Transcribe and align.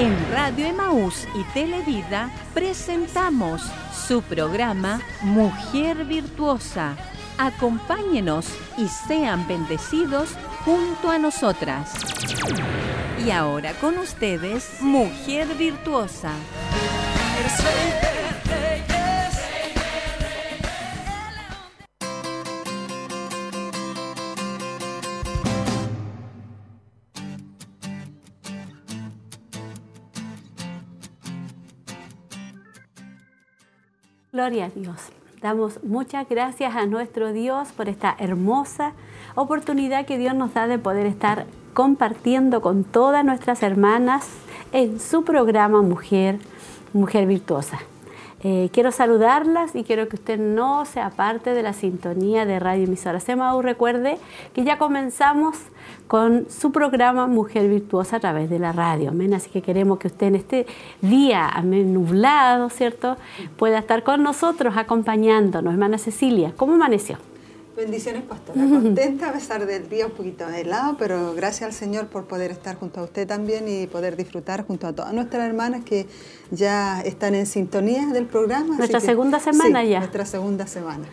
En 0.00 0.16
Radio 0.32 0.64
Emaús 0.64 1.28
y 1.34 1.44
Televida 1.52 2.30
presentamos 2.54 3.60
su 3.92 4.22
programa 4.22 5.02
Mujer 5.20 6.06
Virtuosa. 6.06 6.96
Acompáñenos 7.36 8.46
y 8.78 8.88
sean 8.88 9.46
bendecidos 9.46 10.30
junto 10.64 11.10
a 11.10 11.18
nosotras. 11.18 11.92
Y 13.26 13.30
ahora 13.30 13.74
con 13.74 13.98
ustedes, 13.98 14.80
Mujer 14.80 15.48
Virtuosa. 15.58 16.32
Gloria 34.40 34.64
a 34.64 34.70
Dios. 34.70 34.96
Damos 35.42 35.84
muchas 35.84 36.26
gracias 36.26 36.74
a 36.74 36.86
nuestro 36.86 37.34
Dios 37.34 37.72
por 37.72 37.90
esta 37.90 38.16
hermosa 38.18 38.94
oportunidad 39.34 40.06
que 40.06 40.16
Dios 40.16 40.34
nos 40.34 40.54
da 40.54 40.66
de 40.66 40.78
poder 40.78 41.04
estar 41.04 41.44
compartiendo 41.74 42.62
con 42.62 42.84
todas 42.84 43.22
nuestras 43.22 43.62
hermanas 43.62 44.26
en 44.72 44.98
su 44.98 45.24
programa 45.24 45.82
Mujer, 45.82 46.38
Mujer 46.94 47.26
Virtuosa. 47.26 47.80
Eh, 48.42 48.70
quiero 48.72 48.92
saludarlas 48.92 49.74
y 49.76 49.84
quiero 49.84 50.08
que 50.08 50.16
usted 50.16 50.40
no 50.40 50.86
sea 50.86 51.10
parte 51.10 51.52
de 51.52 51.62
la 51.62 51.74
sintonía 51.74 52.46
de 52.46 52.58
Radio 52.58 52.84
Emisora 52.84 53.20
Semau. 53.20 53.60
Recuerde 53.60 54.16
que 54.54 54.64
ya 54.64 54.78
comenzamos 54.78 55.58
con 56.10 56.46
su 56.50 56.72
programa 56.72 57.28
Mujer 57.28 57.68
Virtuosa 57.68 58.16
a 58.16 58.20
través 58.20 58.50
de 58.50 58.58
la 58.58 58.72
radio. 58.72 59.10
Amén. 59.10 59.32
Así 59.32 59.48
que 59.48 59.62
queremos 59.62 60.00
que 60.00 60.08
usted 60.08 60.26
en 60.26 60.34
este 60.34 60.66
día 61.00 61.48
amén, 61.48 61.94
nublado, 61.94 62.68
¿cierto?, 62.68 63.16
pueda 63.56 63.78
estar 63.78 64.02
con 64.02 64.20
nosotros 64.24 64.76
acompañándonos. 64.76 65.72
Hermana 65.72 65.98
Cecilia, 65.98 66.52
¿cómo 66.56 66.74
amaneció? 66.74 67.16
Bendiciones, 67.76 68.24
pastora. 68.24 68.60
Contenta 68.60 69.28
a 69.28 69.32
pesar 69.34 69.64
del 69.66 69.88
día 69.88 70.06
un 70.06 70.10
poquito 70.10 70.48
helado, 70.48 70.96
pero 70.98 71.32
gracias 71.32 71.68
al 71.68 71.72
Señor 71.72 72.08
por 72.08 72.24
poder 72.24 72.50
estar 72.50 72.74
junto 72.74 72.98
a 72.98 73.04
usted 73.04 73.28
también 73.28 73.68
y 73.68 73.86
poder 73.86 74.16
disfrutar 74.16 74.66
junto 74.66 74.88
a 74.88 74.92
todas 74.92 75.14
nuestras 75.14 75.46
hermanas 75.48 75.84
que 75.84 76.08
ya 76.50 77.02
están 77.02 77.36
en 77.36 77.46
sintonía 77.46 78.08
del 78.08 78.26
programa. 78.26 78.76
Nuestra 78.76 78.98
segunda 78.98 79.38
semana 79.38 79.84
ya. 79.84 80.00
Nuestra 80.00 80.26
segunda 80.26 80.66
semana. 80.66 81.04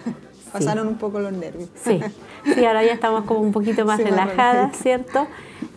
Pasaron 0.52 0.88
un 0.88 0.95
poco 0.95 1.20
los 1.20 1.31
nervios. 1.31 1.70
Sí, 1.84 2.00
sí, 2.44 2.66
ahora 2.66 2.84
ya 2.84 2.94
estamos 2.94 3.26
como 3.26 3.42
un 3.42 3.52
poquito 3.52 3.86
más 3.86 4.00
relajadas, 4.00 4.78
¿cierto? 4.78 5.28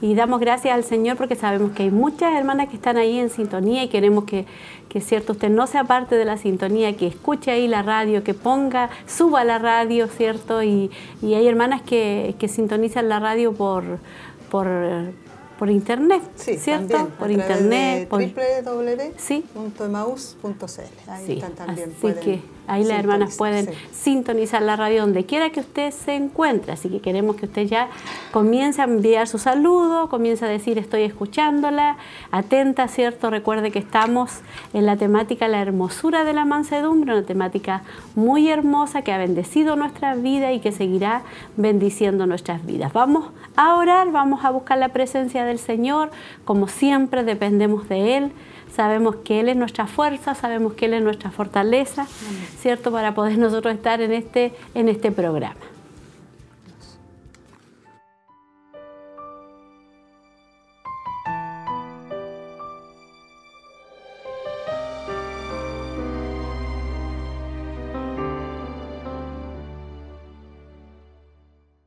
Y 0.01 0.15
damos 0.15 0.41
gracias 0.41 0.75
al 0.75 0.85
Señor 0.85 1.17
porque 1.17 1.37
sabemos 1.37 1.73
que 1.73 1.85
hay 1.85 1.91
muchas 1.91 2.35
hermanas 2.35 2.69
que 2.69 2.77
están 2.77 2.97
ahí 2.97 3.19
en 3.19 3.31
sintonía 3.31 3.85
y 3.85 3.89
queremos 3.89 4.25
que, 4.25 4.47
que 4.89 5.01
cierto, 5.01 5.33
usted 5.33 5.51
no 5.51 5.67
sea 5.67 5.85
parte 5.85 6.17
de 6.17 6.25
la 6.25 6.37
sintonía, 6.37 6.97
que 6.97 7.07
escuche 7.07 7.51
ahí 7.51 7.69
la 7.69 7.83
radio, 7.83 8.25
que 8.25 8.35
ponga, 8.35 8.91
suba 9.07 9.45
la 9.45 9.59
radio, 9.59 10.09
¿cierto? 10.09 10.63
Y, 10.63 10.91
y 11.23 11.35
hay 11.35 11.47
hermanas 11.47 11.83
que, 11.83 12.35
que 12.39 12.49
sintonizan 12.49 13.09
la 13.09 13.21
radio 13.21 13.53
por, 13.53 13.85
por 14.51 14.67
por 15.61 15.69
internet, 15.69 16.23
sí, 16.37 16.57
¿cierto? 16.57 16.95
También, 16.95 17.19
por 17.19 17.31
internet. 17.31 18.09
Por... 18.09 18.23
www.emaus.cl. 18.23 21.11
Ahí 21.11 21.33
están 21.33 21.53
también. 21.53 21.95
Así 21.99 22.15
que 22.15 22.41
ahí 22.71 22.85
las 22.85 23.01
hermanas 23.01 23.37
pueden 23.37 23.67
sí. 23.67 23.73
sintonizar 23.93 24.63
la 24.63 24.77
radio 24.77 25.01
donde 25.01 25.25
quiera 25.27 25.51
que 25.51 25.61
usted 25.61 25.91
se 25.91 26.15
encuentre. 26.15 26.73
Así 26.73 26.89
que 26.89 27.01
queremos 27.01 27.37
que 27.37 27.47
usted 27.47 27.67
ya 27.67 27.89
comience 28.31 28.81
a 28.81 28.85
enviar 28.85 29.27
su 29.27 29.39
saludo, 29.39 30.09
comience 30.09 30.45
a 30.45 30.49
decir 30.49 30.79
estoy 30.79 31.03
escuchándola, 31.03 31.97
atenta, 32.31 32.87
¿cierto? 32.87 33.29
Recuerde 33.31 33.73
que 33.73 33.81
estamos 33.81 34.41
en 34.73 34.87
la 34.87 34.97
temática 34.97 35.49
La 35.49 35.61
hermosura 35.61 36.25
de 36.25 36.33
la 36.33 36.45
mansedumbre, 36.45 37.13
una 37.13 37.27
temática 37.27 37.83
muy 38.15 38.49
hermosa 38.49 39.03
que 39.03 39.13
ha 39.13 39.19
bendecido 39.19 39.75
nuestra 39.75 40.15
vida 40.15 40.53
y 40.53 40.61
que 40.61 40.71
seguirá 40.71 41.23
bendiciendo 41.57 42.27
nuestras 42.27 42.65
vidas. 42.65 42.93
Vamos 42.93 43.31
a 43.57 43.75
orar, 43.75 44.13
vamos 44.13 44.45
a 44.45 44.51
buscar 44.51 44.79
la 44.79 44.91
presencia 44.91 45.45
del 45.45 45.59
Señor, 45.59 46.11
como 46.45 46.69
siempre 46.69 47.25
dependemos 47.25 47.89
de 47.89 48.17
Él. 48.17 48.33
Sabemos 48.75 49.17
que 49.17 49.41
Él 49.41 49.49
es 49.49 49.57
nuestra 49.57 49.87
fuerza, 49.87 50.35
sabemos 50.35 50.75
que 50.75 50.87
Él 50.87 50.95
es 50.95 51.03
nuestra 51.03 51.31
fortaleza, 51.31 52.07
¿cierto? 52.59 52.91
Para 52.93 53.15
poder 53.15 53.39
nosotros 53.39 53.75
estar 53.75 54.01
en 54.01 54.13
este, 54.13 54.55
en 54.75 54.89
este 54.89 55.11
programa. 55.11 55.61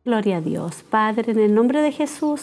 Gloria 0.06 0.38
a 0.38 0.42
Dios. 0.42 0.84
Padre, 0.90 1.32
en 1.32 1.40
el 1.40 1.56
nombre 1.56 1.82
de 1.82 1.92
Jesús, 1.92 2.42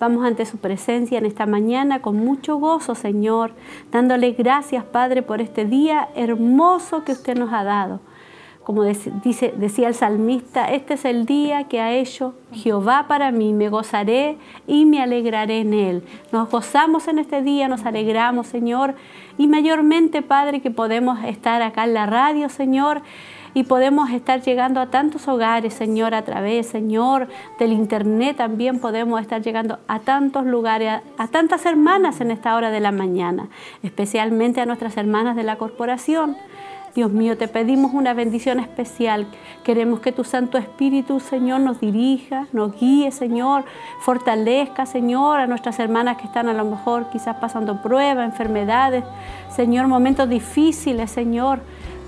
vamos 0.00 0.24
ante 0.24 0.46
su 0.46 0.56
presencia 0.56 1.18
en 1.18 1.26
esta 1.26 1.46
mañana 1.46 2.00
con 2.00 2.16
mucho 2.16 2.56
gozo, 2.56 2.94
Señor, 2.94 3.52
dándole 3.92 4.32
gracias, 4.32 4.82
Padre, 4.82 5.22
por 5.22 5.42
este 5.42 5.66
día 5.66 6.08
hermoso 6.16 7.04
que 7.04 7.12
usted 7.12 7.36
nos 7.36 7.52
ha 7.52 7.62
dado. 7.62 8.00
Como 8.64 8.84
dice, 8.84 9.52
decía 9.56 9.88
el 9.88 9.94
salmista, 9.94 10.66
este 10.66 10.94
es 10.94 11.04
el 11.04 11.26
día 11.26 11.64
que 11.64 11.80
ha 11.80 11.92
hecho 11.92 12.34
Jehová 12.52 13.06
para 13.08 13.30
mí, 13.32 13.52
me 13.52 13.68
gozaré 13.68 14.38
y 14.66 14.84
me 14.84 15.02
alegraré 15.02 15.60
en 15.60 15.74
él. 15.74 16.04
Nos 16.30 16.50
gozamos 16.50 17.08
en 17.08 17.18
este 17.18 17.42
día, 17.42 17.68
nos 17.68 17.84
alegramos, 17.84 18.46
Señor, 18.46 18.94
y 19.38 19.48
mayormente, 19.48 20.22
Padre, 20.22 20.60
que 20.60 20.70
podemos 20.70 21.18
estar 21.24 21.62
acá 21.62 21.84
en 21.84 21.94
la 21.94 22.06
radio, 22.06 22.48
Señor, 22.48 23.02
y 23.54 23.64
podemos 23.64 24.10
estar 24.10 24.40
llegando 24.42 24.80
a 24.80 24.86
tantos 24.86 25.28
hogares, 25.28 25.74
Señor, 25.74 26.14
a 26.14 26.22
través, 26.22 26.66
Señor, 26.66 27.28
del 27.58 27.72
Internet 27.72 28.36
también 28.36 28.78
podemos 28.78 29.20
estar 29.20 29.42
llegando 29.42 29.78
a 29.88 30.00
tantos 30.00 30.46
lugares, 30.46 31.00
a, 31.18 31.28
tantas 31.28 31.66
hermanas 31.66 32.20
en 32.20 32.30
esta 32.30 32.54
hora 32.54 32.70
de 32.70 32.80
la 32.80 32.92
mañana, 32.92 33.48
especialmente 33.82 34.60
a 34.60 34.66
nuestras 34.66 34.96
hermanas 34.96 35.36
de 35.36 35.42
la 35.42 35.56
corporación. 35.56 36.36
Dios 36.94 37.12
mío, 37.12 37.38
te 37.38 37.46
pedimos 37.46 37.94
una 37.94 38.14
bendición 38.14 38.58
especial. 38.58 39.26
Queremos 39.62 40.00
que 40.00 40.10
tu 40.10 40.24
Santo 40.24 40.58
Espíritu, 40.58 41.20
Señor, 41.20 41.60
nos 41.60 41.80
dirija, 41.80 42.48
nos 42.52 42.78
guíe, 42.80 43.12
Señor, 43.12 43.64
fortalezca, 44.00 44.86
Señor, 44.86 45.38
a 45.38 45.46
nuestras 45.46 45.78
hermanas 45.78 46.16
que 46.16 46.24
están 46.24 46.48
a 46.48 46.52
lo 46.52 46.64
mejor 46.64 47.08
quizás 47.10 47.36
pasando 47.36 47.80
pruebas, 47.80 48.28
enfermedades, 48.28 49.04
Señor, 49.54 49.86
momentos 49.86 50.28
difíciles, 50.28 51.10
Señor. 51.12 51.60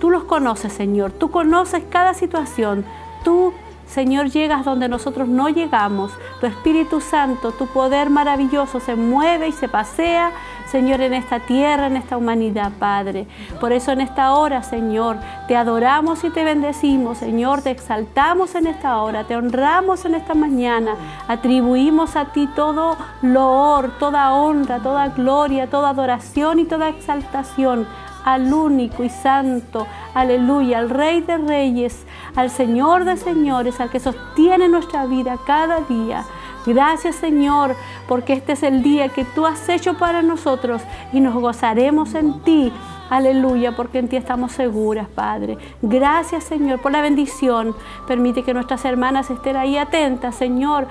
Tú 0.03 0.11
los 0.11 0.25
conoces, 0.25 0.73
Señor. 0.73 1.13
Tú 1.13 1.31
conoces 1.31 1.85
cada 1.89 2.13
situación. 2.13 2.85
Tú, 3.23 3.53
Señor, 3.87 4.31
llegas 4.31 4.65
donde 4.65 4.89
nosotros 4.89 5.29
no 5.29 5.49
llegamos. 5.49 6.11
Tu 6.41 6.47
Espíritu 6.47 7.01
Santo, 7.01 7.53
tu 7.53 7.69
poder 7.69 8.11
maravilloso 8.11 8.81
se 8.81 8.97
mueve 8.97 9.47
y 9.47 9.53
se 9.53 9.69
pasea, 9.69 10.33
Señor, 10.67 11.03
en 11.03 11.15
esta 11.15 11.39
tierra, 11.39 11.87
en 11.87 11.97
esta 11.97 12.17
humanidad, 12.17 12.73
Padre. 12.81 13.29
Por 13.61 13.71
eso 13.71 13.93
en 13.93 14.01
esta 14.01 14.35
hora, 14.35 14.65
Señor, 14.65 15.19
te 15.47 15.55
adoramos 15.55 16.25
y 16.25 16.31
te 16.31 16.43
bendecimos, 16.43 17.19
Señor, 17.19 17.63
te 17.63 17.71
exaltamos 17.71 18.57
en 18.57 18.67
esta 18.67 19.01
hora, 19.01 19.23
te 19.23 19.37
honramos 19.37 20.05
en 20.05 20.17
esta 20.17 20.35
mañana, 20.35 20.97
atribuimos 21.29 22.17
a 22.17 22.33
ti 22.33 22.49
todo 22.57 22.97
loor, 23.23 23.93
toda 24.01 24.33
honra, 24.33 24.81
toda 24.81 25.11
gloria, 25.11 25.71
toda 25.71 25.91
adoración 25.91 26.59
y 26.59 26.65
toda 26.65 26.89
exaltación 26.89 27.87
al 28.25 28.53
único 28.53 29.05
y 29.05 29.09
santo, 29.09 29.87
aleluya, 30.15 30.79
al 30.79 30.91
Rey 30.91 31.21
de 31.21 31.39
Reyes, 31.39 32.05
al 32.37 32.51
Señor 32.51 33.05
de 33.05 33.17
Señores, 33.17 33.81
al 33.81 33.91
que 33.91 34.01
sostiene 34.01 34.69
nuestra 34.69 35.07
vida 35.07 35.39
cada 35.47 35.81
día. 35.81 36.25
Gracias 36.65 37.17
Señor, 37.17 37.75
porque 38.07 38.35
este 38.35 38.53
es 38.53 38.63
el 38.63 38.83
día 38.83 39.09
que 39.09 39.25
tú 39.25 39.47
has 39.47 39.69
hecho 39.69 39.99
para 39.99 40.23
nosotros 40.23 40.83
y 41.13 41.21
nos 41.21 41.35
gozaremos 41.35 42.15
en 42.15 42.41
ti. 42.43 42.73
Aleluya, 43.11 43.77
porque 43.77 43.99
en 43.99 44.09
ti 44.09 44.17
estamos 44.17 44.53
seguras, 44.53 45.07
Padre. 45.07 45.59
Gracias, 45.83 46.45
Señor, 46.45 46.81
por 46.81 46.93
la 46.93 47.03
bendición. 47.03 47.75
Permite 48.07 48.43
que 48.43 48.55
nuestras 48.55 48.87
hermanas 48.87 49.29
estén 49.29 49.57
ahí 49.57 49.77
atentas, 49.77 50.35
Señor, 50.35 50.87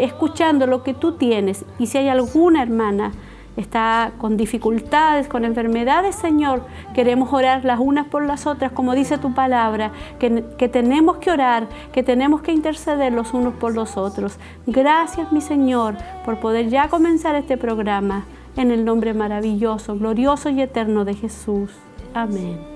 escuchando 0.00 0.66
lo 0.66 0.82
que 0.82 0.92
tú 0.92 1.12
tienes. 1.12 1.64
Y 1.78 1.86
si 1.86 1.98
hay 1.98 2.08
alguna 2.08 2.62
hermana 2.62 3.12
está 3.56 4.12
con 4.18 4.36
dificultades, 4.36 5.28
con 5.28 5.44
enfermedades, 5.44 6.14
Señor, 6.14 6.64
queremos 6.94 7.32
orar 7.32 7.64
las 7.64 7.78
unas 7.78 8.06
por 8.06 8.24
las 8.24 8.46
otras, 8.46 8.72
como 8.72 8.94
dice 8.94 9.18
tu 9.18 9.34
palabra, 9.34 9.92
que, 10.18 10.44
que, 10.58 10.68
tenemos 10.68 11.18
que 11.18 11.30
orar, 11.30 11.66
que 11.92 12.02
tenemos 12.02 12.42
que 12.42 12.52
interceder 12.52 13.12
los 13.12 13.34
unos 13.34 13.54
por 13.54 13.74
los 13.74 13.96
otros. 13.96 14.38
Gracias, 14.66 15.32
mi 15.32 15.40
Señor, 15.40 15.96
por 16.24 16.40
poder 16.40 16.68
ya 16.68 16.88
comenzar 16.88 17.34
este 17.34 17.56
programa 17.56 18.24
en 18.56 18.70
el 18.70 18.84
nombre 18.84 19.14
maravilloso, 19.14 19.96
glorioso 19.96 20.48
y 20.50 20.60
eterno 20.60 21.04
de 21.04 21.14
Jesús. 21.14 21.70
Amén. 22.14 22.71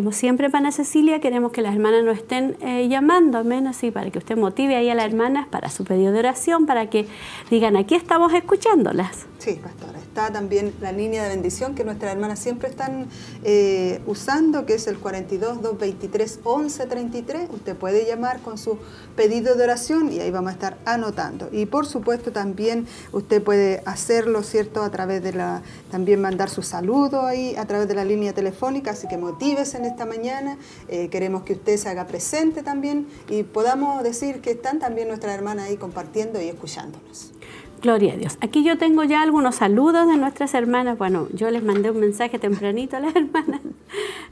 Como 0.00 0.12
siempre, 0.12 0.46
hermana 0.46 0.72
Cecilia, 0.72 1.20
queremos 1.20 1.52
que 1.52 1.60
las 1.60 1.74
hermanas 1.74 2.02
nos 2.02 2.16
estén 2.16 2.56
eh, 2.62 2.88
llamando, 2.88 3.36
amén, 3.36 3.66
así 3.66 3.90
para 3.90 4.10
que 4.10 4.16
usted 4.16 4.34
motive 4.34 4.74
ahí 4.74 4.88
a 4.88 4.94
las 4.94 5.04
hermanas 5.04 5.46
para 5.46 5.68
su 5.68 5.84
pedido 5.84 6.10
de 6.10 6.20
oración, 6.20 6.64
para 6.64 6.88
que 6.88 7.06
digan, 7.50 7.76
aquí 7.76 7.96
estamos 7.96 8.32
escuchándolas. 8.32 9.26
Sí, 9.40 9.58
pastora. 9.62 9.98
Está 9.98 10.30
también 10.30 10.74
la 10.82 10.92
línea 10.92 11.22
de 11.22 11.30
bendición 11.30 11.74
que 11.74 11.82
nuestras 11.82 12.12
hermanas 12.12 12.38
siempre 12.38 12.68
están 12.68 13.06
eh, 13.42 14.02
usando, 14.06 14.66
que 14.66 14.74
es 14.74 14.86
el 14.86 14.98
42 14.98 15.62
223 15.62 16.40
1133. 16.44 17.48
Usted 17.50 17.74
puede 17.74 18.04
llamar 18.06 18.40
con 18.40 18.58
su 18.58 18.76
pedido 19.16 19.54
de 19.54 19.64
oración 19.64 20.12
y 20.12 20.20
ahí 20.20 20.30
vamos 20.30 20.50
a 20.50 20.52
estar 20.52 20.78
anotando. 20.84 21.48
Y 21.52 21.64
por 21.64 21.86
supuesto 21.86 22.32
también 22.32 22.86
usted 23.12 23.42
puede 23.42 23.82
hacerlo, 23.86 24.42
¿cierto? 24.42 24.82
A 24.82 24.90
través 24.90 25.22
de 25.22 25.32
la, 25.32 25.62
también 25.90 26.20
mandar 26.20 26.50
su 26.50 26.62
saludo 26.62 27.22
ahí 27.22 27.54
a 27.56 27.64
través 27.66 27.88
de 27.88 27.94
la 27.94 28.04
línea 28.04 28.34
telefónica, 28.34 28.90
así 28.90 29.08
que 29.08 29.16
motives 29.16 29.74
en 29.74 29.86
esta 29.90 30.06
mañana. 30.06 30.58
Eh, 30.88 31.08
queremos 31.08 31.42
que 31.42 31.54
usted 31.54 31.76
se 31.76 31.88
haga 31.88 32.06
presente 32.06 32.62
también 32.62 33.06
y 33.28 33.42
podamos 33.42 34.02
decir 34.02 34.40
que 34.40 34.52
están 34.52 34.78
también 34.78 35.08
nuestras 35.08 35.34
hermanas 35.34 35.66
ahí 35.66 35.76
compartiendo 35.76 36.40
y 36.40 36.48
escuchándonos. 36.48 37.32
Gloria 37.82 38.12
a 38.12 38.16
Dios. 38.18 38.36
Aquí 38.42 38.62
yo 38.62 38.76
tengo 38.76 39.04
ya 39.04 39.22
algunos 39.22 39.54
saludos 39.54 40.06
de 40.06 40.18
nuestras 40.18 40.52
hermanas. 40.52 40.98
Bueno, 40.98 41.28
yo 41.32 41.50
les 41.50 41.62
mandé 41.62 41.90
un 41.90 41.98
mensaje 41.98 42.38
tempranito 42.38 42.98
a 42.98 43.00
las 43.00 43.16
hermanas, 43.16 43.62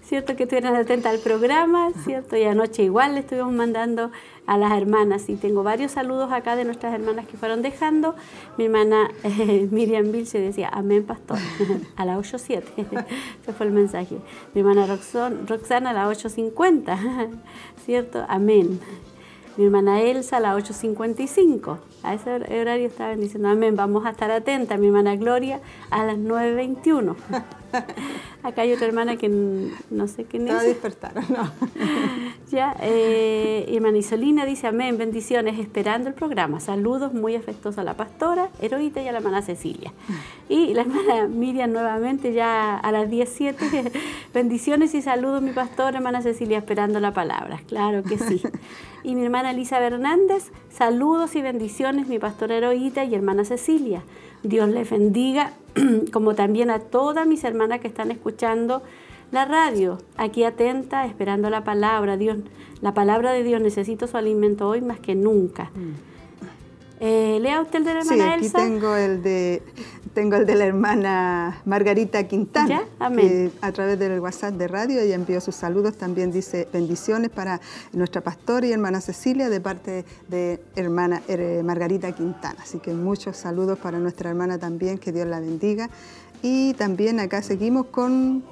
¿cierto? 0.02 0.36
Que 0.36 0.42
estuvieran 0.42 0.76
atentas 0.76 1.14
al 1.14 1.20
programa, 1.20 1.90
¿cierto? 2.04 2.36
Y 2.36 2.44
anoche 2.44 2.82
igual 2.82 3.14
le 3.14 3.20
estuvimos 3.20 3.54
mandando 3.54 4.10
a 4.46 4.58
las 4.58 4.72
hermanas. 4.72 5.30
Y 5.30 5.36
tengo 5.36 5.62
varios 5.62 5.92
saludos 5.92 6.30
acá 6.30 6.56
de 6.56 6.66
nuestras 6.66 6.92
hermanas 6.92 7.26
que 7.26 7.38
fueron 7.38 7.62
dejando. 7.62 8.16
Mi 8.58 8.66
hermana 8.66 9.08
eh, 9.24 9.66
Miriam 9.70 10.12
Vilce 10.12 10.38
decía, 10.38 10.68
amén, 10.70 11.04
pastor, 11.04 11.38
a 11.96 12.04
las 12.04 12.18
8.07. 12.18 12.64
Ese 13.42 13.52
fue 13.54 13.64
el 13.64 13.72
mensaje. 13.72 14.18
Mi 14.52 14.60
hermana 14.60 14.86
Roxana 14.86 15.90
a 15.90 15.92
las 15.94 16.22
8.50, 16.22 17.30
¿cierto? 17.86 18.26
Amén. 18.28 18.78
Mi 19.56 19.64
hermana 19.64 20.02
Elsa 20.02 20.36
a 20.36 20.40
las 20.40 20.70
8.55. 20.70 21.78
A 22.08 22.14
ese 22.14 22.30
horario 22.36 22.86
estaban 22.86 23.20
diciendo, 23.20 23.50
amén, 23.50 23.76
vamos 23.76 24.06
a 24.06 24.10
estar 24.10 24.30
atentas. 24.30 24.78
Mi 24.78 24.86
hermana 24.86 25.14
Gloria 25.16 25.60
a 25.90 26.06
las 26.06 26.16
9.21. 26.16 27.14
Acá 28.42 28.62
hay 28.62 28.72
otra 28.72 28.86
hermana 28.86 29.16
que 29.16 29.28
no 29.28 30.08
sé 30.08 30.24
quién 30.24 30.48
es. 30.48 30.54
Va 30.54 30.60
a 30.60 30.64
despertar, 30.64 31.12
no. 31.30 31.50
ya, 32.50 32.76
eh, 32.80 33.66
hermana 33.68 33.98
Isolina 33.98 34.44
dice, 34.46 34.66
amén, 34.66 34.96
bendiciones, 34.96 35.58
esperando 35.58 36.08
el 36.08 36.14
programa. 36.14 36.60
Saludos 36.60 37.12
muy 37.12 37.34
afectuosos 37.34 37.78
a 37.78 37.84
la 37.84 37.94
pastora, 37.94 38.48
Heroíta 38.60 39.02
y 39.02 39.08
a 39.08 39.12
la 39.12 39.18
hermana 39.18 39.42
Cecilia. 39.42 39.92
Y 40.50 40.72
la 40.72 40.80
hermana 40.80 41.26
Miriam 41.26 41.70
nuevamente 41.72 42.32
ya 42.32 42.78
a 42.78 42.90
las 42.90 43.10
17. 43.10 43.92
bendiciones 44.32 44.94
y 44.94 45.02
saludos, 45.02 45.42
mi 45.42 45.50
pastora, 45.50 45.98
hermana 45.98 46.22
Cecilia, 46.22 46.56
esperando 46.56 47.00
la 47.00 47.12
palabra. 47.12 47.60
Claro 47.68 48.02
que 48.02 48.16
sí. 48.16 48.40
Y 49.02 49.14
mi 49.14 49.24
hermana 49.24 49.50
Elisa 49.50 49.78
Hernández, 49.78 50.50
saludos 50.70 51.36
y 51.36 51.42
bendiciones, 51.42 52.08
mi 52.08 52.18
pastora 52.18 52.56
Heroíta 52.56 53.04
y 53.04 53.14
hermana 53.14 53.44
Cecilia. 53.44 54.02
Dios 54.42 54.68
les 54.68 54.88
bendiga, 54.88 55.52
como 56.12 56.34
también 56.34 56.70
a 56.70 56.78
todas 56.80 57.26
mis 57.26 57.44
hermanas 57.44 57.80
que 57.80 57.88
están 57.88 58.10
escuchando 58.10 58.82
la 59.30 59.44
radio, 59.44 59.98
aquí 60.16 60.44
atenta, 60.44 61.04
esperando 61.04 61.50
la 61.50 61.64
palabra. 61.64 62.16
Dios, 62.16 62.38
la 62.80 62.94
palabra 62.94 63.32
de 63.32 63.42
Dios, 63.42 63.60
necesito 63.60 64.06
su 64.06 64.16
alimento 64.16 64.68
hoy 64.68 64.80
más 64.80 65.00
que 65.00 65.14
nunca. 65.14 65.64
Mm. 65.74 66.17
Eh, 67.00 67.38
lea 67.40 67.60
usted 67.60 67.78
el 67.78 67.84
de 67.84 67.94
la 67.94 68.00
hermana 68.00 68.38
sí, 68.40 68.46
aquí 68.46 68.50
tengo 68.50 68.96
el 68.96 69.22
de 69.22 69.62
tengo 70.14 70.34
el 70.34 70.46
de 70.46 70.56
la 70.56 70.64
hermana 70.64 71.62
Margarita 71.64 72.26
Quintana, 72.26 72.82
que 73.14 73.52
a 73.60 73.70
través 73.70 74.00
del 74.00 74.18
WhatsApp 74.18 74.54
de 74.54 74.66
radio 74.66 75.00
ella 75.00 75.14
envió 75.14 75.40
sus 75.40 75.54
saludos, 75.54 75.96
también 75.96 76.32
dice 76.32 76.66
bendiciones 76.72 77.30
para 77.30 77.60
nuestra 77.92 78.20
pastora 78.20 78.66
y 78.66 78.72
hermana 78.72 79.00
Cecilia 79.00 79.48
de 79.48 79.60
parte 79.60 80.04
de 80.26 80.60
hermana 80.74 81.22
eh, 81.28 81.62
Margarita 81.64 82.10
Quintana. 82.10 82.58
Así 82.60 82.80
que 82.80 82.92
muchos 82.94 83.36
saludos 83.36 83.78
para 83.78 84.00
nuestra 84.00 84.30
hermana 84.30 84.58
también, 84.58 84.98
que 84.98 85.12
Dios 85.12 85.28
la 85.28 85.38
bendiga. 85.38 85.88
Y 86.42 86.74
también 86.74 87.20
acá 87.20 87.42
seguimos 87.42 87.86
con 87.86 88.42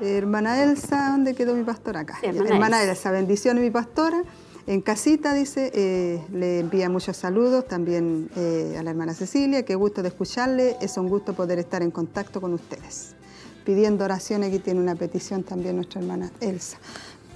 hermana 0.00 0.62
Elsa, 0.62 1.10
¿dónde 1.10 1.34
quedó 1.34 1.54
mi 1.54 1.64
pastora? 1.64 2.00
Acá. 2.00 2.18
hermana, 2.22 2.80
Elsa. 2.82 2.92
Elsa, 2.92 3.10
bendiciones 3.10 3.62
mi 3.62 3.70
pastora. 3.70 4.22
En 4.66 4.80
casita, 4.80 5.34
dice, 5.34 5.72
eh, 5.74 6.22
le 6.32 6.60
envía 6.60 6.88
muchos 6.88 7.16
saludos 7.16 7.66
también 7.66 8.30
eh, 8.36 8.76
a 8.78 8.82
la 8.84 8.90
hermana 8.90 9.12
Cecilia, 9.12 9.64
qué 9.64 9.74
gusto 9.74 10.02
de 10.02 10.08
escucharle, 10.08 10.76
es 10.80 10.96
un 10.96 11.08
gusto 11.08 11.34
poder 11.34 11.58
estar 11.58 11.82
en 11.82 11.90
contacto 11.90 12.40
con 12.40 12.54
ustedes. 12.54 13.16
Pidiendo 13.64 14.04
oración, 14.04 14.44
aquí 14.44 14.60
tiene 14.60 14.80
una 14.80 14.94
petición 14.94 15.42
también 15.42 15.76
nuestra 15.76 16.00
hermana 16.00 16.30
Elsa. 16.40 16.78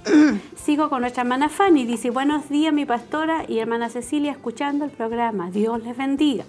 Sigo 0.55 0.89
con 0.89 1.01
nuestra 1.01 1.23
hermana 1.23 1.49
Fanny, 1.49 1.85
dice, 1.85 2.11
buenos 2.11 2.47
días 2.47 2.73
mi 2.73 2.85
pastora 2.85 3.43
y 3.45 3.59
hermana 3.59 3.89
Cecilia 3.89 4.31
escuchando 4.31 4.85
el 4.85 4.91
programa, 4.91 5.51
Dios 5.51 5.83
les 5.83 5.97
bendiga. 5.97 6.45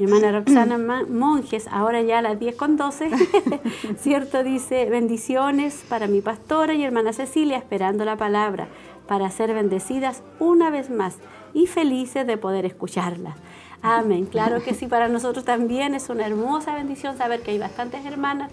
Mi 0.00 0.06
hermana 0.06 0.32
Roxana 0.38 0.78
Monjes, 1.08 1.68
ahora 1.68 2.00
ya 2.00 2.20
a 2.20 2.22
las 2.22 2.40
10 2.40 2.56
con 2.56 2.76
12, 2.76 3.10
¿cierto? 3.98 4.42
Dice, 4.42 4.86
bendiciones 4.86 5.84
para 5.88 6.06
mi 6.06 6.22
pastora 6.22 6.72
y 6.72 6.82
hermana 6.82 7.12
Cecilia 7.12 7.58
esperando 7.58 8.06
la 8.06 8.16
palabra 8.16 8.68
para 9.06 9.30
ser 9.30 9.52
bendecidas 9.52 10.22
una 10.38 10.70
vez 10.70 10.88
más 10.88 11.16
y 11.52 11.66
felices 11.66 12.26
de 12.26 12.38
poder 12.38 12.64
escucharla. 12.64 13.36
Amén. 13.82 14.26
Claro 14.26 14.62
que 14.62 14.74
sí, 14.74 14.86
para 14.86 15.08
nosotros 15.08 15.44
también 15.44 15.94
es 15.94 16.08
una 16.08 16.26
hermosa 16.26 16.74
bendición 16.74 17.18
saber 17.18 17.42
que 17.42 17.50
hay 17.50 17.58
bastantes 17.58 18.04
hermanas 18.06 18.50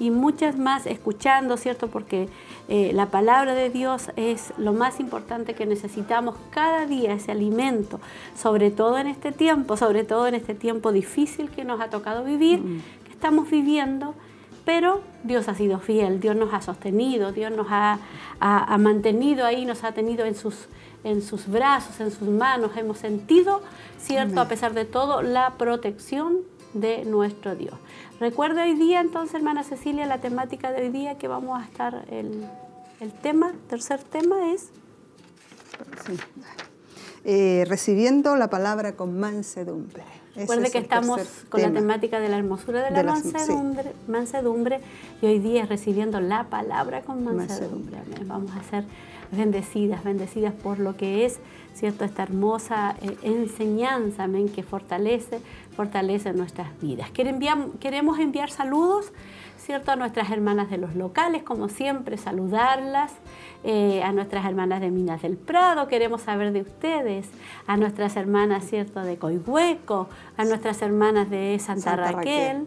y 0.00 0.10
muchas 0.10 0.58
más 0.58 0.86
escuchando, 0.86 1.56
¿cierto? 1.56 1.86
Porque 1.86 2.28
eh, 2.68 2.90
la 2.94 3.06
palabra 3.06 3.54
de 3.54 3.70
Dios 3.70 4.10
es 4.16 4.52
lo 4.58 4.72
más 4.72 4.98
importante 4.98 5.54
que 5.54 5.66
necesitamos 5.66 6.34
cada 6.50 6.86
día, 6.86 7.12
ese 7.12 7.30
alimento, 7.30 8.00
sobre 8.34 8.72
todo 8.72 8.98
en 8.98 9.06
este 9.06 9.30
tiempo, 9.30 9.76
sobre 9.76 10.02
todo 10.02 10.26
en 10.26 10.34
este 10.34 10.54
tiempo 10.54 10.90
difícil 10.90 11.50
que 11.50 11.64
nos 11.64 11.80
ha 11.80 11.90
tocado 11.90 12.24
vivir, 12.24 12.60
mm. 12.60 12.82
que 13.04 13.12
estamos 13.12 13.48
viviendo 13.48 14.14
pero 14.64 15.00
Dios 15.24 15.48
ha 15.48 15.54
sido 15.54 15.80
fiel, 15.80 16.20
Dios 16.20 16.36
nos 16.36 16.52
ha 16.54 16.60
sostenido, 16.60 17.32
Dios 17.32 17.50
nos 17.50 17.66
ha, 17.70 17.98
mantenido 18.78 19.44
ahí, 19.44 19.64
nos 19.64 19.82
ha 19.84 19.92
tenido 19.92 20.24
en 20.24 20.34
sus, 20.34 20.68
en 21.02 21.22
sus 21.22 21.48
brazos, 21.48 21.98
en 21.98 22.10
sus 22.10 22.28
manos, 22.28 22.76
hemos 22.76 22.98
sentido, 22.98 23.62
¿cierto? 23.98 24.40
A 24.40 24.48
pesar 24.48 24.74
de 24.74 24.84
todo, 24.84 25.22
la 25.22 25.54
protección 25.58 26.38
de 26.74 27.04
nuestro 27.04 27.56
Dios. 27.56 27.74
Recuerda 28.20 28.64
hoy 28.64 28.74
día 28.74 29.00
entonces, 29.00 29.34
hermana 29.36 29.64
Cecilia, 29.64 30.04
la 30.04 30.18
temática 30.18 30.70
de 30.72 30.82
hoy 30.82 30.90
día 30.90 31.16
que 31.16 31.26
vamos 31.26 31.58
a 31.58 31.64
estar, 31.64 32.04
el, 32.10 32.46
el 33.00 33.12
tema, 33.12 33.54
tercer 33.66 34.02
tema 34.02 34.52
es... 34.52 34.68
Eh, 37.24 37.64
recibiendo 37.66 38.36
la 38.36 38.50
palabra 38.50 38.94
con 38.94 39.18
mansedumbre. 39.18 40.02
Recuerde 40.36 40.70
que 40.70 40.78
estamos 40.78 41.22
con 41.48 41.62
la 41.62 41.72
temática 41.72 42.20
de 42.20 42.28
la 42.28 42.36
hermosura 42.36 42.82
de 42.82 42.90
la, 42.90 43.14
mansedumbre, 44.06 44.80
y 45.22 45.26
hoy 45.26 45.38
día 45.38 45.64
recibiendo 45.64 46.20
la 46.20 46.44
palabra 46.44 47.00
con 47.00 47.24
mansedumbre. 47.24 47.98
Vamos 48.26 48.52
a 48.54 48.62
ser 48.64 48.84
bendecidas, 49.32 50.04
bendecidas 50.04 50.52
por 50.52 50.78
lo 50.78 50.96
que 50.96 51.24
es, 51.24 51.40
¿cierto? 51.74 52.04
Esta 52.04 52.22
hermosa 52.22 52.96
eh, 53.02 53.16
enseñanza, 53.22 54.24
amén, 54.24 54.48
que 54.48 54.62
fortalece, 54.62 55.40
fortalece 55.80 56.34
nuestras 56.34 56.78
vidas. 56.82 57.10
Queremos 57.10 58.18
enviar 58.18 58.50
saludos 58.50 59.12
¿cierto? 59.64 59.92
A 59.92 59.96
nuestras 59.96 60.30
hermanas 60.30 60.68
de 60.70 60.78
los 60.78 60.94
locales, 60.94 61.42
como 61.42 61.68
siempre, 61.68 62.16
saludarlas, 62.16 63.12
eh, 63.62 64.02
a 64.02 64.12
nuestras 64.12 64.44
hermanas 64.44 64.80
de 64.80 64.90
Minas 64.90 65.22
del 65.22 65.36
Prado, 65.36 65.86
queremos 65.86 66.22
saber 66.22 66.52
de 66.52 66.62
ustedes, 66.62 67.28
a 67.66 67.76
nuestras 67.76 68.16
hermanas, 68.16 68.64
¿cierto? 68.64 69.00
De 69.02 69.16
Coihueco, 69.16 70.08
a 70.36 70.44
nuestras 70.44 70.82
hermanas 70.82 71.30
de 71.30 71.58
Santa, 71.58 71.94
Raquel, 71.94 72.66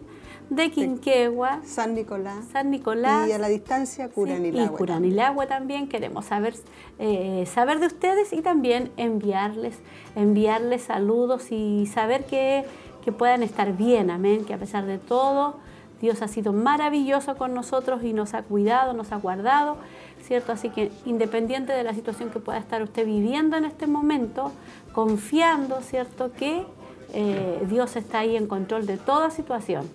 de 0.50 0.70
Quinquegua, 0.70 1.60
San 1.64 1.94
Nicolás, 1.94 2.44
San 2.52 2.70
Nicolás 2.70 3.28
y 3.28 3.32
a 3.32 3.38
la 3.38 3.48
distancia 3.48 4.08
Curanilagua. 4.08 4.74
y 4.74 4.76
Curanilagua 4.76 5.46
también 5.46 5.88
queremos 5.88 6.26
saber, 6.26 6.54
eh, 6.98 7.44
saber 7.46 7.80
de 7.80 7.86
ustedes 7.86 8.32
y 8.32 8.42
también 8.42 8.92
enviarles, 8.96 9.78
enviarles 10.16 10.82
saludos 10.82 11.50
y 11.50 11.86
saber 11.86 12.24
que, 12.24 12.64
que 13.04 13.12
puedan 13.12 13.42
estar 13.42 13.76
bien, 13.76 14.10
amén, 14.10 14.44
que 14.44 14.54
a 14.54 14.58
pesar 14.58 14.86
de 14.86 14.98
todo 14.98 15.56
Dios 16.00 16.22
ha 16.22 16.28
sido 16.28 16.52
maravilloso 16.52 17.36
con 17.36 17.54
nosotros 17.54 18.02
y 18.02 18.12
nos 18.12 18.34
ha 18.34 18.42
cuidado, 18.42 18.92
nos 18.92 19.12
ha 19.12 19.16
guardado, 19.16 19.76
¿cierto? 20.22 20.52
Así 20.52 20.70
que 20.70 20.90
independiente 21.06 21.72
de 21.72 21.82
la 21.82 21.94
situación 21.94 22.30
que 22.30 22.40
pueda 22.40 22.58
estar 22.58 22.82
usted 22.82 23.06
viviendo 23.06 23.56
en 23.56 23.64
este 23.64 23.86
momento, 23.86 24.52
confiando, 24.92 25.80
¿cierto? 25.80 26.32
Que 26.32 26.66
eh, 27.12 27.66
Dios 27.70 27.96
está 27.96 28.20
ahí 28.20 28.36
en 28.36 28.46
control 28.46 28.86
de 28.86 28.96
toda 28.96 29.30
situación. 29.30 29.88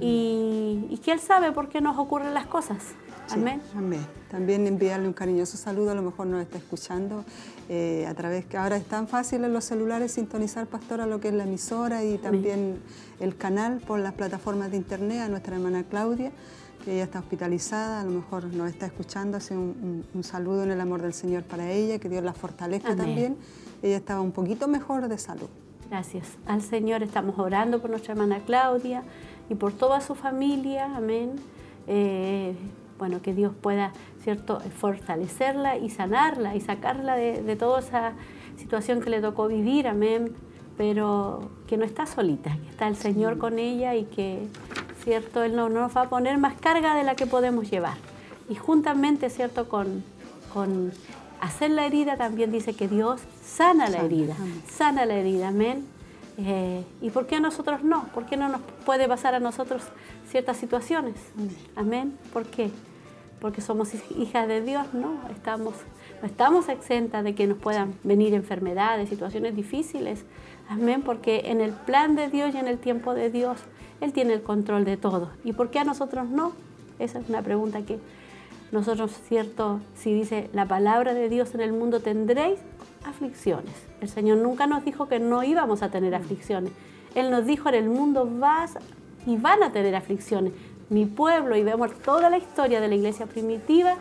Y, 0.00 0.98
que 1.04 1.12
Él 1.12 1.20
sabe 1.20 1.52
por 1.52 1.68
qué 1.68 1.80
nos 1.80 1.98
ocurren 1.98 2.34
las 2.34 2.46
cosas. 2.46 2.94
Amén. 3.30 3.60
amén. 3.76 4.04
También 4.30 4.66
enviarle 4.66 5.06
un 5.06 5.12
cariñoso 5.12 5.56
saludo, 5.56 5.90
a 5.90 5.94
lo 5.94 6.02
mejor 6.02 6.26
nos 6.26 6.40
está 6.40 6.58
escuchando 6.58 7.24
eh, 7.68 8.06
a 8.06 8.14
través 8.14 8.44
que 8.44 8.56
ahora 8.56 8.76
es 8.76 8.84
tan 8.84 9.08
fácil 9.08 9.44
en 9.44 9.52
los 9.52 9.64
celulares 9.64 10.12
sintonizar, 10.12 10.66
pastora, 10.66 11.06
lo 11.06 11.20
que 11.20 11.28
es 11.28 11.34
la 11.34 11.44
emisora 11.44 12.04
y 12.04 12.18
también 12.18 12.78
el 13.20 13.36
canal 13.36 13.78
por 13.78 14.00
las 14.00 14.12
plataformas 14.12 14.70
de 14.70 14.76
internet, 14.76 15.20
a 15.20 15.28
nuestra 15.28 15.56
hermana 15.56 15.84
Claudia 15.84 16.32
que 16.84 16.92
ella 16.94 17.04
está 17.04 17.20
hospitalizada, 17.20 18.00
a 18.00 18.04
lo 18.04 18.10
mejor 18.10 18.44
nos 18.52 18.68
está 18.68 18.86
escuchando, 18.86 19.38
así 19.38 19.54
un, 19.54 20.04
saludo 20.22 20.64
en 20.64 20.70
el 20.70 20.80
amor 20.80 21.00
del 21.00 21.14
Señor 21.14 21.42
para 21.44 21.70
ella, 21.70 21.98
que 21.98 22.08
Dios 22.10 22.22
la 22.22 22.34
fortalezca 22.34 22.94
también. 22.94 23.38
Ella 23.82 23.96
estaba 23.96 24.20
un 24.20 24.32
poquito 24.32 24.68
mejor 24.68 25.08
de 25.08 25.16
salud. 25.16 25.48
Gracias 25.88 26.26
al 26.46 26.60
Señor, 26.60 27.02
estamos 27.02 27.38
orando 27.38 27.80
por 27.80 27.90
nuestra 27.90 28.12
hermana 28.12 28.40
Claudia 28.44 29.02
y 29.48 29.54
por 29.54 29.72
toda 29.72 30.00
su 30.00 30.14
familia, 30.14 30.94
amén. 30.94 31.36
Eh, 31.86 32.54
bueno, 33.04 33.22
que 33.22 33.34
Dios 33.34 33.52
pueda, 33.60 33.92
¿cierto?, 34.22 34.60
fortalecerla 34.78 35.76
y 35.76 35.90
sanarla 35.90 36.56
y 36.56 36.60
sacarla 36.60 37.16
de, 37.16 37.42
de 37.42 37.56
toda 37.56 37.80
esa 37.80 38.12
situación 38.56 39.02
que 39.02 39.10
le 39.10 39.20
tocó 39.20 39.46
vivir, 39.46 39.86
amén 39.86 40.34
pero 40.76 41.50
que 41.66 41.76
no 41.76 41.84
está 41.84 42.06
solita, 42.06 42.56
que 42.62 42.70
está 42.70 42.88
el 42.88 42.96
Señor 42.96 43.38
con 43.38 43.58
ella 43.58 43.94
y 43.94 44.04
que, 44.04 44.48
¿cierto? 45.02 45.42
Él 45.42 45.54
no, 45.54 45.68
nos 45.68 45.96
va 45.96 46.02
a 46.02 46.08
poner 46.08 46.38
más 46.38 46.54
carga 46.54 46.94
de 46.94 47.04
la 47.04 47.14
que 47.14 47.26
podemos 47.26 47.70
llevar. 47.70 47.96
Y 48.48 48.56
juntamente, 48.56 49.30
¿cierto? 49.30 49.68
Con, 49.68 50.02
con 50.52 50.92
hacer 51.40 51.70
la 51.70 51.86
herida 51.86 52.16
también 52.16 52.50
dice 52.50 52.74
que 52.74 52.88
Dios 52.88 53.20
sana 53.44 53.88
la 53.88 53.98
herida, 53.98 54.34
sana 54.68 55.06
la 55.06 55.14
herida, 55.14 55.48
amén. 55.48 55.86
Eh, 56.36 56.84
¿Y 57.00 57.10
por 57.10 57.26
qué 57.26 57.36
a 57.36 57.40
nosotros 57.40 57.84
no? 57.84 58.08
¿Por 58.08 58.26
qué 58.26 58.36
no 58.36 58.48
nos 58.48 58.60
puede 58.84 59.06
pasar 59.06 59.34
a 59.36 59.40
nosotros 59.40 59.82
ciertas 60.28 60.56
situaciones? 60.56 61.14
Amén. 61.76 62.18
¿Por 62.32 62.44
qué? 62.46 62.70
Porque 63.44 63.60
somos 63.60 63.90
hijas 64.16 64.48
de 64.48 64.62
Dios, 64.62 64.94
¿no? 64.94 65.18
Estamos, 65.30 65.74
no 66.22 66.26
estamos 66.26 66.70
exentas 66.70 67.22
de 67.24 67.34
que 67.34 67.46
nos 67.46 67.58
puedan 67.58 67.92
venir 68.02 68.32
enfermedades, 68.32 69.10
situaciones 69.10 69.54
difíciles, 69.54 70.24
Amén, 70.68 71.02
porque 71.02 71.42
en 71.46 71.60
el 71.60 71.72
plan 71.72 72.16
de 72.16 72.28
Dios 72.28 72.54
y 72.54 72.58
en 72.58 72.68
el 72.68 72.78
tiempo 72.78 73.14
de 73.14 73.30
Dios, 73.30 73.58
Él 74.00 74.12
tiene 74.12 74.32
el 74.32 74.42
control 74.42 74.84
de 74.84 74.96
todo. 74.96 75.30
¿Y 75.44 75.52
por 75.52 75.70
qué 75.70 75.78
a 75.78 75.84
nosotros 75.84 76.28
no? 76.28 76.52
Esa 76.98 77.18
es 77.18 77.28
una 77.28 77.42
pregunta 77.42 77.82
que 77.82 77.98
nosotros, 78.72 79.12
cierto, 79.28 79.80
si 79.94 80.14
dice 80.14 80.48
la 80.52 80.66
palabra 80.66 81.12
de 81.12 81.28
Dios 81.28 81.54
en 81.54 81.60
el 81.60 81.72
mundo 81.72 82.00
tendréis 82.00 82.58
aflicciones. 83.04 83.74
El 84.00 84.08
Señor 84.08 84.38
nunca 84.38 84.66
nos 84.66 84.84
dijo 84.84 85.06
que 85.06 85.20
no 85.20 85.44
íbamos 85.44 85.82
a 85.82 85.90
tener 85.90 86.14
aflicciones. 86.14 86.72
Él 87.14 87.30
nos 87.30 87.44
dijo 87.44 87.68
en 87.68 87.74
el 87.74 87.90
mundo 87.90 88.26
vas 88.38 88.78
y 89.26 89.36
van 89.36 89.62
a 89.62 89.70
tener 89.70 89.94
aflicciones. 89.94 90.52
Mi 90.90 91.06
pueblo, 91.06 91.56
y 91.56 91.62
vemos 91.62 91.92
toda 92.02 92.30
la 92.30 92.38
historia 92.38 92.80
de 92.80 92.88
la 92.88 92.94
iglesia 92.94 93.26
primitiva, 93.26 93.96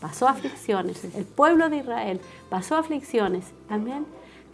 pasó 0.00 0.28
aflicciones. 0.28 1.04
El 1.04 1.24
pueblo 1.24 1.70
de 1.70 1.78
Israel 1.78 2.20
pasó 2.50 2.76
aflicciones. 2.76 3.44
Amén. 3.68 4.06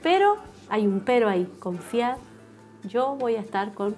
Pero 0.02 0.37
hay 0.68 0.87
un 0.87 1.00
pero 1.00 1.28
ahí, 1.28 1.50
confiad, 1.58 2.16
yo 2.85 3.16
voy 3.16 3.37
a 3.37 3.40
estar 3.40 3.75
con 3.75 3.97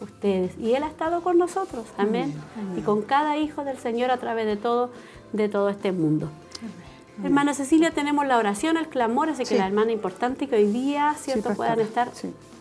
ustedes. 0.00 0.56
Y 0.58 0.74
Él 0.74 0.82
ha 0.82 0.88
estado 0.88 1.22
con 1.22 1.38
nosotros, 1.38 1.86
amén. 1.96 2.34
Y 2.76 2.80
con 2.80 3.02
cada 3.02 3.36
hijo 3.36 3.64
del 3.64 3.78
Señor 3.78 4.10
a 4.10 4.16
través 4.18 4.46
de 4.46 4.56
todo, 4.56 4.90
de 5.32 5.48
todo 5.48 5.68
este 5.68 5.92
mundo. 5.92 6.28
Hermana 7.22 7.54
Cecilia, 7.54 7.92
tenemos 7.92 8.26
la 8.26 8.36
oración, 8.36 8.76
el 8.76 8.88
clamor, 8.88 9.30
así 9.30 9.44
que 9.44 9.56
la 9.56 9.66
hermana 9.66 9.92
importante 9.92 10.48
que 10.48 10.56
hoy 10.56 10.70
día, 10.70 11.14
¿cierto?, 11.18 11.54
puedan 11.54 11.80
estar 11.80 12.10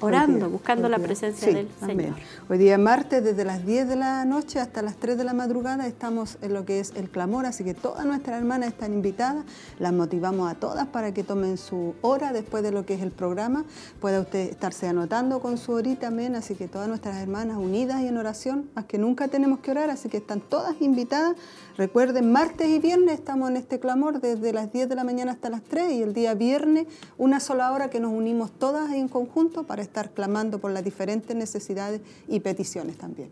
orando, 0.06 0.50
buscando 0.50 0.88
la 0.88 1.00
presencia 1.00 1.52
del 1.52 1.70
Señor. 1.80 2.16
Hoy 2.50 2.58
día 2.58 2.78
martes, 2.78 3.24
desde 3.24 3.44
las 3.44 3.66
10 3.66 3.88
de 3.88 3.96
la 3.96 4.24
noche 4.26 4.60
hasta 4.60 4.82
las 4.82 4.96
3 4.98 5.18
de 5.18 5.24
la 5.24 5.34
madrugada, 5.34 5.88
estamos 5.88 6.38
en 6.42 6.54
lo 6.54 6.66
que 6.66 6.80
es 6.80 6.94
el 6.96 7.10
clamor, 7.10 7.46
así 7.46 7.64
que 7.64 7.74
todas 7.74 8.06
nuestras 8.06 8.38
hermanas 8.38 8.70
están 8.70 8.94
invitadas, 8.94 9.44
las 9.80 9.94
motivamos 9.94 10.52
a 10.52 10.56
todas 10.56 10.88
para 10.88 11.14
que 11.14 11.24
tomen 11.24 11.58
su 11.58 11.96
hora 12.02 12.34
después 12.34 12.64
de 12.64 12.72
lo 12.72 12.86
que 12.86 12.94
es 12.94 13.02
el 13.02 13.12
programa, 13.12 13.66
pueda 14.00 14.20
usted 14.20 14.50
estarse 14.50 14.88
anotando 14.88 15.40
con 15.40 15.58
su 15.58 15.72
horita, 15.72 16.08
amén, 16.08 16.36
así 16.36 16.56
que 16.56 16.68
todas 16.68 16.88
nuestras 16.88 17.18
hermanas 17.18 17.58
unidas 17.58 18.02
y 18.02 18.08
en 18.08 18.18
oración, 18.18 18.70
más 18.76 18.86
que 18.86 18.98
nunca 18.98 19.28
tenemos 19.28 19.60
que 19.60 19.72
orar, 19.72 19.90
así 19.90 20.10
que 20.10 20.18
están 20.18 20.42
todas 20.42 20.76
invitadas. 20.82 21.36
Recuerden, 21.78 22.32
martes 22.32 22.70
y 22.70 22.80
viernes 22.80 23.16
estamos 23.16 23.50
en 23.50 23.58
este 23.58 23.80
clamor 23.80 24.22
desde 24.22 24.54
las 24.54 24.72
10 24.72 24.88
de 24.88 24.96
la 24.96 25.04
mañana 25.04 25.34
hasta 25.34 25.50
las 25.50 25.62
3 25.64 25.92
y 25.92 26.02
el 26.04 26.14
día 26.14 26.34
viernes 26.34 26.88
una 27.18 27.40
sola 27.40 27.72
hora 27.74 27.90
que 27.90 28.00
nos 28.00 28.14
unimos 28.14 28.52
todas 28.52 28.94
en 28.94 29.08
conjunto 29.08 29.64
para 29.64 29.82
estar 29.82 29.95
clamando 30.04 30.60
por 30.60 30.72
las 30.72 30.84
diferentes 30.84 31.36
necesidades 31.36 32.02
y 32.28 32.40
peticiones 32.40 32.98
también. 32.98 33.30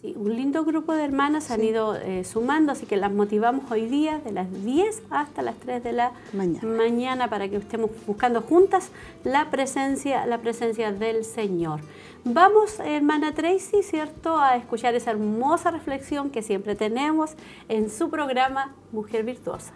Sí, 0.00 0.14
un 0.16 0.36
lindo 0.36 0.64
grupo 0.64 0.92
de 0.92 1.02
hermanas 1.02 1.50
han 1.50 1.64
ido 1.64 1.96
eh, 1.96 2.22
sumando, 2.22 2.70
así 2.70 2.86
que 2.86 2.96
las 2.96 3.10
motivamos 3.10 3.68
hoy 3.68 3.86
día 3.86 4.20
de 4.20 4.30
las 4.30 4.46
10 4.64 5.02
hasta 5.10 5.42
las 5.42 5.56
3 5.56 5.82
de 5.82 5.92
la 5.92 6.12
mañana. 6.32 7.28
para 7.28 7.48
que 7.48 7.56
estemos 7.56 7.90
buscando 8.06 8.42
juntas 8.42 8.90
la 9.24 9.50
presencia, 9.50 10.24
la 10.26 10.38
presencia 10.38 10.92
del 10.92 11.24
Señor. 11.24 11.80
Vamos, 12.22 12.78
hermana 12.78 13.34
Tracy, 13.34 13.82
¿cierto?, 13.82 14.38
a 14.38 14.56
escuchar 14.56 14.94
esa 14.94 15.10
hermosa 15.10 15.72
reflexión 15.72 16.30
que 16.30 16.42
siempre 16.42 16.76
tenemos 16.76 17.32
en 17.68 17.90
su 17.90 18.08
programa 18.08 18.76
Mujer 18.92 19.24
Virtuosa. 19.24 19.72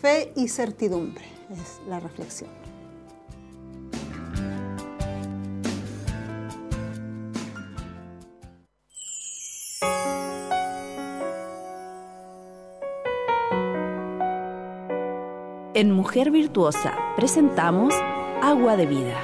Fe 0.00 0.32
y 0.36 0.46
certidumbre 0.46 1.24
es 1.50 1.80
la 1.88 1.98
reflexión. 1.98 2.65
En 15.76 15.92
Mujer 15.92 16.30
Virtuosa 16.30 16.94
presentamos 17.16 17.92
Agua 18.40 18.78
de 18.78 18.86
Vida. 18.86 19.20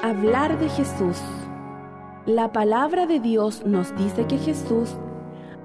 Hablar 0.00 0.58
de 0.58 0.70
Jesús. 0.70 1.20
La 2.24 2.50
palabra 2.50 3.04
de 3.04 3.20
Dios 3.20 3.66
nos 3.66 3.94
dice 3.94 4.26
que 4.26 4.38
Jesús 4.38 4.96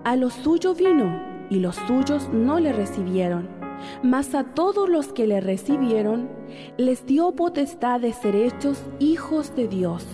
a 0.03 0.17
los 0.17 0.33
suyos 0.33 0.77
vino 0.77 1.17
y 1.49 1.61
los 1.61 1.77
suyos 1.77 2.27
no 2.33 2.59
le 2.59 2.73
recibieron, 2.73 3.47
mas 4.03 4.35
a 4.35 4.43
todos 4.43 4.89
los 4.89 5.13
que 5.13 5.27
le 5.27 5.39
recibieron 5.39 6.27
les 6.75 7.05
dio 7.05 7.31
potestad 7.31 8.01
de 8.01 8.11
ser 8.11 8.35
hechos 8.35 8.83
hijos 8.99 9.55
de 9.55 9.69
Dios. 9.69 10.05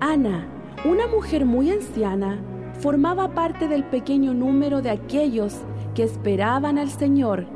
Ana, 0.00 0.48
una 0.86 1.06
mujer 1.06 1.44
muy 1.44 1.70
anciana, 1.70 2.40
formaba 2.80 3.34
parte 3.34 3.68
del 3.68 3.84
pequeño 3.84 4.34
número 4.34 4.82
de 4.82 4.90
aquellos 4.90 5.56
que 5.94 6.02
esperaban 6.02 6.78
al 6.78 6.90
Señor, 6.90 7.46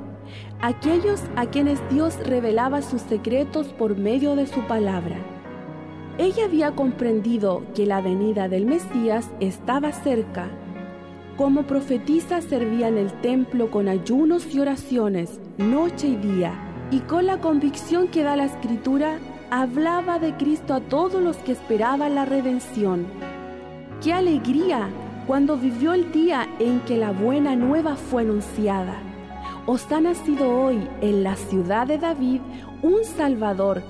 aquellos 0.60 1.22
a 1.36 1.46
quienes 1.46 1.80
Dios 1.90 2.16
revelaba 2.24 2.82
sus 2.82 3.02
secretos 3.02 3.68
por 3.68 3.96
medio 3.96 4.36
de 4.36 4.46
su 4.46 4.60
palabra. 4.62 5.16
Ella 6.18 6.46
había 6.46 6.72
comprendido 6.72 7.62
que 7.74 7.86
la 7.86 8.00
venida 8.00 8.48
del 8.48 8.66
Mesías 8.66 9.30
estaba 9.38 9.92
cerca. 9.92 10.48
Como 11.36 11.62
profetisa 11.62 12.40
servía 12.40 12.88
en 12.88 12.98
el 12.98 13.12
templo 13.20 13.70
con 13.70 13.86
ayunos 13.86 14.52
y 14.52 14.58
oraciones, 14.58 15.38
noche 15.58 16.08
y 16.08 16.16
día, 16.16 16.52
y 16.90 17.00
con 17.00 17.26
la 17.26 17.40
convicción 17.40 18.08
que 18.08 18.24
da 18.24 18.34
la 18.34 18.46
escritura, 18.46 19.18
hablaba 19.50 20.18
de 20.18 20.34
Cristo 20.36 20.74
a 20.74 20.80
todos 20.80 21.22
los 21.22 21.36
que 21.36 21.52
esperaban 21.52 22.16
la 22.16 22.24
redención. 22.24 23.06
¡Qué 24.02 24.12
alegría 24.12 24.88
cuando 25.28 25.58
vivió 25.58 25.92
el 25.92 26.10
día 26.10 26.48
en 26.58 26.80
que 26.80 26.96
la 26.96 27.12
buena 27.12 27.54
nueva 27.54 27.96
fue 27.96 28.22
anunciada. 28.22 29.02
Os 29.66 29.92
ha 29.92 30.00
nacido 30.00 30.48
hoy 30.48 30.88
en 31.02 31.22
la 31.22 31.36
ciudad 31.36 31.86
de 31.86 31.98
David 31.98 32.40
un 32.80 33.04
Salvador, 33.04 33.82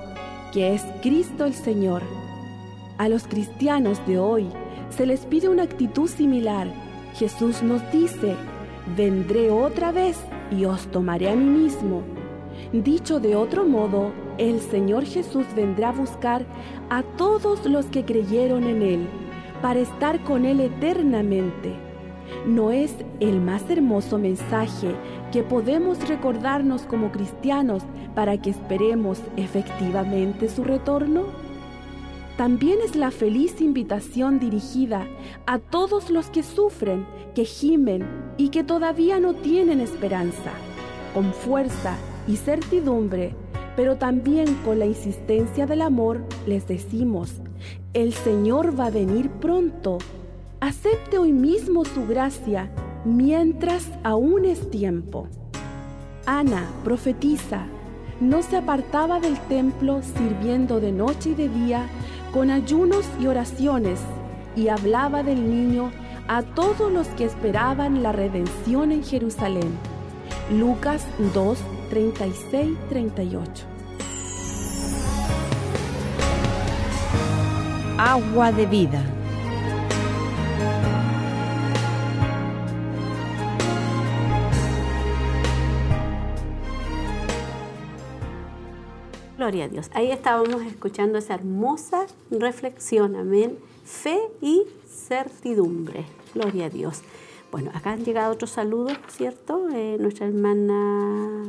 que 0.52 0.74
es 0.74 0.82
Cristo 1.00 1.44
el 1.44 1.54
Señor. 1.54 2.02
A 2.98 3.08
los 3.08 3.28
cristianos 3.28 4.04
de 4.04 4.18
hoy 4.18 4.48
se 4.90 5.06
les 5.06 5.26
pide 5.26 5.48
una 5.48 5.62
actitud 5.62 6.08
similar. 6.08 6.66
Jesús 7.14 7.62
nos 7.62 7.88
dice, 7.92 8.34
vendré 8.96 9.52
otra 9.52 9.92
vez 9.92 10.18
y 10.50 10.64
os 10.64 10.88
tomaré 10.88 11.30
a 11.30 11.36
mí 11.36 11.48
mismo. 11.48 12.02
Dicho 12.72 13.20
de 13.20 13.36
otro 13.36 13.64
modo, 13.64 14.10
el 14.38 14.58
Señor 14.58 15.04
Jesús 15.04 15.46
vendrá 15.54 15.90
a 15.90 15.92
buscar 15.92 16.44
a 16.90 17.04
todos 17.04 17.64
los 17.64 17.86
que 17.86 18.04
creyeron 18.04 18.64
en 18.64 18.82
Él 18.82 19.27
para 19.62 19.80
estar 19.80 20.22
con 20.24 20.44
Él 20.44 20.60
eternamente. 20.60 21.74
¿No 22.46 22.70
es 22.70 22.94
el 23.20 23.40
más 23.40 23.68
hermoso 23.70 24.18
mensaje 24.18 24.94
que 25.32 25.42
podemos 25.42 26.06
recordarnos 26.08 26.82
como 26.82 27.10
cristianos 27.10 27.82
para 28.14 28.40
que 28.40 28.50
esperemos 28.50 29.20
efectivamente 29.36 30.48
su 30.48 30.64
retorno? 30.64 31.24
También 32.36 32.78
es 32.84 32.94
la 32.94 33.10
feliz 33.10 33.60
invitación 33.60 34.38
dirigida 34.38 35.08
a 35.46 35.58
todos 35.58 36.08
los 36.10 36.30
que 36.30 36.42
sufren, 36.42 37.04
que 37.34 37.44
gimen 37.44 38.06
y 38.36 38.50
que 38.50 38.62
todavía 38.62 39.18
no 39.18 39.34
tienen 39.34 39.80
esperanza. 39.80 40.52
Con 41.14 41.32
fuerza 41.32 41.96
y 42.28 42.36
certidumbre, 42.36 43.34
pero 43.74 43.96
también 43.96 44.54
con 44.64 44.78
la 44.78 44.86
insistencia 44.86 45.66
del 45.66 45.82
amor, 45.82 46.24
les 46.46 46.68
decimos, 46.68 47.40
el 48.02 48.14
Señor 48.14 48.78
va 48.78 48.86
a 48.86 48.90
venir 48.90 49.28
pronto. 49.28 49.98
Acepte 50.60 51.18
hoy 51.18 51.32
mismo 51.32 51.84
su 51.84 52.06
gracia 52.06 52.70
mientras 53.04 53.88
aún 54.04 54.44
es 54.44 54.70
tiempo. 54.70 55.26
Ana, 56.24 56.70
profetiza, 56.84 57.66
no 58.20 58.42
se 58.44 58.56
apartaba 58.56 59.18
del 59.18 59.36
templo 59.48 60.00
sirviendo 60.02 60.78
de 60.78 60.92
noche 60.92 61.30
y 61.30 61.34
de 61.34 61.48
día 61.48 61.88
con 62.32 62.50
ayunos 62.50 63.04
y 63.20 63.26
oraciones, 63.26 63.98
y 64.54 64.68
hablaba 64.68 65.24
del 65.24 65.50
niño 65.50 65.90
a 66.28 66.42
todos 66.42 66.92
los 66.92 67.08
que 67.08 67.24
esperaban 67.24 68.04
la 68.04 68.12
redención 68.12 68.92
en 68.92 69.02
Jerusalén. 69.02 69.72
Lucas 70.52 71.04
2, 71.34 71.58
36, 71.90 72.78
38. 72.90 73.77
Agua 77.98 78.52
de 78.52 78.64
vida. 78.64 79.02
Gloria 89.36 89.64
a 89.64 89.68
Dios. 89.68 89.90
Ahí 89.94 90.12
estábamos 90.12 90.62
escuchando 90.62 91.18
esa 91.18 91.34
hermosa 91.34 92.06
reflexión, 92.30 93.16
amén. 93.16 93.58
Fe 93.84 94.20
y 94.40 94.62
certidumbre. 94.86 96.06
Gloria 96.34 96.66
a 96.66 96.70
Dios. 96.70 97.02
Bueno, 97.50 97.72
acá 97.74 97.90
han 97.92 98.04
llegado 98.04 98.32
otros 98.32 98.50
saludos, 98.50 98.96
¿cierto? 99.08 99.68
Eh, 99.72 99.96
nuestra 99.98 100.28
hermana 100.28 101.42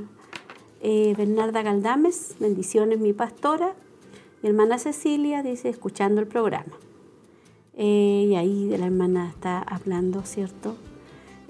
eh, 0.82 1.14
Bernarda 1.16 1.62
Galdames, 1.62 2.38
bendiciones 2.40 2.98
mi 3.00 3.14
pastora. 3.14 3.76
Mi 4.42 4.50
hermana 4.50 4.80
Cecilia 4.80 5.44
dice, 5.44 5.70
escuchando 5.70 6.22
el 6.22 6.28
programa. 6.28 6.78
Eh, 7.76 8.28
y 8.30 8.36
ahí 8.36 8.70
la 8.78 8.86
hermana 8.86 9.30
está 9.30 9.60
hablando, 9.62 10.22
¿cierto? 10.24 10.76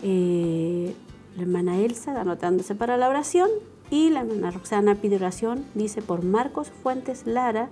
la 0.01 1.41
hermana 1.41 1.77
Elsa 1.77 2.19
anotándose 2.22 2.74
para 2.74 2.96
la 2.96 3.10
oración 3.10 3.50
y 3.91 4.10
la 4.12 4.22
hermana 4.22 4.51
Roxana 4.51 4.96
pide 4.96 5.17
oración, 5.17 5.65
dice 5.74 6.01
por 6.01 6.24
Marcos 6.24 6.69
Fuentes 6.69 7.25
Lara, 7.25 7.69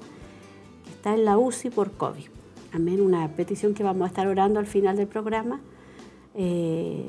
que 0.84 0.90
está 0.92 1.14
en 1.14 1.26
la 1.26 1.38
UCI 1.38 1.70
por 1.70 1.92
COVID. 1.92 2.26
Amén, 2.74 3.02
una 3.02 3.28
petición 3.30 3.74
que 3.74 3.84
vamos 3.84 4.06
a 4.06 4.08
estar 4.08 4.28
orando 4.28 4.60
al 4.60 4.68
final 4.68 4.98
del 4.98 5.08
programa 5.08 5.62
eh, 6.34 7.06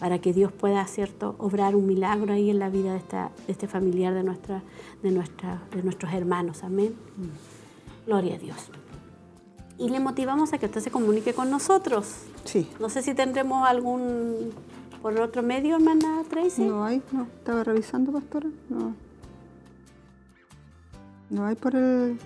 para 0.00 0.18
que 0.18 0.32
Dios 0.32 0.50
pueda, 0.50 0.84
¿cierto?, 0.86 1.36
obrar 1.38 1.76
un 1.76 1.86
milagro 1.86 2.32
ahí 2.32 2.50
en 2.50 2.58
la 2.58 2.70
vida 2.70 2.92
de, 2.92 2.98
esta, 2.98 3.30
este 3.46 3.68
familiar 3.68 4.14
de, 4.14 4.24
nuestra, 4.24 4.62
de, 5.02 5.10
nuestra, 5.12 5.62
de 5.72 5.82
nuestros 5.82 6.12
hermanos. 6.12 6.64
Amén. 6.64 6.96
Gloria 8.06 8.34
a 8.34 8.38
Dios. 8.38 8.56
Y 9.78 9.90
le 9.90 10.00
motivamos 10.00 10.52
a 10.52 10.58
que 10.58 10.66
usted 10.66 10.80
se 10.80 10.90
comunique 10.90 11.34
con 11.34 11.50
nosotros. 11.50 12.24
Sí. 12.44 12.68
No 12.80 12.88
sé 12.88 13.02
si 13.02 13.14
tendremos 13.14 13.68
algún 13.68 14.52
¿Por 15.02 15.18
otro 15.18 15.42
medio, 15.42 15.76
hermana 15.76 16.22
Tracy? 16.28 16.62
No 16.62 16.84
hay, 16.84 17.02
no. 17.10 17.22
Estaba 17.22 17.64
revisando, 17.64 18.12
pastora. 18.12 18.50
No. 18.68 18.94
No 21.30 21.46
hay 21.46 21.54
por 21.54 21.74
el, 21.74 22.18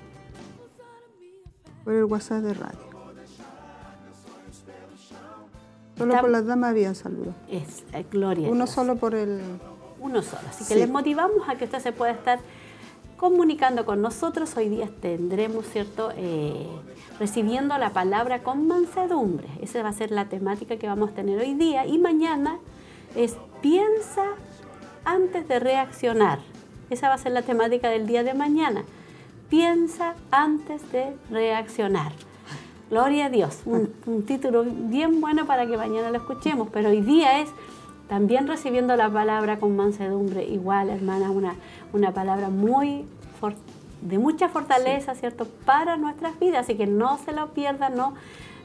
por 1.85 1.95
el 1.95 2.05
WhatsApp 2.05 2.43
de 2.43 2.55
radio. 2.55 2.84
Solo 5.97 6.21
por 6.21 6.31
las 6.31 6.47
damas 6.47 6.71
había 6.71 6.95
saludos. 6.95 7.35
Es, 7.49 7.85
eh, 7.93 8.05
gloria. 8.11 8.49
Uno 8.49 8.67
solo 8.67 8.97
por 8.97 9.15
el... 9.15 9.41
Uno 10.01 10.23
solo. 10.23 10.43
Así 10.49 10.65
que 10.65 10.75
les 10.75 10.91
motivamos 10.91 11.49
a 11.49 11.57
que 11.57 11.65
usted 11.65 11.79
se 11.79 11.93
pueda 11.93 12.13
estar 12.13 12.41
comunicando 13.17 13.87
con 13.87 14.03
nosotros. 14.03 14.57
Hoy 14.57 14.69
día 14.69 14.91
tendremos, 15.01 15.67
¿cierto?, 15.67 16.11
eh, 16.17 16.67
recibiendo 17.19 17.79
la 17.79 17.91
palabra 17.91 18.43
con 18.43 18.67
mansedumbre. 18.67 19.49
Esa 19.63 19.83
va 19.83 19.91
a 19.91 19.93
ser 19.93 20.11
la 20.11 20.29
temática 20.29 20.77
que 20.77 20.87
vamos 20.87 21.11
a 21.11 21.15
tener 21.15 21.39
hoy 21.39 21.55
día. 21.55 21.87
Y 21.87 21.99
mañana 21.99 22.59
es 23.15 23.37
piensa 23.63 24.25
antes 25.05 25.47
de 25.49 25.59
reaccionar. 25.61 26.41
Esa 26.91 27.09
va 27.09 27.15
a 27.15 27.19
ser 27.19 27.33
la 27.33 27.43
temática 27.43 27.89
del 27.89 28.07
día 28.07 28.25
de 28.25 28.35
mañana. 28.35 28.85
Piensa 29.49 30.15
antes 30.31 30.91
de 30.93 31.17
reaccionar. 31.31 32.13
Gloria 32.91 33.27
a 33.27 33.31
Dios. 33.31 33.61
Un, 33.65 34.23
título 34.27 34.65
bien 34.65 35.21
bueno 35.21 35.47
para 35.47 35.67
que 35.67 35.77
mañana 35.77 36.11
lo 36.11 36.19
escuchemos. 36.19 36.69
Pero 36.73 36.91
hoy 36.91 37.01
día 37.01 37.41
es 37.41 37.49
también 38.09 38.47
recibiendo 38.47 38.95
la 38.97 39.11
palabra 39.11 39.59
con 39.59 39.75
mansedumbre. 39.75 40.45
Igual, 40.45 40.91
hermana, 40.91 41.31
una, 41.31 41.55
una 41.93 42.13
palabra 42.13 42.51
muy 42.51 43.07
de 44.03 44.19
mucha 44.19 44.49
fortaleza, 44.49 45.15
¿cierto? 45.15 45.47
Para 45.65 45.97
nuestras 45.97 46.39
vidas. 46.39 46.65
Así 46.65 46.77
que 46.77 46.87
no 46.87 47.19
se 47.19 47.33
lo 47.33 47.49
pierdan, 47.55 47.97
no, 47.97 48.15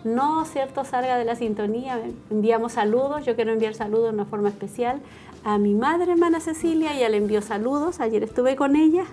no, 0.04 0.44
¿cierto? 0.46 0.84
Salga 0.84 1.18
de 1.18 1.26
la 1.26 1.36
sintonía. 1.36 2.00
Enviamos 2.30 2.74
saludos. 2.74 3.26
Yo 3.26 3.36
quiero 3.36 3.54
enviar 3.54 3.74
saludos 3.74 4.10
de 4.10 4.16
una 4.16 4.26
forma 4.26 4.50
especial 4.50 5.02
a 5.44 5.58
mi 5.58 5.74
madre, 5.74 6.12
hermana 6.12 6.42
Cecilia. 6.42 6.94
Ella 6.94 7.10
le 7.10 7.18
envió 7.18 7.42
saludos. 7.42 8.02
Ayer 8.02 8.24
estuve 8.24 8.58
con 8.58 8.76
ella. 8.76 9.06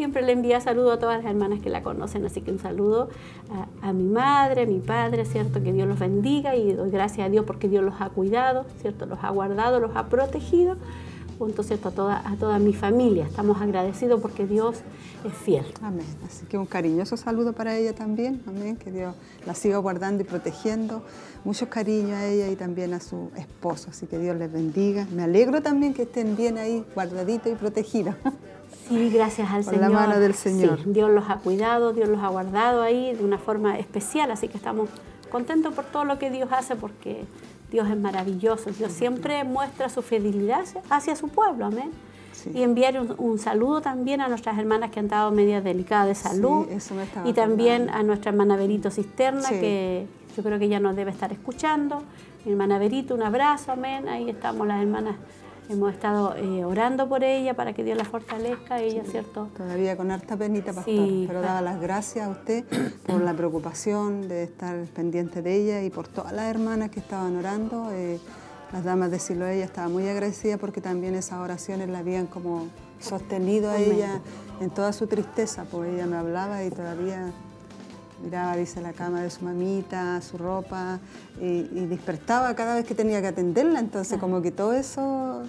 Siempre 0.00 0.22
le 0.22 0.32
envía 0.32 0.62
saludos 0.62 0.94
a 0.94 0.98
todas 0.98 1.22
las 1.22 1.30
hermanas 1.30 1.60
que 1.60 1.68
la 1.68 1.82
conocen, 1.82 2.24
así 2.24 2.40
que 2.40 2.50
un 2.50 2.58
saludo 2.58 3.10
a, 3.50 3.88
a, 3.88 3.92
mi 3.92 4.04
madre, 4.04 4.62
a 4.62 4.66
mi 4.66 4.78
padre, 4.78 5.26
¿cierto? 5.26 5.62
Que 5.62 5.74
Dios 5.74 5.86
los 5.86 5.98
bendiga 5.98 6.56
y 6.56 6.72
doy 6.72 6.90
gracias 6.90 7.26
a 7.26 7.28
Dios 7.28 7.44
porque 7.44 7.68
Dios 7.68 7.84
los 7.84 8.00
ha 8.00 8.08
cuidado, 8.08 8.64
¿cierto? 8.80 9.04
Los 9.04 9.18
ha 9.22 9.28
guardado, 9.28 9.78
los 9.78 9.94
ha 9.94 10.06
protegido 10.06 10.78
junto 11.40 11.62
¿cierto? 11.62 11.88
A, 11.88 11.92
toda, 11.92 12.22
a 12.26 12.36
toda 12.36 12.58
mi 12.58 12.74
familia. 12.74 13.24
Estamos 13.26 13.60
agradecidos 13.62 14.20
porque 14.20 14.46
Dios 14.46 14.76
es 15.24 15.32
fiel. 15.32 15.64
Amén. 15.80 16.06
Así 16.26 16.44
que 16.44 16.58
un 16.58 16.66
cariñoso 16.66 17.16
saludo 17.16 17.54
para 17.54 17.76
ella 17.76 17.94
también. 17.94 18.42
Amén. 18.46 18.76
Que 18.76 18.90
Dios 18.90 19.14
la 19.46 19.54
siga 19.54 19.78
guardando 19.78 20.22
y 20.22 20.26
protegiendo. 20.26 21.02
Mucho 21.44 21.70
cariño 21.70 22.14
a 22.14 22.26
ella 22.26 22.48
y 22.48 22.56
también 22.56 22.92
a 22.92 23.00
su 23.00 23.30
esposo. 23.36 23.88
Así 23.90 24.06
que 24.06 24.18
Dios 24.18 24.36
les 24.36 24.52
bendiga. 24.52 25.06
Me 25.14 25.22
alegro 25.22 25.62
también 25.62 25.94
que 25.94 26.02
estén 26.02 26.36
bien 26.36 26.58
ahí, 26.58 26.84
guardaditos 26.94 27.52
y 27.52 27.54
protegidos. 27.54 28.14
Sí, 28.88 29.10
gracias 29.10 29.48
al 29.50 29.64
Por 29.64 29.74
Señor. 29.74 29.90
la 29.90 30.00
mano 30.00 30.20
del 30.20 30.34
Señor. 30.34 30.80
Dios 30.84 31.10
los 31.10 31.30
ha 31.30 31.36
cuidado, 31.36 31.92
Dios 31.92 32.08
los 32.08 32.20
ha 32.22 32.28
guardado 32.28 32.82
ahí 32.82 33.14
de 33.14 33.24
una 33.24 33.38
forma 33.38 33.78
especial. 33.78 34.30
Así 34.30 34.48
que 34.48 34.56
estamos 34.56 34.88
contentos 35.30 35.74
por 35.74 35.84
todo 35.84 36.04
lo 36.04 36.18
que 36.18 36.30
Dios 36.30 36.48
hace 36.52 36.76
porque 36.76 37.24
Dios 37.70 37.88
es 37.88 37.96
maravilloso. 37.96 38.70
Dios 38.70 38.92
siempre 38.92 39.44
muestra 39.44 39.88
su 39.88 40.02
fidelidad 40.02 40.64
hacia 40.90 41.14
su 41.16 41.28
pueblo. 41.28 41.66
Amén. 41.66 41.90
Y 42.54 42.62
enviar 42.62 42.98
un, 43.18 43.38
saludo 43.38 43.80
también 43.80 44.20
a 44.20 44.28
nuestras 44.28 44.58
hermanas 44.58 44.90
que 44.90 44.98
han 44.98 45.06
estado 45.06 45.30
media 45.30 45.60
delicadas 45.60 46.08
de 46.08 46.14
salud. 46.14 46.66
y 47.24 47.32
también 47.32 47.90
a 47.90 48.02
nuestra 48.02 48.30
hermana 48.30 48.56
Berito 48.56 48.90
Cisterna, 48.90 49.48
que 49.48 50.06
yo 50.36 50.42
creo 50.42 50.58
que 50.58 50.68
ya 50.68 50.80
nos 50.80 50.96
debe 50.96 51.10
estar 51.10 51.32
escuchando. 51.32 52.02
Mi 52.44 52.52
hermana 52.52 52.78
Berito, 52.78 53.14
un 53.14 53.22
abrazo, 53.22 53.72
amén. 53.72 54.08
Ahí 54.08 54.30
estamos 54.30 54.66
las 54.66 54.80
hermanas 54.80 55.16
Hemos 55.70 55.92
estado 55.92 56.34
eh, 56.34 56.64
orando 56.64 57.08
por 57.08 57.22
ella 57.22 57.54
para 57.54 57.72
que 57.72 57.84
Dios 57.84 57.96
la 57.96 58.04
fortalezca, 58.04 58.80
ella, 58.80 59.04
¿cierto? 59.04 59.48
Todavía 59.56 59.96
con 59.96 60.10
harta 60.10 60.36
penita, 60.36 60.72
pastor, 60.72 61.08
pero 61.28 61.40
daba 61.40 61.60
las 61.60 61.80
gracias 61.80 62.26
a 62.26 62.30
usted 62.30 62.64
por 63.06 63.20
la 63.20 63.34
preocupación 63.34 64.26
de 64.26 64.42
estar 64.42 64.76
pendiente 64.86 65.42
de 65.42 65.54
ella 65.54 65.82
y 65.82 65.90
por 65.90 66.08
todas 66.08 66.32
las 66.32 66.46
hermanas 66.46 66.90
que 66.90 66.98
estaban 66.98 67.36
orando. 67.36 67.88
Eh, 67.92 68.18
las 68.72 68.82
damas 68.82 69.12
de 69.12 69.20
Siloé, 69.20 69.56
ella 69.56 69.64
estaba 69.64 69.88
muy 69.88 70.08
agradecida 70.08 70.56
porque 70.56 70.80
también 70.80 71.14
esas 71.14 71.38
oraciones 71.38 71.88
la 71.88 71.98
habían 71.98 72.26
como 72.26 72.66
sostenido 72.98 73.70
a 73.70 73.78
ella 73.78 74.20
en 74.60 74.70
toda 74.70 74.92
su 74.92 75.06
tristeza, 75.06 75.66
pues 75.70 75.92
ella 75.92 76.06
me 76.06 76.16
hablaba 76.16 76.64
y 76.64 76.70
todavía 76.70 77.32
miraba, 78.22 78.56
dice, 78.56 78.80
la 78.80 78.92
cama 78.92 79.22
de 79.22 79.30
su 79.30 79.44
mamita, 79.44 80.20
su 80.20 80.38
ropa, 80.38 81.00
y, 81.40 81.62
despertaba 81.86 82.54
cada 82.54 82.74
vez 82.74 82.84
que 82.84 82.94
tenía 82.94 83.20
que 83.20 83.28
atenderla, 83.28 83.80
entonces 83.80 84.18
como 84.18 84.42
que 84.42 84.50
todo 84.50 84.72
eso 84.72 85.42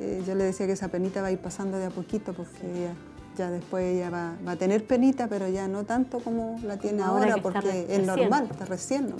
eh, 0.00 0.22
yo 0.26 0.34
le 0.34 0.44
decía 0.44 0.66
que 0.66 0.72
esa 0.72 0.88
penita 0.88 1.20
va 1.20 1.28
a 1.28 1.32
ir 1.32 1.38
pasando 1.38 1.78
de 1.78 1.86
a 1.86 1.90
poquito 1.90 2.32
porque 2.32 2.88
ya 3.36 3.50
después 3.50 3.84
ella 3.84 4.10
va, 4.10 4.36
a 4.46 4.56
tener 4.56 4.86
penita, 4.86 5.28
pero 5.28 5.48
ya 5.48 5.68
no 5.68 5.84
tanto 5.84 6.20
como 6.20 6.58
la 6.64 6.78
tiene 6.78 7.02
ahora, 7.02 7.36
porque 7.42 7.86
es 7.88 8.06
normal, 8.06 8.48
está 8.50 8.64
recién, 8.64 9.10
¿no? 9.10 9.16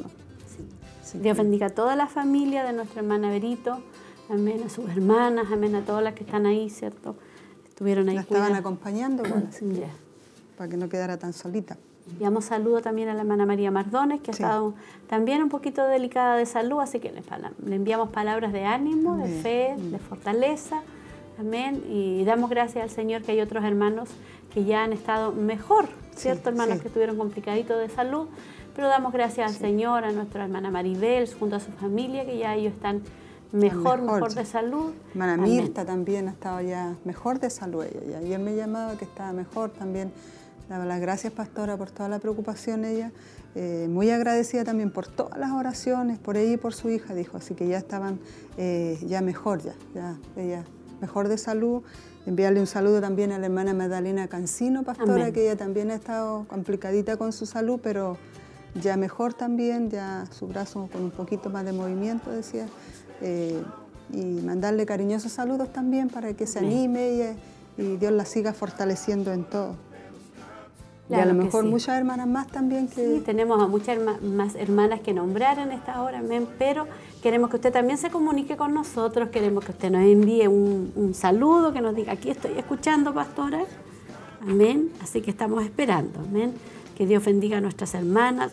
Dios 1.14 1.36
bendiga 1.36 1.66
a 1.66 1.70
toda 1.70 1.96
la 1.96 2.06
familia 2.06 2.64
de 2.64 2.72
nuestra 2.72 3.00
hermana 3.00 3.30
Berito, 3.30 3.82
amén 4.28 4.62
a 4.64 4.68
sus 4.68 4.88
hermanas, 4.88 5.46
amén 5.52 5.74
a 5.74 5.84
todas 5.84 6.04
las 6.04 6.14
que 6.14 6.24
están 6.24 6.46
ahí, 6.46 6.70
¿cierto? 6.70 7.16
Estuvieron 7.68 8.08
ahí. 8.08 8.14
La 8.14 8.20
estaban 8.22 8.54
acompañando, 8.54 9.22
para 10.56 10.70
que 10.70 10.76
no 10.76 10.88
quedara 10.88 11.18
tan 11.18 11.32
solita. 11.32 11.76
Enviamos 12.12 12.44
saludo 12.44 12.80
también 12.80 13.08
a 13.08 13.14
la 13.14 13.20
hermana 13.20 13.46
María 13.46 13.70
Mardones, 13.70 14.20
que 14.20 14.30
ha 14.30 14.34
estado 14.34 14.74
también 15.08 15.42
un 15.42 15.48
poquito 15.48 15.86
delicada 15.86 16.36
de 16.36 16.46
salud, 16.46 16.80
así 16.80 17.00
que 17.00 17.12
le, 17.12 17.22
enviamos 17.74 18.10
palabras 18.10 18.52
de 18.52 18.64
ánimo, 18.64 19.16
de 19.16 19.28
fe, 19.28 19.74
de 19.78 19.98
fortaleza. 19.98 20.82
Amén. 21.38 21.82
Y 21.88 22.24
damos 22.24 22.50
gracias 22.50 22.84
al 22.84 22.90
Señor 22.90 23.22
que 23.22 23.32
hay 23.32 23.40
otros 23.40 23.64
hermanos 23.64 24.10
que 24.52 24.64
ya 24.64 24.84
han 24.84 24.92
estado 24.92 25.32
mejor, 25.32 25.88
¿cierto? 26.14 26.50
hermanos 26.50 26.80
que 26.80 26.88
estuvieron 26.88 27.16
complicaditos 27.16 27.78
de 27.78 27.88
salud. 27.88 28.26
Pero 28.74 28.88
damos 28.88 29.12
gracias 29.12 29.50
al 29.50 29.56
Señor, 29.56 30.04
a 30.04 30.12
nuestra 30.12 30.44
hermana 30.44 30.70
Maribel, 30.70 31.28
junto 31.34 31.56
a 31.56 31.60
su 31.60 31.72
familia, 31.72 32.24
que 32.24 32.38
ya 32.38 32.54
ellos 32.54 32.74
están 32.74 33.02
mejor, 33.52 34.00
mejor, 34.02 34.34
de 34.34 34.44
salud. 34.44 34.92
Hermana 35.10 35.36
Mirta 35.36 35.84
también 35.84 36.28
ha 36.28 36.32
estado 36.32 36.60
ya 36.60 36.94
mejor 37.04 37.40
de 37.40 37.50
salud 37.50 37.84
ella. 37.84 38.20
Y 38.20 38.24
ayer 38.24 38.38
me 38.38 38.54
llamaba 38.54 38.96
que 38.96 39.04
estaba 39.04 39.32
mejor 39.32 39.70
también 39.70 40.12
Daba 40.70 40.84
las 40.84 41.00
gracias, 41.00 41.32
pastora, 41.32 41.76
por 41.76 41.90
toda 41.90 42.08
la 42.08 42.20
preocupación 42.20 42.84
ella. 42.84 43.10
Eh, 43.56 43.88
muy 43.90 44.08
agradecida 44.10 44.62
también 44.62 44.92
por 44.92 45.08
todas 45.08 45.36
las 45.36 45.50
oraciones, 45.50 46.20
por 46.20 46.36
ella 46.36 46.52
y 46.52 46.56
por 46.58 46.74
su 46.74 46.88
hija, 46.90 47.12
dijo. 47.12 47.36
Así 47.36 47.56
que 47.56 47.66
ya 47.66 47.76
estaban 47.76 48.20
eh, 48.56 48.96
ya 49.04 49.20
mejor, 49.20 49.60
ya, 49.60 49.74
ya, 49.96 50.16
ella 50.36 50.64
mejor 51.00 51.26
de 51.26 51.38
salud. 51.38 51.82
enviarle 52.24 52.60
un 52.60 52.68
saludo 52.68 53.00
también 53.00 53.32
a 53.32 53.38
la 53.40 53.46
hermana 53.46 53.74
Magdalena 53.74 54.28
Cancino, 54.28 54.84
pastora, 54.84 55.32
que 55.32 55.42
ella 55.42 55.56
también 55.56 55.90
ha 55.90 55.96
estado 55.96 56.46
complicadita 56.46 57.16
con 57.16 57.32
su 57.32 57.46
salud, 57.46 57.80
pero 57.82 58.16
ya 58.80 58.96
mejor 58.96 59.34
también, 59.34 59.90
ya 59.90 60.24
su 60.30 60.46
brazo 60.46 60.88
con 60.92 61.02
un 61.02 61.10
poquito 61.10 61.50
más 61.50 61.64
de 61.64 61.72
movimiento, 61.72 62.30
decía. 62.30 62.66
Eh, 63.22 63.60
y 64.12 64.22
mandarle 64.22 64.86
cariñosos 64.86 65.32
saludos 65.32 65.72
también 65.72 66.10
para 66.10 66.32
que 66.34 66.46
se 66.46 66.60
anime 66.60 67.36
y, 67.76 67.82
y 67.82 67.96
Dios 67.96 68.12
la 68.12 68.24
siga 68.24 68.52
fortaleciendo 68.52 69.32
en 69.32 69.42
todo 69.42 69.89
y 71.10 71.14
a 71.14 71.26
lo 71.26 71.34
mejor 71.34 71.64
muchas 71.64 71.98
hermanas 71.98 72.28
más 72.28 72.46
también 72.46 72.86
que... 72.86 73.16
Sí, 73.16 73.22
tenemos 73.24 73.60
a 73.60 73.66
muchas 73.66 73.98
más 74.22 74.54
hermanas 74.54 75.00
que 75.00 75.12
nombrar 75.12 75.58
en 75.58 75.72
esta 75.72 76.02
hora, 76.02 76.20
amén, 76.20 76.46
pero 76.58 76.86
queremos 77.20 77.50
que 77.50 77.56
usted 77.56 77.72
también 77.72 77.98
se 77.98 78.10
comunique 78.10 78.56
con 78.56 78.72
nosotros, 78.72 79.30
queremos 79.30 79.64
que 79.64 79.72
usted 79.72 79.90
nos 79.90 80.02
envíe 80.02 80.46
un, 80.46 81.12
saludo, 81.14 81.72
que 81.72 81.80
nos 81.80 81.96
diga, 81.96 82.12
aquí 82.12 82.30
estoy 82.30 82.52
escuchando, 82.56 83.12
pastora, 83.12 83.64
amén, 84.42 84.90
así 85.02 85.20
que 85.20 85.30
estamos 85.30 85.64
esperando, 85.64 86.20
amén, 86.20 86.52
que 86.96 87.06
Dios 87.06 87.24
bendiga 87.24 87.58
a 87.58 87.60
nuestras 87.60 87.94
hermanas. 87.94 88.52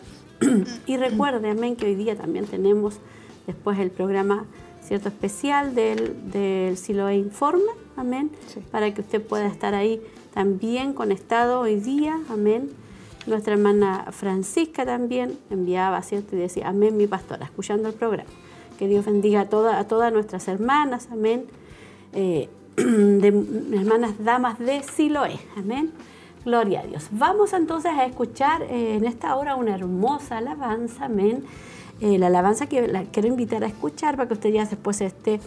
Y 0.86 0.96
recuerde, 0.96 1.50
amén, 1.50 1.74
que 1.74 1.86
hoy 1.86 1.94
día 1.96 2.16
también 2.16 2.46
tenemos 2.46 2.98
después 3.46 3.78
el 3.78 3.90
programa 3.90 4.46
cierto 4.82 5.08
especial 5.08 5.74
del, 5.74 6.30
del 6.30 6.76
Siloe 6.76 7.16
Informa, 7.16 7.72
amén, 7.96 8.30
para 8.70 8.92
que 8.94 9.00
usted 9.00 9.20
pueda 9.20 9.46
estar 9.46 9.74
ahí 9.74 10.00
también 10.32 10.92
conectado 10.92 11.60
hoy 11.60 11.76
día, 11.76 12.18
amén. 12.28 12.70
Nuestra 13.26 13.54
hermana 13.54 14.06
Francisca 14.10 14.86
también 14.86 15.38
enviaba, 15.50 16.00
¿cierto? 16.02 16.36
Y 16.36 16.38
decía, 16.38 16.68
amén, 16.68 16.96
mi 16.96 17.06
pastora, 17.06 17.44
escuchando 17.44 17.88
el 17.88 17.94
programa. 17.94 18.30
Que 18.78 18.88
Dios 18.88 19.04
bendiga 19.04 19.40
a, 19.40 19.78
a 19.78 19.84
todas 19.84 20.12
nuestras 20.12 20.48
hermanas, 20.48 21.08
amén. 21.12 21.44
Eh, 22.12 22.48
hermanas 22.76 24.12
damas 24.18 24.58
de 24.58 24.82
Siloé, 24.82 25.38
amén. 25.56 25.92
Gloria 26.44 26.80
a 26.80 26.86
Dios. 26.86 27.08
Vamos 27.10 27.52
entonces 27.52 27.92
a 27.92 28.06
escuchar 28.06 28.62
eh, 28.62 28.94
en 28.94 29.04
esta 29.04 29.36
hora 29.36 29.56
una 29.56 29.74
hermosa 29.74 30.38
alabanza, 30.38 31.06
amén. 31.06 31.44
Eh, 32.00 32.18
la 32.18 32.28
alabanza 32.28 32.66
que 32.66 32.86
la 32.86 33.02
quiero 33.02 33.28
invitar 33.28 33.64
a 33.64 33.66
escuchar 33.66 34.16
para 34.16 34.28
que 34.28 34.34
usted 34.34 34.50
ya 34.50 34.64
después 34.64 35.00
esté, 35.00 35.40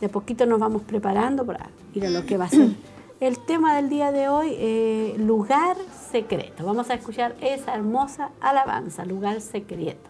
de 0.00 0.08
poquito 0.08 0.46
nos 0.46 0.58
vamos 0.58 0.82
preparando 0.82 1.44
para 1.44 1.68
ir 1.94 2.06
a 2.06 2.10
lo 2.10 2.24
que 2.24 2.38
va 2.38 2.46
a 2.46 2.48
ser 2.48 2.70
el 3.20 3.38
tema 3.38 3.76
del 3.76 3.90
día 3.90 4.12
de 4.12 4.28
hoy, 4.28 4.54
eh, 4.58 5.14
lugar 5.18 5.76
secreto. 6.10 6.64
Vamos 6.64 6.88
a 6.88 6.94
escuchar 6.94 7.36
esa 7.42 7.74
hermosa 7.74 8.30
alabanza, 8.40 9.04
lugar 9.04 9.42
secreto. 9.42 10.09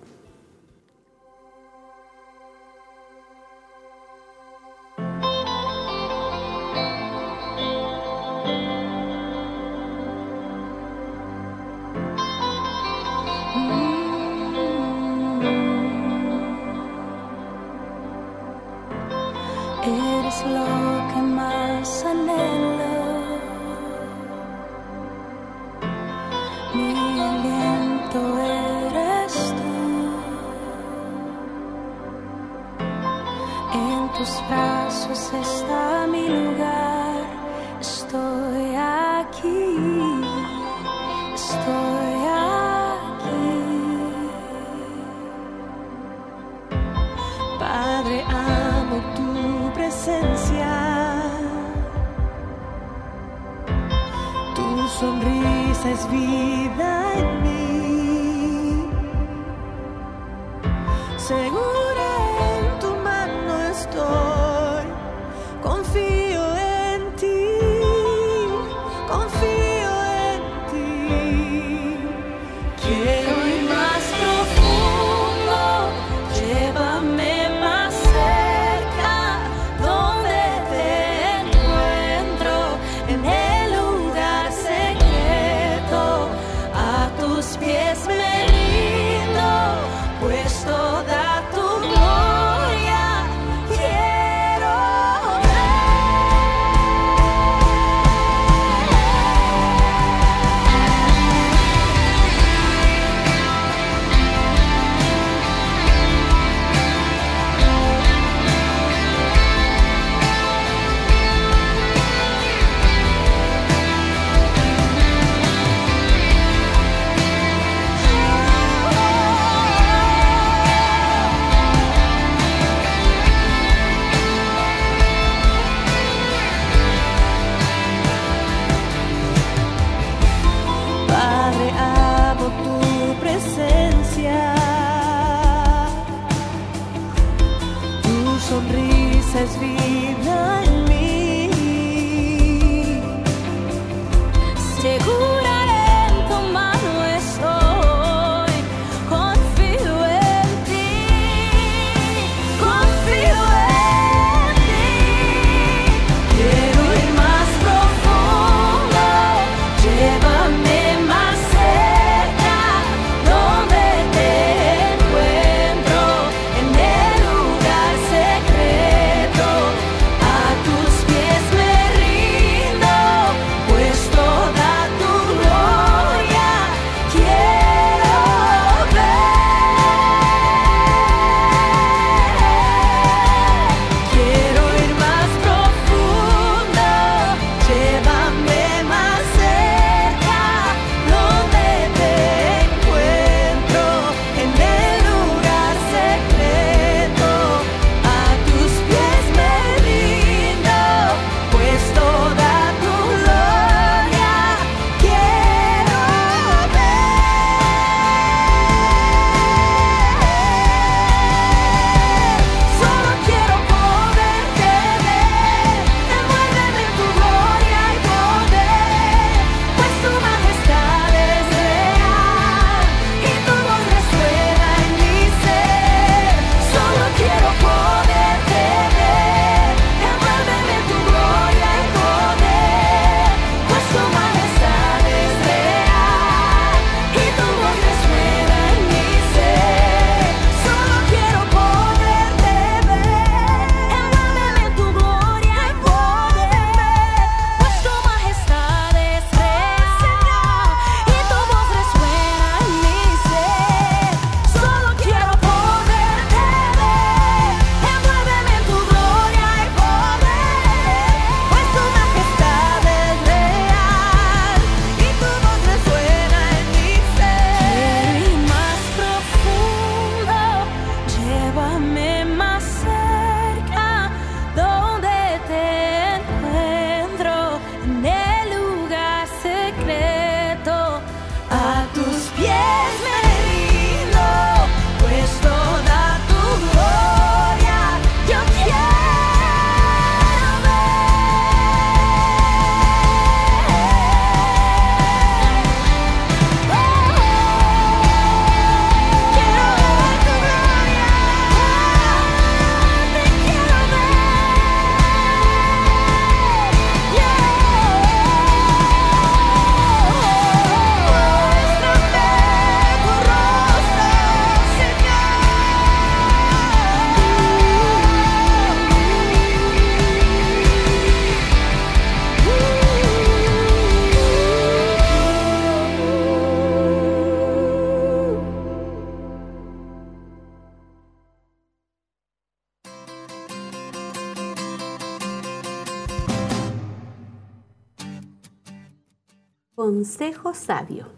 Consejo 340.01 340.55
sabio. 340.55 341.09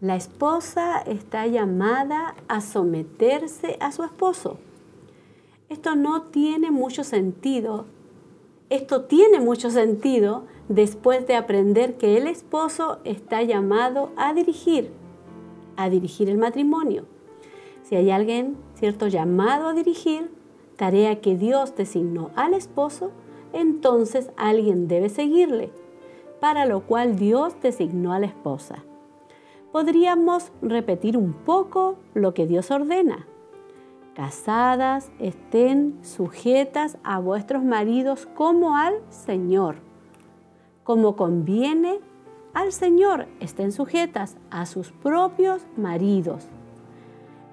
La 0.00 0.14
esposa 0.14 1.00
está 1.00 1.48
llamada 1.48 2.36
a 2.46 2.60
someterse 2.60 3.76
a 3.80 3.90
su 3.90 4.04
esposo. 4.04 4.58
Esto 5.68 5.96
no 5.96 6.22
tiene 6.22 6.70
mucho 6.70 7.02
sentido. 7.02 7.86
Esto 8.70 9.06
tiene 9.06 9.40
mucho 9.40 9.68
sentido 9.68 10.44
después 10.68 11.26
de 11.26 11.34
aprender 11.34 11.96
que 11.96 12.16
el 12.16 12.28
esposo 12.28 13.00
está 13.02 13.42
llamado 13.42 14.12
a 14.16 14.32
dirigir, 14.32 14.92
a 15.74 15.90
dirigir 15.90 16.30
el 16.30 16.38
matrimonio. 16.38 17.06
Si 17.82 17.96
hay 17.96 18.12
alguien, 18.12 18.56
cierto, 18.76 19.08
llamado 19.08 19.70
a 19.70 19.74
dirigir, 19.74 20.30
tarea 20.76 21.20
que 21.20 21.36
Dios 21.36 21.74
designó 21.74 22.30
al 22.36 22.54
esposo, 22.54 23.10
entonces 23.52 24.30
alguien 24.36 24.86
debe 24.86 25.08
seguirle, 25.08 25.72
para 26.44 26.66
lo 26.66 26.80
cual 26.80 27.16
Dios 27.16 27.56
designó 27.62 28.12
a 28.12 28.18
la 28.18 28.26
esposa. 28.26 28.84
Podríamos 29.72 30.52
repetir 30.60 31.16
un 31.16 31.32
poco 31.32 31.96
lo 32.12 32.34
que 32.34 32.46
Dios 32.46 32.70
ordena. 32.70 33.26
Casadas 34.14 35.10
estén 35.18 35.98
sujetas 36.02 36.98
a 37.02 37.18
vuestros 37.18 37.64
maridos 37.64 38.28
como 38.34 38.76
al 38.76 38.92
Señor. 39.08 39.76
Como 40.82 41.16
conviene 41.16 42.00
al 42.52 42.72
Señor, 42.72 43.26
estén 43.40 43.72
sujetas 43.72 44.36
a 44.50 44.66
sus 44.66 44.92
propios 44.92 45.66
maridos. 45.78 46.46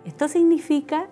Esto 0.04 0.28
significa 0.28 1.08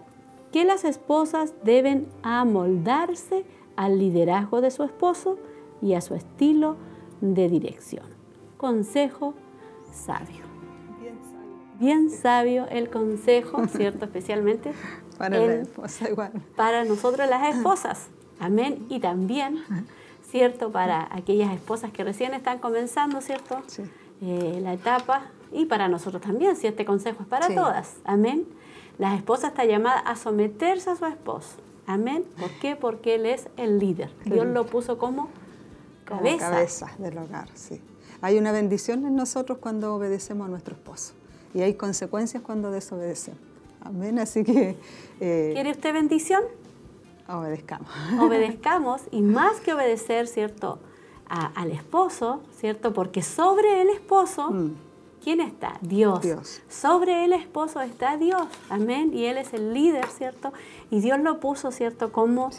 que 0.52 0.66
las 0.66 0.84
esposas 0.84 1.54
deben 1.64 2.10
amoldarse 2.24 3.46
al 3.78 4.00
liderazgo 4.00 4.60
de 4.60 4.70
su 4.70 4.84
esposo 4.84 5.38
y 5.82 5.94
a 5.94 6.02
su 6.02 6.14
estilo 6.14 6.76
de 7.22 7.50
dirección. 7.50 8.06
Consejo 8.58 9.34
sabio. 9.92 10.48
Bien 11.80 12.10
sabio 12.10 12.68
el 12.70 12.90
consejo, 12.90 13.66
¿cierto? 13.68 14.06
Especialmente 14.06 14.74
Para 15.18 15.38
la 15.40 15.54
esposa 15.56 16.10
igual. 16.10 16.32
para 16.56 16.84
nosotros 16.86 17.30
las 17.30 17.56
esposas. 17.56 18.08
Amén. 18.40 18.86
Y 18.90 19.00
también, 19.00 19.60
¿cierto? 20.30 20.72
Para 20.72 21.08
aquellas 21.14 21.54
esposas 21.54 21.92
que 21.92 22.04
recién 22.06 22.34
están 22.34 22.60
comenzando, 22.60 23.20
¿cierto? 23.22 23.62
Sí. 23.68 23.84
Eh, 24.22 24.60
la 24.62 24.74
etapa. 24.74 25.24
Y 25.52 25.66
para 25.66 25.88
nosotros 25.90 26.22
también, 26.22 26.56
si 26.56 26.68
este 26.68 26.86
consejo 26.86 27.24
es 27.24 27.28
para 27.28 27.48
Sí. 27.48 27.56
todas. 27.56 27.98
Amén. 28.06 28.46
La 28.98 29.16
esposa 29.16 29.48
está 29.48 29.66
llamada 29.66 30.00
a 30.00 30.16
someterse 30.16 30.90
a 30.90 30.96
su 30.96 31.06
esposo. 31.06 31.58
Amén. 31.88 32.24
¿Por 32.40 32.52
qué? 32.62 32.76
Porque 32.76 33.16
él 33.16 33.26
es 33.26 33.48
el 33.58 33.80
líder. 33.80 34.12
Dios 34.26 34.46
lo 34.46 34.66
puso 34.68 34.98
como 34.98 35.30
Como 36.10 36.22
cabeza. 36.22 36.50
cabeza 36.50 36.92
del 36.98 37.18
hogar, 37.18 37.48
sí. 37.54 37.82
Hay 38.22 38.38
una 38.38 38.52
bendición 38.52 39.06
en 39.06 39.16
nosotros 39.16 39.60
cuando 39.60 39.96
obedecemos 39.96 40.48
a 40.48 40.50
nuestro 40.50 40.76
esposo 40.76 41.14
y 41.54 41.62
hay 41.62 41.76
consecuencias 41.76 42.44
cuando 42.44 42.70
desobedecemos. 42.72 43.40
Amén. 43.82 44.20
Así 44.20 44.44
que 44.44 44.78
eh, 45.22 45.52
¿Quiere 45.54 45.72
usted 45.72 45.94
bendición? 45.94 46.44
obedezcamos. 47.28 47.90
obedezcamos 48.20 49.02
y 49.12 49.22
más 49.22 49.60
que 49.62 49.74
obedecer, 49.74 50.28
¿cierto? 50.28 50.80
A- 51.30 51.52
al 51.56 51.72
esposo, 51.72 52.42
¿cierto? 52.58 52.92
Porque 52.94 53.22
sobre 53.22 53.82
el 53.82 53.90
esposo, 53.90 54.50
Mm. 54.52 54.72
¿quién 55.24 55.40
está? 55.42 55.78
Dios. 55.82 56.22
Dios. 56.22 56.62
Sobre 56.68 57.24
el 57.26 57.34
esposo 57.34 57.82
está 57.82 58.18
Dios, 58.18 58.44
amén. 58.70 59.12
Y 59.14 59.26
Él 59.26 59.38
es 59.38 59.54
el 59.54 59.74
líder, 59.74 60.08
¿cierto? 60.08 60.52
Y 60.90 61.02
Dios 61.02 61.20
lo 61.20 61.40
puso, 61.40 61.72
¿cierto? 61.72 62.12
Como, 62.12 62.50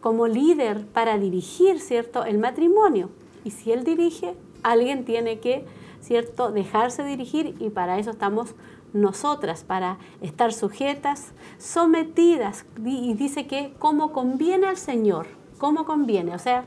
como 0.00 0.26
líder 0.26 0.86
para 0.86 1.18
dirigir, 1.18 1.80
¿cierto? 1.80 2.24
El 2.24 2.38
matrimonio. 2.38 3.10
Y 3.44 3.50
si 3.50 3.72
Él 3.72 3.84
dirige, 3.84 4.34
alguien 4.62 5.04
tiene 5.04 5.40
que, 5.40 5.64
¿cierto? 6.00 6.50
Dejarse 6.50 7.04
dirigir 7.04 7.56
y 7.58 7.70
para 7.70 7.98
eso 7.98 8.10
estamos 8.10 8.54
nosotras, 8.92 9.64
para 9.64 9.98
estar 10.20 10.52
sujetas, 10.52 11.32
sometidas. 11.58 12.64
Y 12.84 13.14
dice 13.14 13.46
que 13.46 13.72
como 13.78 14.12
conviene 14.12 14.66
al 14.66 14.76
Señor, 14.76 15.26
como 15.58 15.84
conviene, 15.84 16.34
o 16.34 16.38
sea, 16.38 16.64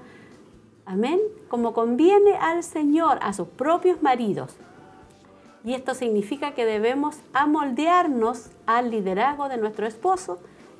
amén, 0.85 1.19
como 1.49 1.73
conviene 1.73 2.35
al 2.35 2.63
Señor, 2.63 3.19
a 3.21 3.33
sus 3.33 3.47
propios 3.47 4.01
maridos. 4.01 4.55
Y 5.65 5.73
esto 5.73 5.93
significa 5.93 6.53
que 6.53 6.65
debemos 6.65 7.17
amoldearnos 7.33 8.49
al 8.65 8.91
liderazgo 8.91 9.47
de 9.47 9.57
nuestro 9.57 9.87
esposo 9.87 10.39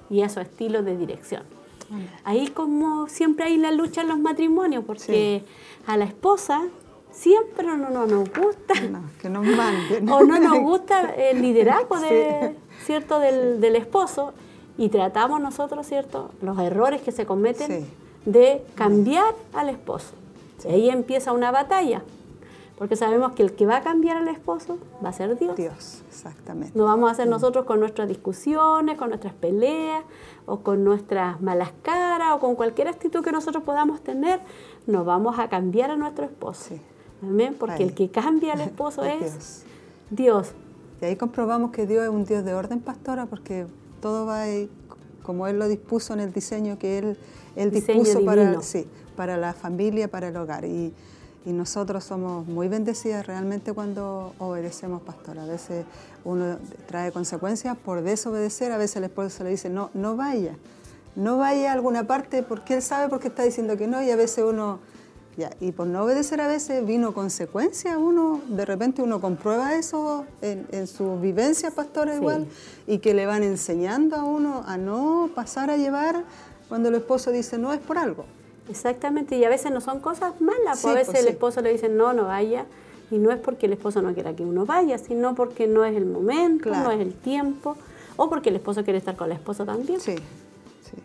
y 0.10 0.22
a 0.22 0.30
su 0.30 0.42
estilo 0.42 0.84
de 0.84 0.98
dirección. 0.98 1.44
Ahí 2.24 2.48
como 2.50 3.08
siempre 3.08 3.46
hay 3.46 3.58
la 3.58 3.72
lucha 3.72 4.02
en 4.02 4.08
los 4.10 4.20
matrimonios, 4.20 4.84
porque 4.86 5.44
a 5.88 5.98
la 5.98 6.06
esposa 6.06 6.62
siempre 7.12 7.66
no, 7.66 7.78
no 7.78 8.06
nos 8.06 8.30
gusta 8.34 8.74
No, 8.90 9.02
que 9.22 9.30
nos 9.30 9.46
manden. 9.46 10.10
o 10.10 10.24
no 10.24 10.40
nos 10.40 10.60
gusta 10.62 11.14
el 11.16 11.42
liderazgo 11.42 12.00
de, 12.00 12.56
¿cierto? 12.86 13.20
Del, 13.20 13.62
del 13.62 13.76
esposo 13.76 14.34
y 14.78 14.90
tratamos 14.90 15.40
nosotros, 15.42 15.86
¿cierto? 15.86 16.32
Los 16.42 16.58
errores 16.60 17.02
que 17.02 17.12
se 17.12 17.26
cometen 17.26 17.84
Sí. 17.84 17.88
de 18.26 18.64
cambiar 18.76 19.34
al 19.54 19.70
esposo. 19.70 20.14
Ahí 20.68 20.90
empieza 20.90 21.34
una 21.34 21.52
batalla, 21.52 22.02
porque 22.84 22.98
sabemos 22.98 23.32
que 23.32 23.44
el 23.44 23.54
que 23.54 23.66
va 23.66 23.78
a 23.78 23.82
cambiar 23.82 24.18
al 24.18 24.28
esposo 24.28 24.78
va 25.02 25.08
a 25.08 25.14
ser 25.14 25.40
Dios. 25.40 25.56
Dios, 25.56 26.02
exactamente. 26.10 26.78
No 26.78 26.84
vamos 26.84 27.08
a 27.08 27.14
hacer 27.14 27.30
nosotros 27.30 27.64
con 27.64 27.80
nuestras 27.80 28.10
discusiones, 28.10 28.98
con 28.98 29.08
nuestras 29.08 29.34
peleas 29.34 30.04
o 30.46 30.60
con 30.60 30.84
nuestras 30.84 31.40
malas 31.40 31.72
caras 31.82 32.34
o 32.34 32.40
con 32.40 32.56
cualquier 32.56 32.90
actitud 32.90 33.24
que 33.24 33.32
nosotros 33.32 33.64
podamos 33.64 34.02
tener, 34.02 34.42
no 34.86 35.06
vamos 35.06 35.40
a 35.40 35.48
cambiar 35.48 35.92
a 35.92 35.96
nuestro 35.96 36.26
esposo. 36.26 36.72
Sí. 36.76 36.82
Amén, 37.22 37.56
porque 37.58 37.76
Ahí. 37.76 37.84
el 37.84 37.94
que 37.94 38.10
cambia 38.10 38.52
al 38.52 38.60
esposo 38.70 39.06
Es 39.06 39.34
es 39.34 39.64
Dios. 40.10 40.52
Y 41.02 41.06
ahí 41.06 41.16
comprobamos 41.16 41.72
que 41.72 41.88
Dios 41.88 42.04
es 42.04 42.10
un 42.10 42.26
Dios 42.26 42.44
de 42.44 42.54
orden, 42.54 42.82
pastora, 42.82 43.28
porque 43.28 43.66
todo 44.02 44.26
va 44.26 44.42
ahí 44.42 44.70
como 45.22 45.48
Él 45.48 45.58
lo 45.58 45.70
dispuso 45.70 46.14
en 46.14 46.20
el 46.20 46.34
diseño 46.34 46.78
que 46.78 46.98
Él, 46.98 47.18
él 47.56 47.72
Diseño 47.72 48.04
dispuso 48.04 48.26
para, 48.26 48.42
divino. 48.42 48.62
sí, 48.62 48.86
para 49.16 49.38
la 49.38 49.54
familia, 49.54 50.10
para 50.10 50.28
el 50.28 50.36
hogar. 50.36 50.66
Y, 50.66 50.94
y 51.46 51.52
nosotros 51.52 52.04
somos 52.04 52.48
muy 52.48 52.68
bendecidas 52.68 53.26
realmente 53.28 53.74
cuando 53.74 54.34
obedecemos, 54.40 55.02
pastora. 55.02 55.44
A 55.44 55.46
veces 55.46 55.86
uno 56.24 56.58
trae 56.88 57.12
consecuencias 57.12 57.78
por 57.78 58.02
desobedecer, 58.02 58.72
a 58.72 58.78
veces 58.78 58.98
el 58.98 59.06
esposo 59.06 59.44
le 59.44 59.50
dice, 59.50 59.70
no, 59.70 59.90
no 59.94 60.16
vaya, 60.16 60.56
no 61.16 61.38
vaya 61.38 61.72
a 61.72 61.74
alguna 61.74 62.06
parte 62.06 62.44
porque 62.44 62.76
Él 62.76 62.82
sabe 62.82 63.10
por 63.10 63.20
qué 63.20 63.28
está 63.28 63.44
diciendo 63.44 63.78
que 63.78 63.88
no, 63.88 64.02
y 64.02 64.10
a 64.12 64.16
veces 64.16 64.44
uno... 64.48 64.80
Ya, 65.36 65.50
y 65.60 65.72
por 65.72 65.88
no 65.88 66.04
obedecer 66.04 66.40
a 66.42 66.48
veces 66.48 66.86
vino 66.86 67.16
consecuencia, 67.16 67.98
uno 67.98 68.40
de 68.50 68.66
repente 68.66 69.02
uno 69.02 69.20
comprueba 69.20 69.74
eso 69.74 70.26
en, 70.44 70.68
en 70.72 70.86
su 70.86 71.20
vivencia 71.20 71.72
pastora 71.72 72.12
Sí. 72.12 72.20
igual 72.20 72.46
y 72.86 73.00
que 73.00 73.16
le 73.16 73.26
van 73.26 73.42
enseñando 73.42 74.16
a 74.16 74.24
uno 74.24 74.64
a 74.68 74.78
no 74.78 75.32
pasar 75.34 75.72
a 75.72 75.78
llevar 75.78 76.24
cuando 76.70 76.90
el 76.90 76.96
esposo 76.96 77.32
dice 77.32 77.58
no 77.58 77.74
es 77.74 77.80
por 77.80 77.98
algo. 77.98 78.26
Exactamente, 78.70 79.36
y 79.38 79.44
a 79.44 79.50
veces 79.50 79.72
no 79.72 79.82
son 79.82 80.00
cosas 80.00 80.40
malas, 80.40 80.80
Sí, 80.80 80.84
pues 80.84 80.86
a 80.86 80.94
veces 80.94 81.06
pues 81.08 81.20
el 81.20 81.26
sí. 81.26 81.30
esposo 81.32 81.62
le 81.62 81.72
dice 81.72 81.90
no, 81.90 82.14
no 82.14 82.26
vaya, 82.26 82.66
y 83.12 83.18
no 83.18 83.32
es 83.32 83.38
porque 83.40 83.66
el 83.66 83.74
esposo 83.74 84.02
no 84.02 84.14
quiera 84.14 84.34
que 84.36 84.44
uno 84.44 84.66
vaya, 84.66 84.98
sino 84.98 85.36
porque 85.36 85.68
no 85.68 85.84
es 85.86 85.96
el 85.96 86.06
momento, 86.06 86.70
Claro. 86.70 86.86
no 86.86 86.92
es 86.92 87.00
el 87.02 87.14
tiempo, 87.14 87.76
o 88.16 88.30
porque 88.30 88.50
el 88.50 88.56
esposo 88.56 88.84
quiere 88.84 89.00
estar 89.00 89.16
con 89.16 89.30
la 89.30 89.36
esposa 89.36 89.66
también. 89.66 90.00
Sí, 90.00 90.16
sí. 90.16 90.98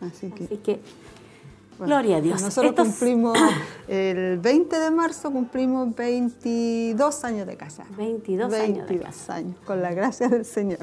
Así 0.00 0.30
que, 0.30 0.44
Así 0.44 0.56
que, 0.56 0.80
bueno, 1.86 1.94
gloria 1.96 2.16
a 2.16 2.20
Dios. 2.20 2.40
Nosotros 2.42 2.70
Estos- 2.70 2.86
cumplimos, 2.88 3.38
el 3.88 4.38
20 4.38 4.78
de 4.78 4.90
marzo 4.90 5.30
cumplimos 5.30 5.94
22 5.94 7.24
años 7.24 7.46
de 7.46 7.56
casa. 7.56 7.84
22 7.96 8.52
años 8.52 8.86
de 8.88 8.94
22 8.94 9.30
años, 9.30 9.56
con 9.64 9.82
la 9.82 9.92
gracia 9.92 10.28
del 10.28 10.44
Señor. 10.44 10.78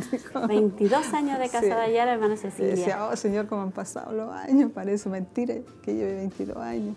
22 0.47 1.13
años 1.13 1.39
de 1.39 1.49
casada 1.49 1.85
Sí. 1.87 1.93
ya, 1.93 2.05
la 2.05 2.13
hermana 2.13 2.33
Y 2.33 2.37
Cecilia. 2.37 2.75
decía, 2.75 3.05
oh 3.07 3.15
Señor, 3.15 3.47
cómo 3.47 3.61
han 3.63 3.71
pasado 3.71 4.11
los 4.13 4.29
años, 4.33 4.71
parece 4.73 5.09
mentira 5.09 5.55
que 5.81 5.93
lleve 5.95 6.15
22 6.15 6.57
años. 6.57 6.95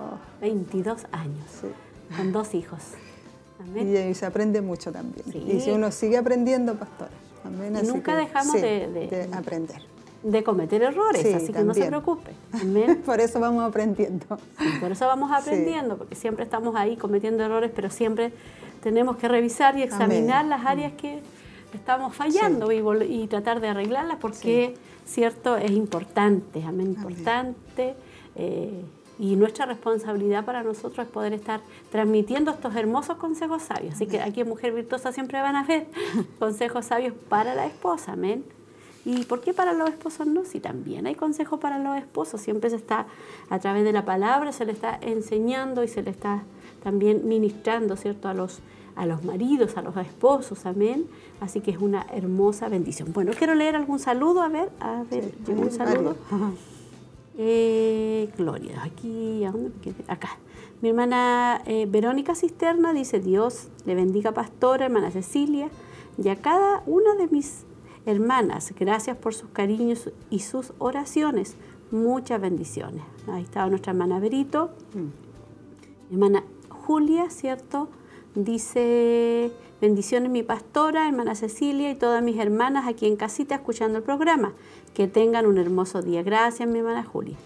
Oh, 0.00 0.16
22 0.40 1.06
años, 1.12 1.44
sí. 1.60 1.66
con 2.16 2.32
dos 2.32 2.54
hijos. 2.54 2.80
Amén. 3.60 3.88
Y, 3.92 3.98
y 4.10 4.14
se 4.14 4.24
aprende 4.24 4.60
mucho 4.60 4.92
también. 4.92 5.24
Sí. 5.32 5.38
Y 5.38 5.60
si 5.60 5.70
uno 5.70 5.90
sigue 5.90 6.16
aprendiendo, 6.16 6.76
pastora. 6.76 7.10
Amén. 7.44 7.76
Y 7.82 7.86
nunca 7.86 8.12
que, 8.12 8.18
dejamos 8.18 8.52
de- 8.54 9.28
aprender. 9.32 9.82
De 10.22 10.42
cometer 10.42 10.82
errores, 10.82 11.22
Sí, 11.22 11.32
así 11.32 11.52
que 11.52 11.62
no 11.62 11.74
se 11.74 11.86
preocupe. 11.86 12.32
Amén. 12.52 13.02
Por 13.06 13.20
eso 13.20 13.38
vamos 13.38 13.62
aprendiendo. 13.64 14.26
Por 14.80 14.90
eso 14.92 15.06
vamos 15.06 15.30
aprendiendo, 15.30 15.96
porque 15.96 16.16
siempre 16.16 16.44
estamos 16.44 16.74
ahí 16.74 16.96
cometiendo 16.96 17.44
errores, 17.44 17.70
pero 17.74 17.88
siempre 17.88 18.32
tenemos 18.82 19.16
que 19.16 19.28
revisar 19.28 19.78
y 19.78 19.82
examinar 19.82 20.38
Amén. 20.40 20.50
las 20.50 20.66
áreas 20.66 20.92
que 20.94 21.20
estamos 21.72 22.14
fallando 22.14 22.70
y 22.72 23.26
tratar 23.28 23.60
de 23.60 23.68
arreglarlas, 23.68 24.16
porque, 24.18 24.74
cierto, 25.04 25.56
es 25.56 25.70
importante, 25.70 26.62
amén, 26.64 26.88
importante. 26.88 27.94
eh, 28.34 28.84
y 29.20 29.34
nuestra 29.34 29.66
responsabilidad 29.66 30.44
para 30.44 30.62
nosotros 30.62 31.04
es 31.06 31.12
poder 31.12 31.32
estar 31.32 31.60
transmitiendo 31.90 32.52
estos 32.52 32.74
hermosos 32.76 33.16
consejos 33.16 33.62
sabios. 33.62 33.94
Así 33.94 34.06
que 34.06 34.20
aquí 34.20 34.42
en 34.42 34.48
Mujer 34.48 34.72
Virtuosa 34.72 35.10
siempre 35.10 35.40
van 35.40 35.56
a 35.56 35.64
ver 35.64 35.88
consejos 36.38 36.84
sabios 36.84 37.14
para 37.28 37.54
la 37.56 37.66
esposa, 37.66 38.12
amén. 38.12 38.44
¿Y 39.04 39.24
por 39.24 39.40
qué 39.40 39.54
para 39.54 39.72
los 39.72 39.88
esposos 39.88 40.26
no? 40.26 40.44
Si 40.44 40.60
también 40.60 41.06
hay 41.06 41.14
consejos 41.14 41.58
para 41.60 41.78
los 41.78 41.96
esposos, 41.96 42.40
siempre 42.40 42.70
se 42.70 42.76
está, 42.76 43.06
a 43.48 43.58
través 43.58 43.84
de 43.84 43.92
la 43.92 44.04
palabra, 44.04 44.52
se 44.52 44.64
le 44.64 44.72
está 44.72 44.98
enseñando 45.00 45.84
y 45.84 45.88
se 45.88 46.02
le 46.02 46.10
está 46.10 46.42
también 46.82 47.26
ministrando, 47.26 47.96
¿cierto?, 47.96 48.28
a 48.28 48.34
los, 48.34 48.60
a 48.96 49.06
los 49.06 49.24
maridos, 49.24 49.76
a 49.76 49.82
los 49.82 49.96
esposos, 49.96 50.66
amén. 50.66 51.06
Así 51.40 51.60
que 51.60 51.70
es 51.70 51.78
una 51.78 52.06
hermosa 52.12 52.68
bendición. 52.68 53.12
Bueno, 53.12 53.32
quiero 53.36 53.54
leer 53.54 53.76
algún 53.76 53.98
saludo, 53.98 54.42
a 54.42 54.48
ver, 54.48 54.70
a 54.80 55.04
ver, 55.10 55.32
llegó 55.46 55.62
un 55.62 55.70
saludo. 55.70 56.16
Eh, 57.38 58.28
Gloria, 58.36 58.82
aquí, 58.82 59.44
¿a 59.44 59.52
dónde? 59.52 59.72
Acá. 60.08 60.38
Mi 60.80 60.88
hermana 60.90 61.62
eh, 61.66 61.86
Verónica 61.88 62.34
Cisterna 62.34 62.92
dice, 62.92 63.20
Dios 63.20 63.68
le 63.84 63.94
bendiga 63.94 64.32
pastora, 64.32 64.86
hermana 64.86 65.10
Cecilia, 65.10 65.68
y 66.22 66.28
a 66.28 66.36
cada 66.36 66.82
una 66.86 67.14
de 67.14 67.28
mis 67.28 67.64
hermanas, 68.08 68.72
gracias 68.78 69.16
por 69.16 69.34
sus 69.34 69.50
cariños 69.50 70.10
y 70.30 70.40
sus 70.40 70.72
oraciones. 70.78 71.56
Muchas 71.90 72.40
bendiciones. 72.40 73.02
Ahí 73.30 73.42
está 73.42 73.66
nuestra 73.66 73.92
hermana 73.92 74.18
Verito. 74.18 74.70
Mi 74.94 76.14
hermana 76.14 76.44
Julia, 76.68 77.30
¿cierto? 77.30 77.88
Dice, 78.34 79.52
bendiciones 79.80 80.30
mi 80.30 80.42
pastora, 80.42 81.08
hermana 81.08 81.34
Cecilia 81.34 81.90
y 81.90 81.94
todas 81.94 82.22
mis 82.22 82.38
hermanas 82.38 82.86
aquí 82.86 83.06
en 83.06 83.16
casita 83.16 83.56
escuchando 83.56 83.98
el 83.98 84.04
programa. 84.04 84.52
Que 84.94 85.06
tengan 85.06 85.46
un 85.46 85.58
hermoso 85.58 86.02
día. 86.02 86.22
Gracias, 86.22 86.68
mi 86.68 86.78
hermana 86.78 87.04
Julia. 87.04 87.36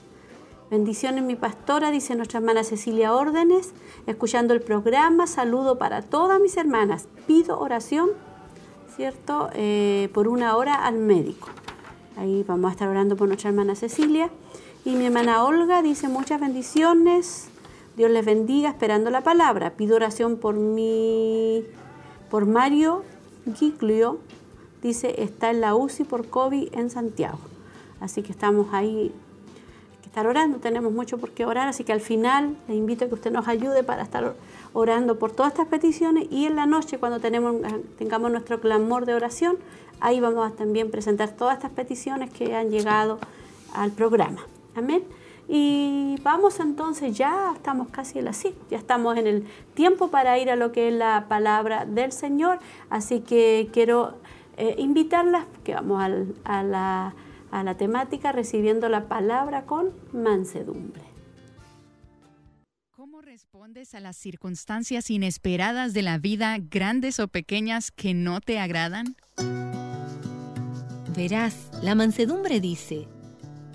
Bendiciones 0.71 1.23
mi 1.23 1.37
pastora, 1.37 1.91
dice 1.91 2.15
nuestra 2.15 2.39
hermana 2.39 2.65
Cecilia 2.65 3.15
Órdenes, 3.15 3.75
escuchando 4.07 4.55
el 4.55 4.63
programa. 4.63 5.27
Saludo 5.27 5.77
para 5.77 6.01
todas 6.01 6.41
mis 6.41 6.57
hermanas. 6.57 7.09
Pido 7.27 7.61
oración, 7.61 8.09
¿cierto? 8.97 9.51
Eh, 9.55 10.09
por 10.13 10.29
una 10.29 10.57
hora 10.57 10.75
al 10.75 10.99
médico. 10.99 11.49
Ahí 12.17 12.45
vamos 12.47 12.69
a 12.69 12.73
estar 12.73 12.89
orando 12.89 13.17
por 13.17 13.29
nuestra 13.29 13.51
hermana 13.51 13.75
Cecilia. 13.75 14.31
Y 14.85 14.97
mi 14.97 15.07
hermana 15.07 15.45
Olga 15.45 15.83
dice 15.83 16.09
muchas 16.09 16.41
bendiciones. 16.41 17.49
Dios 17.97 18.11
les 18.11 18.25
bendiga 18.25 18.71
esperando 18.71 19.11
la 19.11 19.23
palabra. 19.23 19.71
Pido 19.71 19.97
oración 19.97 20.37
por 20.37 20.55
mi, 20.55 21.65
por 22.31 22.47
Mario 22.47 23.03
Giglio. 23.55 24.19
Dice, 24.83 25.23
está 25.23 25.51
en 25.51 25.61
la 25.61 25.75
UCI 25.75 26.05
por 26.05 26.29
COVID 26.29 26.75
en 26.75 26.91
Santiago. 26.91 27.39
Así 28.01 28.23
que 28.23 28.33
estamos 28.33 28.69
ahí 28.73 29.13
estar 30.13 30.27
orando, 30.27 30.59
tenemos 30.59 30.93
mucho 30.93 31.17
por 31.17 31.31
qué 31.31 31.47
orar, 31.47 31.69
así 31.69 31.85
que 31.85 31.93
al 31.95 32.03
final 32.03 32.55
le 32.69 32.75
invito 32.75 33.07
a 33.07 33.09
que 33.09 33.15
usted 33.15 33.33
nos 33.33 33.49
ayude 33.49 33.83
para 33.83 34.03
estar 34.03 34.35
orando 34.75 35.19
por 35.19 35.33
todas 35.33 35.53
estas 35.53 35.69
peticiones 35.69 36.27
y 36.31 36.45
en 36.45 36.55
la 36.55 36.67
noche 36.67 36.99
cuando 36.99 37.19
tenemos, 37.19 37.57
tengamos 37.97 38.31
nuestro 38.31 38.61
clamor 38.61 39.07
de 39.07 39.15
oración, 39.15 39.57
ahí 40.01 40.21
vamos 40.21 40.53
a 40.53 40.55
también 40.55 40.91
presentar 40.91 41.31
todas 41.31 41.55
estas 41.55 41.71
peticiones 41.71 42.31
que 42.31 42.55
han 42.55 42.71
llegado 42.71 43.21
al 43.73 43.91
programa. 43.93 44.43
Amén. 44.75 45.03
Y 45.49 46.17
vamos 46.23 46.61
entonces, 46.61 47.17
ya 47.17 47.53
estamos 47.55 47.89
casi 47.89 48.19
en 48.19 48.27
la 48.27 48.35
sí, 48.35 48.55
ya 48.71 48.77
estamos 48.77 49.17
en 49.17 49.27
el 49.27 49.49
tiempo 49.73 50.09
para 50.09 50.39
ir 50.39 50.51
a 50.51 50.57
lo 50.57 50.73
que 50.73 50.89
es 50.89 50.95
la 50.95 51.25
palabra 51.27 51.87
del 51.87 52.13
Señor, 52.13 52.59
así 52.91 53.21
que 53.21 53.71
quiero 53.73 54.13
eh, 54.59 54.75
invitarlas, 54.77 55.47
que 55.65 55.73
vamos 55.73 56.05
a 56.45 56.63
la 56.63 57.15
a 57.53 57.63
la 57.63 57.77
temática 57.77 58.33
recibiendo 58.33 58.89
la 58.89 59.09
palabra 59.09 59.67
con 59.67 59.93
mansedumbre. 60.13 61.03
¿Cómo 62.91 63.21
respondes 63.21 63.95
a 63.95 64.01
las 64.01 64.17
circunstancias 64.17 65.11
inesperadas 65.11 65.93
de 65.93 66.03
la 66.03 66.19
vida, 66.19 66.57
grandes 66.59 67.21
o 67.21 67.29
pequeñas, 67.29 67.91
que 67.91 68.15
no 68.15 68.41
te 68.41 68.59
agradan? 68.59 69.17
Verás, 71.15 71.69
la 71.83 71.95
mansedumbre 71.95 72.59
dice, 72.59 73.07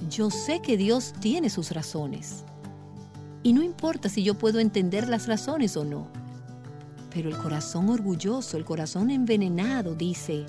yo 0.09 0.31
sé 0.31 0.59
que 0.61 0.75
Dios 0.75 1.13
tiene 1.19 1.51
sus 1.51 1.71
razones. 1.71 2.45
Y 3.43 3.53
no 3.53 3.61
importa 3.61 4.09
si 4.09 4.23
yo 4.23 4.33
puedo 4.39 4.59
entender 4.59 5.07
las 5.07 5.27
razones 5.27 5.77
o 5.77 5.85
no. 5.85 6.07
Pero 7.13 7.29
el 7.29 7.37
corazón 7.37 7.89
orgulloso, 7.89 8.57
el 8.57 8.65
corazón 8.65 9.11
envenenado 9.11 9.93
dice, 9.93 10.47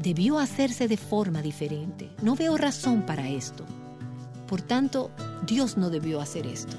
debió 0.00 0.38
hacerse 0.38 0.88
de 0.88 0.96
forma 0.96 1.42
diferente. 1.42 2.10
No 2.22 2.34
veo 2.34 2.56
razón 2.56 3.02
para 3.02 3.28
esto. 3.28 3.64
Por 4.46 4.62
tanto, 4.62 5.10
Dios 5.46 5.76
no 5.76 5.90
debió 5.90 6.20
hacer 6.20 6.46
esto. 6.46 6.76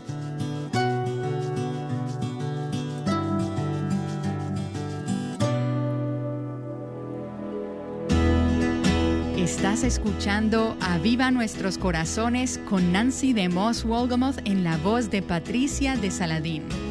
Estás 9.37 9.83
escuchando 9.83 10.75
Aviva 10.79 11.31
Nuestros 11.31 11.77
Corazones 11.77 12.59
con 12.69 12.91
Nancy 12.91 13.33
de 13.33 13.49
Moss 13.49 13.83
Wolgamoth 13.83 14.39
en 14.45 14.63
la 14.63 14.77
voz 14.77 15.09
de 15.09 15.21
Patricia 15.21 15.95
de 15.97 16.11
Saladín. 16.11 16.90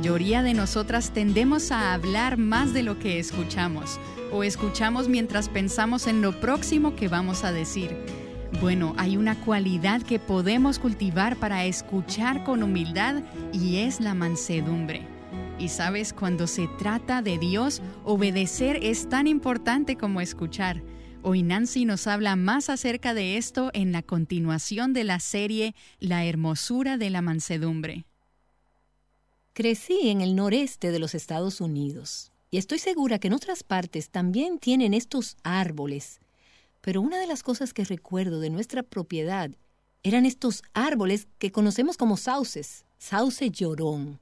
Mayoría 0.00 0.42
de 0.42 0.54
nosotras 0.54 1.10
tendemos 1.10 1.70
a 1.70 1.92
hablar 1.92 2.38
más 2.38 2.72
de 2.72 2.82
lo 2.82 2.98
que 2.98 3.18
escuchamos 3.18 4.00
o 4.32 4.42
escuchamos 4.42 5.10
mientras 5.10 5.50
pensamos 5.50 6.06
en 6.06 6.22
lo 6.22 6.40
próximo 6.40 6.96
que 6.96 7.08
vamos 7.08 7.44
a 7.44 7.52
decir. 7.52 7.98
Bueno, 8.62 8.94
hay 8.96 9.18
una 9.18 9.38
cualidad 9.38 10.00
que 10.00 10.18
podemos 10.18 10.78
cultivar 10.78 11.36
para 11.36 11.66
escuchar 11.66 12.44
con 12.44 12.62
humildad 12.62 13.22
y 13.52 13.80
es 13.80 14.00
la 14.00 14.14
mansedumbre. 14.14 15.06
Y 15.58 15.68
sabes, 15.68 16.14
cuando 16.14 16.46
se 16.46 16.66
trata 16.78 17.20
de 17.20 17.36
Dios, 17.36 17.82
obedecer 18.02 18.78
es 18.82 19.06
tan 19.06 19.26
importante 19.26 19.96
como 19.96 20.22
escuchar. 20.22 20.82
Hoy 21.20 21.42
Nancy 21.42 21.84
nos 21.84 22.06
habla 22.06 22.36
más 22.36 22.70
acerca 22.70 23.12
de 23.12 23.36
esto 23.36 23.68
en 23.74 23.92
la 23.92 24.00
continuación 24.00 24.94
de 24.94 25.04
la 25.04 25.20
serie 25.20 25.74
La 25.98 26.24
hermosura 26.24 26.96
de 26.96 27.10
la 27.10 27.20
mansedumbre. 27.20 28.06
Crecí 29.52 30.08
en 30.10 30.20
el 30.20 30.36
noreste 30.36 30.92
de 30.92 31.00
los 31.00 31.16
Estados 31.16 31.60
Unidos 31.60 32.30
y 32.52 32.58
estoy 32.58 32.78
segura 32.78 33.18
que 33.18 33.26
en 33.26 33.34
otras 33.34 33.64
partes 33.64 34.08
también 34.08 34.60
tienen 34.60 34.94
estos 34.94 35.36
árboles. 35.42 36.20
Pero 36.80 37.00
una 37.00 37.18
de 37.18 37.26
las 37.26 37.42
cosas 37.42 37.74
que 37.74 37.84
recuerdo 37.84 38.38
de 38.38 38.48
nuestra 38.48 38.84
propiedad 38.84 39.50
eran 40.04 40.24
estos 40.24 40.62
árboles 40.72 41.26
que 41.38 41.50
conocemos 41.50 41.96
como 41.96 42.16
sauces, 42.16 42.84
sauce 42.98 43.50
llorón. 43.50 44.20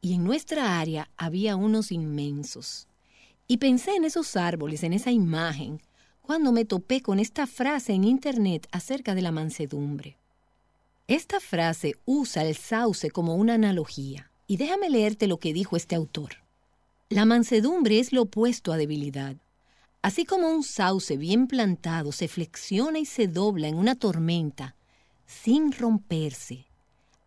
Y 0.00 0.14
en 0.14 0.22
nuestra 0.22 0.78
área 0.78 1.10
había 1.16 1.56
unos 1.56 1.90
inmensos. 1.90 2.86
Y 3.48 3.56
pensé 3.56 3.96
en 3.96 4.04
esos 4.04 4.36
árboles, 4.36 4.84
en 4.84 4.92
esa 4.92 5.10
imagen, 5.10 5.82
cuando 6.22 6.52
me 6.52 6.64
topé 6.64 7.02
con 7.02 7.18
esta 7.18 7.48
frase 7.48 7.94
en 7.94 8.04
Internet 8.04 8.68
acerca 8.70 9.16
de 9.16 9.22
la 9.22 9.32
mansedumbre. 9.32 10.18
Esta 11.08 11.40
frase 11.40 11.96
usa 12.04 12.44
el 12.44 12.56
sauce 12.56 13.10
como 13.10 13.34
una 13.34 13.54
analogía. 13.54 14.30
Y 14.46 14.56
déjame 14.56 14.90
leerte 14.90 15.26
lo 15.26 15.38
que 15.38 15.52
dijo 15.52 15.76
este 15.76 15.94
autor. 15.94 16.36
La 17.08 17.24
mansedumbre 17.24 17.98
es 17.98 18.12
lo 18.12 18.22
opuesto 18.22 18.72
a 18.72 18.76
debilidad. 18.76 19.36
Así 20.02 20.24
como 20.24 20.48
un 20.48 20.62
sauce 20.62 21.16
bien 21.16 21.46
plantado 21.48 22.12
se 22.12 22.28
flexiona 22.28 22.98
y 22.98 23.06
se 23.06 23.26
dobla 23.26 23.68
en 23.68 23.76
una 23.76 23.96
tormenta 23.96 24.76
sin 25.26 25.72
romperse, 25.72 26.66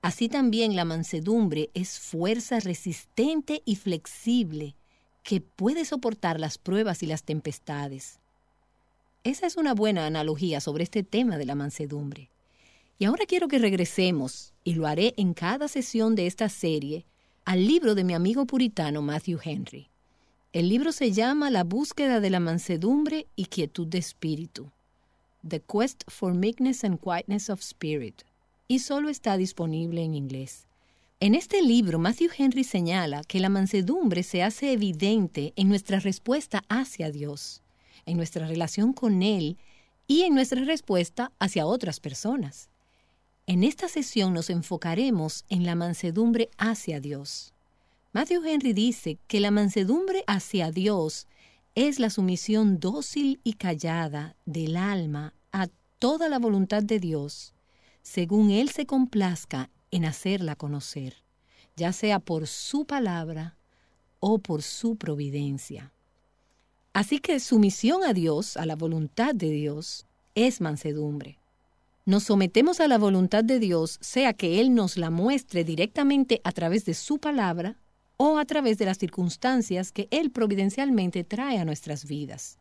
así 0.02 0.30
también 0.30 0.76
la 0.76 0.86
mansedumbre 0.86 1.70
es 1.74 2.00
fuerza 2.00 2.60
resistente 2.62 3.62
y 3.66 3.76
flexible 3.76 4.76
que 5.24 5.42
puede 5.42 5.84
soportar 5.84 6.40
las 6.40 6.58
pruebas 6.58 7.04
y 7.04 7.08
las 7.08 7.24
tempestades. 7.24 8.20
Esa 9.26 9.48
es 9.48 9.58
una 9.58 9.74
buena 9.74 10.06
analogía 10.06 10.62
sobre 10.62 10.86
este 10.86 11.04
tema 11.04 11.38
de 11.38 11.46
la 11.46 11.56
mansedumbre. 11.56 12.30
Y 13.02 13.06
ahora 13.06 13.26
quiero 13.26 13.48
que 13.48 13.60
regresemos, 13.60 14.54
y 14.66 14.74
lo 14.74 14.86
haré 14.86 15.14
en 15.16 15.34
cada 15.34 15.70
sesión 15.70 16.16
de 16.16 16.28
esta 16.28 16.50
serie, 16.50 17.06
al 17.46 17.66
libro 17.66 17.96
de 17.96 18.04
mi 18.04 18.14
amigo 18.14 18.46
puritano 18.46 19.02
Matthew 19.02 19.40
Henry. 19.42 19.88
El 20.52 20.68
libro 20.68 20.92
se 20.92 21.14
llama 21.14 21.50
La 21.50 21.64
búsqueda 21.64 22.20
de 22.20 22.30
la 22.30 22.42
mansedumbre 22.42 23.26
y 23.38 23.46
quietud 23.46 23.88
de 23.88 24.00
espíritu. 24.00 24.70
The 25.48 25.62
Quest 25.62 26.04
for 26.10 26.34
Meekness 26.34 26.84
and 26.84 27.00
Quietness 27.00 27.50
of 27.50 27.62
Spirit. 27.62 28.24
Y 28.68 28.80
solo 28.80 29.08
está 29.08 29.38
disponible 29.38 30.04
en 30.04 30.14
inglés. 30.14 30.68
En 31.22 31.36
este 31.36 31.62
libro, 31.62 32.00
Matthew 32.00 32.32
Henry 32.38 32.66
señala 32.66 33.24
que 33.24 33.40
la 33.40 33.48
mansedumbre 33.48 34.24
se 34.24 34.44
hace 34.44 34.74
evidente 34.74 35.54
en 35.56 35.70
nuestra 35.70 36.02
respuesta 36.02 36.66
hacia 36.68 37.12
Dios, 37.12 37.64
en 38.06 38.18
nuestra 38.18 38.46
relación 38.46 38.92
con 38.92 39.24
Él 39.24 39.58
y 40.06 40.24
en 40.24 40.34
nuestra 40.36 40.66
respuesta 40.66 41.32
hacia 41.40 41.66
otras 41.66 42.02
personas. 42.02 42.70
En 43.50 43.64
esta 43.64 43.88
sesión 43.88 44.36
nos 44.36 44.52
enfocaremos 44.52 45.44
en 45.50 45.66
la 45.66 45.74
mansedumbre 45.74 46.52
hacia 46.60 47.00
Dios. 47.00 47.52
Matthew 48.14 48.46
Henry 48.46 48.74
dice 48.74 49.18
que 49.26 49.40
la 49.40 49.50
mansedumbre 49.50 50.24
hacia 50.28 50.70
Dios 50.70 51.26
es 51.74 51.98
la 51.98 52.12
sumisión 52.12 52.80
dócil 52.80 53.40
y 53.44 53.54
callada 53.54 54.36
del 54.46 54.78
alma 54.78 55.34
a 55.52 55.68
toda 55.98 56.30
la 56.30 56.38
voluntad 56.38 56.84
de 56.84 57.00
Dios, 57.00 57.56
según 58.04 58.52
Él 58.52 58.70
se 58.70 58.86
complazca 58.86 59.72
en 59.90 60.06
hacerla 60.06 60.56
conocer, 60.56 61.16
ya 61.76 61.92
sea 61.92 62.20
por 62.20 62.46
su 62.46 62.86
palabra 62.86 63.58
o 64.20 64.38
por 64.38 64.62
su 64.62 64.96
providencia. 64.96 65.92
Así 66.94 67.18
que 67.18 67.40
sumisión 67.40 68.04
a 68.04 68.14
Dios, 68.14 68.58
a 68.58 68.68
la 68.68 68.76
voluntad 68.76 69.34
de 69.34 69.50
Dios, 69.50 70.06
es 70.36 70.62
mansedumbre. 70.62 71.39
Nos 72.06 72.24
sometemos 72.24 72.80
a 72.80 72.88
la 72.88 72.98
voluntad 72.98 73.44
de 73.44 73.60
Dios, 73.60 73.98
sea 74.02 74.34
que 74.34 74.60
Él 74.60 74.74
nos 74.74 74.98
la 74.98 75.10
muestre 75.10 75.64
directamente 75.64 76.42
a 76.44 76.52
través 76.52 76.86
de 76.86 76.94
su 76.94 77.20
palabra 77.20 77.78
o 78.18 78.38
a 78.38 78.46
través 78.46 78.78
de 78.78 78.86
las 78.86 78.98
circunstancias 78.98 79.92
que 79.92 80.08
Él 80.12 80.32
providencialmente 80.32 81.24
trae 81.24 81.60
a 81.60 81.66
nuestras 81.66 82.06
vidas. 82.06 82.58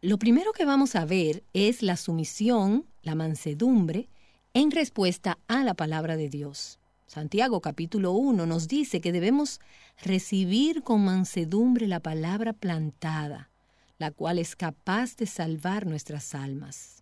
Lo 0.00 0.18
primero 0.18 0.52
que 0.52 0.64
vamos 0.64 0.94
a 0.94 1.04
ver 1.04 1.42
es 1.52 1.82
la 1.82 1.96
sumisión, 1.96 2.84
la 3.02 3.14
mansedumbre, 3.14 4.08
en 4.54 4.70
respuesta 4.70 5.38
a 5.48 5.64
la 5.64 5.74
palabra 5.74 6.16
de 6.16 6.28
Dios. 6.28 6.78
Santiago 7.08 7.60
capítulo 7.60 8.12
1 8.12 8.44
nos 8.44 8.68
dice 8.68 9.00
que 9.00 9.12
debemos 9.12 9.60
recibir 10.02 10.82
con 10.82 11.04
mansedumbre 11.04 11.88
la 11.88 12.00
palabra 12.00 12.52
plantada, 12.52 13.50
la 13.98 14.10
cual 14.10 14.38
es 14.38 14.54
capaz 14.54 15.16
de 15.16 15.26
salvar 15.26 15.86
nuestras 15.86 16.34
almas. 16.34 16.97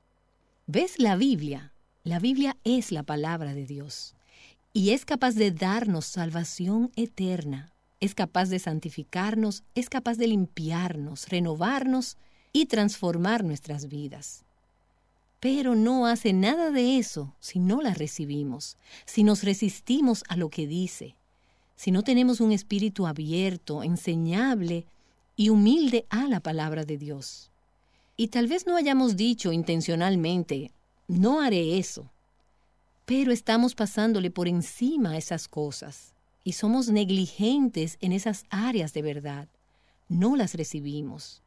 ¿Ves 0.69 0.99
la 0.99 1.15
Biblia? 1.15 1.73
La 2.03 2.19
Biblia 2.19 2.57
es 2.65 2.91
la 2.91 3.05
palabra 3.05 3.55
de 3.55 3.67
Dios 3.67 4.17
y 4.73 4.91
es 4.91 5.05
capaz 5.05 5.37
de 5.37 5.53
darnos 5.53 6.07
salvación 6.07 6.91
eterna, 6.97 7.73
es 8.01 8.17
capaz 8.17 8.47
de 8.49 8.59
santificarnos, 8.59 9.63
es 9.77 9.89
capaz 9.89 10.17
de 10.17 10.27
limpiarnos, 10.27 11.29
renovarnos 11.29 12.17
y 12.53 12.67
transformar 12.67 13.45
nuestras 13.45 13.87
vidas. 13.87 14.45
Pero 15.39 15.77
no 15.77 16.09
hace 16.09 16.33
nada 16.33 16.73
de 16.73 16.99
eso 16.99 17.37
si 17.39 17.61
no 17.61 17.81
la 17.81 17.95
recibimos, 17.95 18.77
si 19.05 19.23
nos 19.23 19.45
resistimos 19.45 20.25
a 20.29 20.37
lo 20.37 20.51
que 20.51 20.67
dice, 20.67 21.15
si 21.77 21.93
no 21.93 22.03
tenemos 22.03 22.41
un 22.41 22.51
espíritu 22.51 23.07
abierto, 23.07 23.85
enseñable 23.85 24.85
y 25.37 25.51
humilde 25.51 26.07
a 26.11 26.27
la 26.27 26.41
palabra 26.41 26.85
de 26.85 26.99
Dios. 26.99 27.53
Y 28.17 28.29
tal 28.29 28.47
vez 28.47 28.67
no 28.67 28.77
hayamos 28.77 29.17
dicho 29.17 29.53
intencionalmente, 29.53 30.73
no 31.07 31.41
haré 31.41 31.79
eso, 31.79 32.11
pero 33.05 33.31
estamos 33.31 33.75
pasándole 33.75 34.31
por 34.31 34.49
encima 34.49 35.11
a 35.13 35.17
esas 35.19 35.49
cosas 35.49 36.15
y 36.43 36.53
somos 36.53 36.89
negligentes 36.89 37.99
en 38.01 38.13
esas 38.13 38.45
áreas 38.51 38.93
de 38.95 39.03
verdad. 39.03 39.49
No 40.09 40.37
las 40.37 40.55
recibimos. 40.55 41.43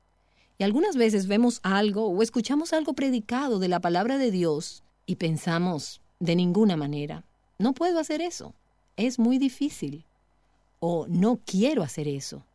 Y 0.57 0.63
algunas 0.63 0.97
veces 0.97 1.27
vemos 1.27 1.59
algo 1.63 2.07
o 2.07 2.21
escuchamos 2.21 2.73
algo 2.73 2.93
predicado 2.93 3.59
de 3.59 3.69
la 3.69 3.79
palabra 3.79 4.17
de 4.17 4.29
Dios 4.29 4.83
y 5.05 5.15
pensamos, 5.15 6.01
de 6.19 6.35
ninguna 6.35 6.75
manera, 6.75 7.23
no 7.57 7.73
puedo 7.73 7.97
hacer 7.99 8.21
eso, 8.21 8.53
es 8.97 9.19
muy 9.19 9.37
difícil. 9.37 10.05
O 10.81 11.07
no 11.07 11.39
quiero 11.45 11.81
hacer 11.81 12.07
eso. 12.07 12.45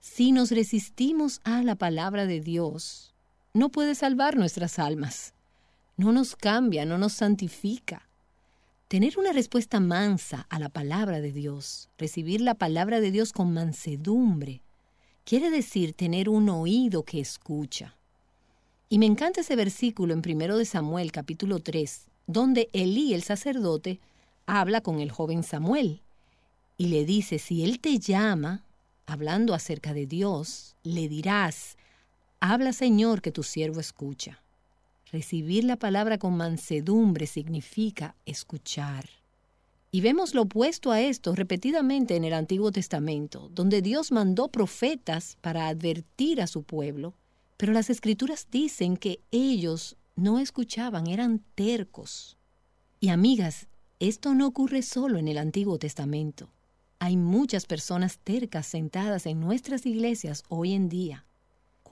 Si 0.00 0.32
nos 0.32 0.50
resistimos 0.50 1.40
a 1.44 1.62
la 1.62 1.76
palabra 1.76 2.26
de 2.26 2.40
Dios, 2.40 3.11
no 3.54 3.68
puede 3.68 3.94
salvar 3.94 4.36
nuestras 4.36 4.78
almas. 4.78 5.34
No 5.96 6.12
nos 6.12 6.36
cambia, 6.36 6.84
no 6.84 6.98
nos 6.98 7.12
santifica. 7.12 8.08
Tener 8.88 9.18
una 9.18 9.32
respuesta 9.32 9.80
mansa 9.80 10.46
a 10.50 10.58
la 10.58 10.68
palabra 10.68 11.20
de 11.20 11.32
Dios, 11.32 11.88
recibir 11.98 12.40
la 12.40 12.54
palabra 12.54 13.00
de 13.00 13.10
Dios 13.10 13.32
con 13.32 13.52
mansedumbre, 13.52 14.62
quiere 15.24 15.50
decir 15.50 15.94
tener 15.94 16.28
un 16.28 16.48
oído 16.48 17.02
que 17.02 17.20
escucha. 17.20 17.94
Y 18.88 18.98
me 18.98 19.06
encanta 19.06 19.40
ese 19.40 19.56
versículo 19.56 20.12
en 20.12 20.22
1 20.24 20.58
de 20.58 20.64
Samuel 20.64 21.12
capítulo 21.12 21.58
3, 21.60 22.06
donde 22.26 22.68
Elí 22.72 23.14
el 23.14 23.22
sacerdote 23.22 24.00
habla 24.46 24.80
con 24.80 25.00
el 25.00 25.10
joven 25.10 25.42
Samuel 25.42 26.00
y 26.76 26.88
le 26.88 27.04
dice, 27.04 27.38
si 27.38 27.64
él 27.64 27.80
te 27.80 27.98
llama, 27.98 28.64
hablando 29.06 29.54
acerca 29.54 29.94
de 29.94 30.06
Dios, 30.06 30.76
le 30.82 31.08
dirás, 31.08 31.76
habla 32.42 32.72
Señor 32.72 33.22
que 33.22 33.30
tu 33.30 33.44
siervo 33.44 33.78
escucha. 33.78 34.42
Recibir 35.12 35.62
la 35.62 35.76
palabra 35.76 36.18
con 36.18 36.36
mansedumbre 36.36 37.28
significa 37.28 38.16
escuchar. 38.26 39.08
Y 39.92 40.00
vemos 40.00 40.34
lo 40.34 40.42
opuesto 40.42 40.90
a 40.90 41.00
esto 41.00 41.36
repetidamente 41.36 42.16
en 42.16 42.24
el 42.24 42.32
Antiguo 42.32 42.72
Testamento, 42.72 43.48
donde 43.54 43.80
Dios 43.80 44.10
mandó 44.10 44.48
profetas 44.48 45.38
para 45.40 45.68
advertir 45.68 46.42
a 46.42 46.48
su 46.48 46.64
pueblo, 46.64 47.14
pero 47.56 47.72
las 47.72 47.90
escrituras 47.90 48.48
dicen 48.50 48.96
que 48.96 49.20
ellos 49.30 49.96
no 50.16 50.40
escuchaban, 50.40 51.06
eran 51.06 51.44
tercos. 51.54 52.36
Y 52.98 53.10
amigas, 53.10 53.68
esto 54.00 54.34
no 54.34 54.48
ocurre 54.48 54.82
solo 54.82 55.20
en 55.20 55.28
el 55.28 55.38
Antiguo 55.38 55.78
Testamento. 55.78 56.50
Hay 56.98 57.16
muchas 57.16 57.66
personas 57.66 58.18
tercas 58.18 58.66
sentadas 58.66 59.26
en 59.26 59.38
nuestras 59.38 59.86
iglesias 59.86 60.42
hoy 60.48 60.72
en 60.72 60.88
día. 60.88 61.24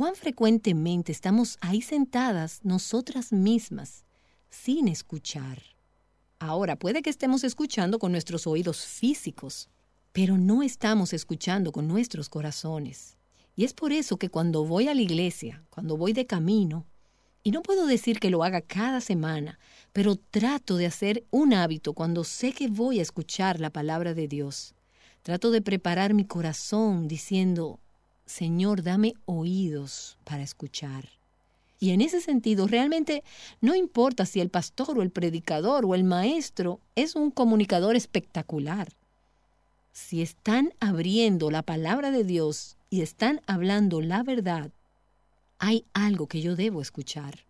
¿Cuán 0.00 0.14
frecuentemente 0.14 1.12
estamos 1.12 1.58
ahí 1.60 1.82
sentadas 1.82 2.60
nosotras 2.62 3.34
mismas 3.34 4.06
sin 4.48 4.88
escuchar? 4.88 5.62
Ahora, 6.38 6.76
puede 6.76 7.02
que 7.02 7.10
estemos 7.10 7.44
escuchando 7.44 7.98
con 7.98 8.10
nuestros 8.10 8.46
oídos 8.46 8.82
físicos, 8.86 9.68
pero 10.12 10.38
no 10.38 10.62
estamos 10.62 11.12
escuchando 11.12 11.70
con 11.70 11.86
nuestros 11.86 12.30
corazones. 12.30 13.18
Y 13.54 13.64
es 13.64 13.74
por 13.74 13.92
eso 13.92 14.16
que 14.16 14.30
cuando 14.30 14.64
voy 14.64 14.88
a 14.88 14.94
la 14.94 15.02
iglesia, 15.02 15.66
cuando 15.68 15.98
voy 15.98 16.14
de 16.14 16.24
camino, 16.24 16.86
y 17.42 17.50
no 17.50 17.60
puedo 17.60 17.84
decir 17.84 18.20
que 18.20 18.30
lo 18.30 18.42
haga 18.42 18.62
cada 18.62 19.02
semana, 19.02 19.58
pero 19.92 20.16
trato 20.16 20.78
de 20.78 20.86
hacer 20.86 21.26
un 21.30 21.52
hábito 21.52 21.92
cuando 21.92 22.24
sé 22.24 22.54
que 22.54 22.68
voy 22.68 23.00
a 23.00 23.02
escuchar 23.02 23.60
la 23.60 23.68
palabra 23.68 24.14
de 24.14 24.28
Dios. 24.28 24.74
Trato 25.20 25.50
de 25.50 25.60
preparar 25.60 26.14
mi 26.14 26.24
corazón 26.24 27.06
diciendo, 27.06 27.80
Señor, 28.30 28.84
dame 28.84 29.14
oídos 29.26 30.16
para 30.22 30.44
escuchar. 30.44 31.08
Y 31.80 31.90
en 31.90 32.00
ese 32.00 32.20
sentido, 32.20 32.68
realmente 32.68 33.24
no 33.60 33.74
importa 33.74 34.24
si 34.24 34.40
el 34.40 34.50
pastor 34.50 34.96
o 34.96 35.02
el 35.02 35.10
predicador 35.10 35.84
o 35.84 35.96
el 35.96 36.04
maestro 36.04 36.78
es 36.94 37.16
un 37.16 37.32
comunicador 37.32 37.96
espectacular. 37.96 38.92
Si 39.92 40.22
están 40.22 40.72
abriendo 40.78 41.50
la 41.50 41.62
palabra 41.62 42.12
de 42.12 42.22
Dios 42.22 42.76
y 42.88 43.00
están 43.00 43.40
hablando 43.48 44.00
la 44.00 44.22
verdad, 44.22 44.70
hay 45.58 45.84
algo 45.92 46.28
que 46.28 46.40
yo 46.40 46.54
debo 46.54 46.82
escuchar. 46.82 47.40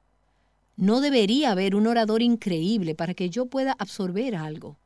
No 0.79 1.03
debería 1.03 1.51
haber 1.51 1.77
un 1.77 1.89
orador 1.89 2.23
increíble 2.23 2.95
para 2.95 3.13
que 3.13 3.29
yo 3.29 3.45
pueda 3.45 3.77
absorber 3.79 4.35
algo. 4.35 4.79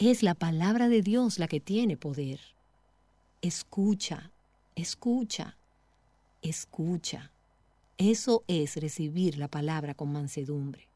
Es 0.00 0.24
la 0.24 0.34
palabra 0.34 0.88
de 0.88 1.00
Dios 1.00 1.38
la 1.38 1.46
que 1.46 1.60
tiene 1.60 1.96
poder. 1.96 2.40
Escucha, 3.40 4.32
escucha, 4.76 5.56
escucha. 6.42 7.30
Eso 7.98 8.42
es 8.48 8.76
recibir 8.76 9.38
la 9.38 9.48
palabra 9.48 9.94
con 9.94 10.12
mansedumbre. 10.12 10.88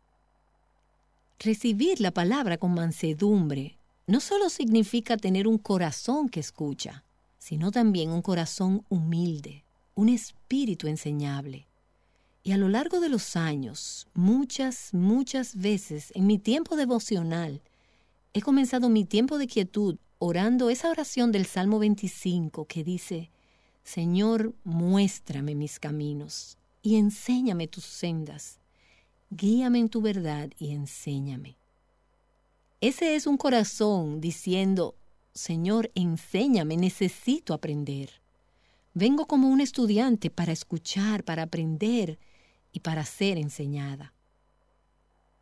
Recibir 1.39 2.01
la 2.01 2.11
palabra 2.11 2.57
con 2.57 2.75
mansedumbre 2.75 3.77
no 4.07 4.21
solo 4.21 4.49
significa 4.49 5.17
tener 5.17 5.47
un 5.47 5.59
corazón 5.59 6.29
que 6.29 6.41
escucha, 6.41 7.05
sino 7.39 7.71
también 7.71 8.11
un 8.11 8.23
corazón 8.23 8.85
humilde, 8.89 9.65
un 9.95 10.09
espíritu 10.09 10.89
enseñable. 10.89 11.67
Y 12.43 12.53
a 12.53 12.57
lo 12.57 12.69
largo 12.69 13.01
de 13.01 13.09
los 13.09 13.37
años, 13.37 14.07
muchas, 14.15 14.95
muchas 14.95 15.57
veces 15.57 16.13
en 16.15 16.27
mi 16.27 16.39
tiempo 16.39 16.77
devocional, 16.77 17.61
he 18.33 18.41
comenzado 18.41 18.89
mi 18.89 19.05
tiempo 19.05 19.39
de 19.39 19.47
quietud 19.47 19.97
orando 20.19 20.71
esa 20.71 20.91
oración 20.91 21.33
del 21.33 21.47
Salmo 21.47 21.79
25 21.79 22.67
que 22.67 22.85
dice, 22.85 23.31
Señor, 23.87 24.53
muéstrame 24.65 25.55
mis 25.55 25.79
caminos 25.79 26.59
y 26.83 26.97
enséñame 26.97 27.69
tus 27.69 27.85
sendas. 27.85 28.59
Guíame 29.31 29.79
en 29.79 29.89
tu 29.89 30.03
verdad 30.03 30.51
y 30.59 30.73
enséñame. 30.73 31.57
Ese 32.81 33.15
es 33.15 33.29
un 33.29 33.37
corazón 33.37 34.21
diciendo, 34.21 34.97
Señor, 35.35 35.93
enséñame, 35.95 36.77
necesito 36.77 37.55
aprender. 37.55 38.11
Vengo 38.93 39.27
como 39.27 39.49
un 39.49 39.61
estudiante 39.61 40.31
para 40.31 40.51
escuchar, 40.51 41.23
para 41.23 41.45
aprender 41.45 42.19
y 42.73 42.81
para 42.81 43.05
ser 43.05 43.39
enseñada. 43.39 44.13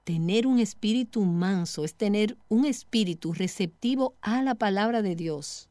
Tener 0.04 0.46
un 0.46 0.58
espíritu 0.58 1.24
manso 1.24 1.82
es 1.82 1.94
tener 1.94 2.36
un 2.50 2.66
espíritu 2.66 3.32
receptivo 3.32 4.16
a 4.20 4.42
la 4.42 4.54
palabra 4.54 5.00
de 5.00 5.16
Dios, 5.16 5.70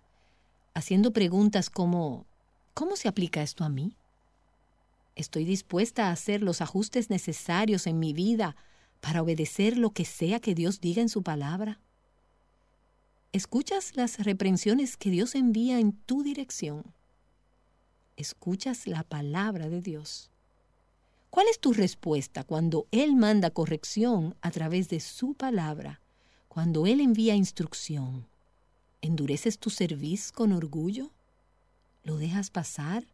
haciendo 0.74 1.14
preguntas 1.14 1.70
como, 1.70 2.26
¿cómo 2.74 2.96
se 2.96 3.08
aplica 3.08 3.42
esto 3.42 3.64
a 3.64 3.70
mí? 3.70 3.96
Estoy 5.16 5.46
dispuesta 5.46 6.08
a 6.08 6.12
hacer 6.12 6.42
los 6.42 6.62
ajustes 6.62 7.10
necesarios 7.10 7.86
en 7.88 8.00
mi 8.00 8.14
vida 8.14 8.56
para 9.02 9.22
obedecer 9.22 9.78
lo 9.78 9.92
que 9.92 10.06
sea 10.06 10.40
que 10.40 10.56
Dios 10.56 10.82
diga 10.82 11.02
en 11.02 11.10
su 11.10 11.24
palabra. 11.24 11.80
¿Escuchas 13.32 13.96
las 13.96 14.20
reprensiones 14.20 14.98
que 14.98 15.10
Dios 15.10 15.36
envía 15.36 15.80
en 15.80 15.92
tu 15.92 16.24
dirección? 16.24 16.84
¿Escuchas 18.16 18.88
la 18.88 19.04
palabra 19.04 19.70
de 19.70 19.82
Dios? 19.82 20.30
¿Cuál 21.32 21.48
es 21.48 21.60
tu 21.60 21.74
respuesta 21.74 22.44
cuando 22.44 22.86
Él 22.92 23.16
manda 23.16 23.50
corrección 23.50 24.36
a 24.42 24.52
través 24.52 24.90
de 24.90 25.00
su 25.00 25.34
palabra, 25.34 26.00
cuando 26.48 26.86
Él 26.86 27.02
envía 27.02 27.34
instrucción? 27.34 28.28
¿Endureces 29.02 29.58
tu 29.58 29.72
cerviz 29.72 30.32
con 30.32 30.52
orgullo? 30.52 31.10
¿Lo 32.04 32.18
dejas 32.18 32.50
pasar? 32.50 33.06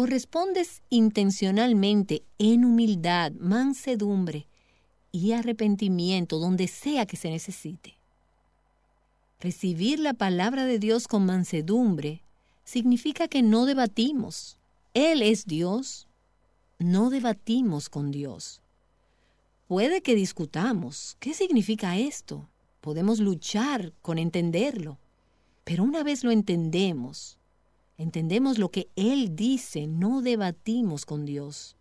o 0.00 0.06
respondes 0.06 0.80
intencionalmente 0.90 2.22
en 2.38 2.64
humildad, 2.64 3.32
mansedumbre 3.32 4.46
y 5.10 5.32
arrepentimiento 5.32 6.38
donde 6.38 6.68
sea 6.68 7.04
que 7.04 7.16
se 7.16 7.30
necesite. 7.30 7.98
Recibir 9.40 9.98
la 9.98 10.14
palabra 10.14 10.66
de 10.66 10.78
Dios 10.78 11.08
con 11.08 11.26
mansedumbre 11.26 12.22
significa 12.62 13.26
que 13.26 13.42
no 13.42 13.66
debatimos. 13.66 14.60
Él 14.94 15.20
es 15.20 15.46
Dios. 15.46 16.06
No 16.78 17.10
debatimos 17.10 17.88
con 17.88 18.12
Dios. 18.12 18.62
Puede 19.66 20.00
que 20.00 20.14
discutamos. 20.14 21.16
¿Qué 21.18 21.34
significa 21.34 21.98
esto? 21.98 22.48
Podemos 22.80 23.18
luchar 23.18 23.92
con 24.00 24.18
entenderlo. 24.18 24.96
Pero 25.64 25.82
una 25.82 26.04
vez 26.04 26.22
lo 26.22 26.30
entendemos, 26.30 27.37
entendemos 27.98 28.56
lo 28.58 28.70
que 28.70 28.88
Él 28.96 29.36
dice, 29.36 29.86
no 29.86 30.22
debatimos 30.22 31.04
con 31.04 31.26
Dios. 31.26 31.76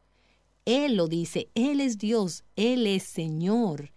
Él 0.65 0.97
lo 0.97 1.07
dice, 1.07 1.49
Él 1.55 1.79
es 1.79 1.97
Dios, 1.97 2.43
Él 2.57 2.85
es 2.87 3.03
Señor, 3.03 3.93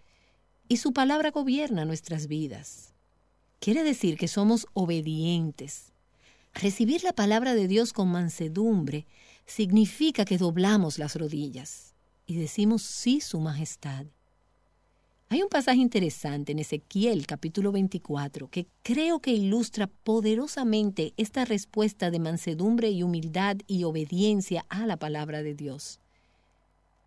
y 0.68 0.76
su 0.76 0.92
palabra 0.92 1.32
gobierna 1.32 1.84
nuestras 1.84 2.28
vidas. 2.28 2.94
Quiere 3.58 3.82
decir 3.82 4.16
que 4.16 4.28
somos 4.28 4.68
obedientes. 4.72 5.92
Recibir 6.54 7.02
la 7.02 7.12
palabra 7.12 7.54
de 7.54 7.66
Dios 7.66 7.92
con 7.92 8.08
mansedumbre 8.08 9.06
significa 9.46 10.24
que 10.24 10.38
doblamos 10.38 10.98
las 10.98 11.16
rodillas 11.16 11.94
y 12.26 12.36
decimos 12.36 12.82
sí, 12.82 13.20
Su 13.20 13.40
Majestad. 13.40 14.06
Hay 15.32 15.44
un 15.44 15.48
pasaje 15.48 15.78
interesante 15.78 16.50
en 16.50 16.58
Ezequiel 16.58 17.24
capítulo 17.24 17.70
24 17.70 18.48
que 18.48 18.66
creo 18.82 19.20
que 19.20 19.30
ilustra 19.30 19.86
poderosamente 19.86 21.14
esta 21.16 21.44
respuesta 21.44 22.10
de 22.10 22.18
mansedumbre 22.18 22.90
y 22.90 23.04
humildad 23.04 23.58
y 23.68 23.84
obediencia 23.84 24.66
a 24.68 24.86
la 24.86 24.96
palabra 24.96 25.44
de 25.44 25.54
Dios. 25.54 26.00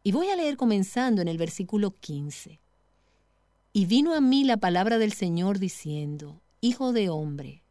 Y 0.03 0.13
voy 0.13 0.29
a 0.29 0.37
leer 0.37 0.55
comenzando 0.55 1.21
en 1.21 1.27
el 1.27 1.37
versículo 1.37 1.91
15. 1.99 2.61
Y 3.73 3.85
vino 3.87 4.13
a 4.13 4.21
mí 4.21 4.45
la 4.45 4.55
palabra 4.55 4.99
del 4.99 5.11
Señor 5.11 5.59
diciendo, 5.59 6.39
Hijo 6.61 6.93
de 6.93 7.09
hombre. 7.09 7.61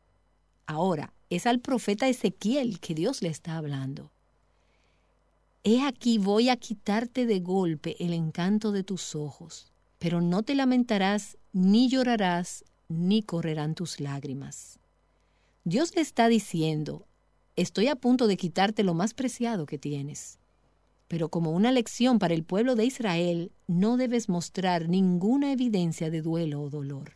Ahora, 0.66 1.14
es 1.30 1.46
al 1.46 1.61
profeta 1.61 2.09
Ezequiel 2.09 2.78
que 2.78 2.94
Dios 2.94 3.22
le 3.22 3.30
está 3.30 3.57
hablando. 3.57 4.12
He 5.64 5.80
aquí 5.80 6.18
voy 6.18 6.50
a 6.50 6.57
quitarte 6.57 7.24
de 7.24 7.40
golpe 7.40 7.96
el 8.05 8.12
encanto 8.12 8.70
de 8.70 8.82
tus 8.82 9.14
ojos 9.14 9.72
pero 10.03 10.20
no 10.20 10.42
te 10.42 10.57
lamentarás, 10.57 11.38
ni 11.53 11.88
llorarás, 11.88 12.64
ni 12.88 13.22
correrán 13.22 13.76
tus 13.76 14.00
lágrimas. 14.00 14.80
Dios 15.62 15.94
le 15.94 16.03
está 16.03 16.26
diciendo, 16.26 17.07
estoy 17.55 17.86
a 17.86 17.94
punto 17.94 18.26
de 18.26 18.36
quitarte 18.36 18.82
lo 18.82 18.94
más 18.94 19.14
preciado 19.14 19.64
que 19.64 19.78
tienes. 19.78 20.40
Pero 21.07 21.28
como 21.28 21.53
una 21.53 21.70
lección 21.70 22.18
para 22.18 22.34
el 22.34 22.42
pueblo 22.42 22.74
de 22.74 22.84
Israel, 22.84 23.53
no 23.68 23.96
debes 23.96 24.28
mostrar 24.28 24.88
ninguna 24.88 25.53
evidencia 25.53 26.11
de 26.11 26.20
duelo 26.20 26.62
o 26.62 26.68
dolor. 26.68 27.12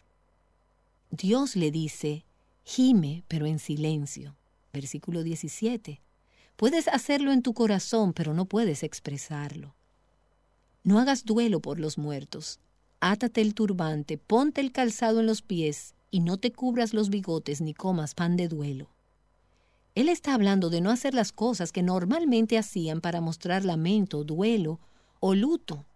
Dios 1.10 1.56
le 1.56 1.72
dice, 1.72 2.24
gime, 2.62 3.24
pero 3.26 3.46
en 3.46 3.58
silencio. 3.58 4.36
Versículo 4.72 5.24
17. 5.24 6.00
Puedes 6.54 6.86
hacerlo 6.86 7.32
en 7.32 7.42
tu 7.42 7.52
corazón, 7.52 8.12
pero 8.12 8.32
no 8.32 8.44
puedes 8.44 8.84
expresarlo. 8.84 9.74
No 10.84 11.00
hagas 11.00 11.24
duelo 11.24 11.58
por 11.58 11.80
los 11.80 11.98
muertos, 11.98 12.60
átate 13.00 13.40
el 13.40 13.54
turbante, 13.54 14.18
ponte 14.18 14.60
el 14.60 14.72
calzado 14.72 15.20
en 15.20 15.26
los 15.26 15.42
pies 15.42 15.94
y 16.10 16.20
no 16.20 16.38
te 16.38 16.52
cubras 16.52 16.94
los 16.94 17.10
bigotes 17.10 17.60
ni 17.60 17.74
comas 17.74 18.14
pan 18.14 18.36
de 18.36 18.48
duelo. 18.48 18.88
Él 19.94 20.08
está 20.08 20.34
hablando 20.34 20.68
de 20.68 20.80
no 20.80 20.90
hacer 20.90 21.14
las 21.14 21.32
cosas 21.32 21.72
que 21.72 21.82
normalmente 21.82 22.58
hacían 22.58 23.00
para 23.00 23.20
mostrar 23.20 23.64
lamento, 23.64 24.24
duelo 24.24 24.78
o 25.20 25.34
luto. 25.34 25.86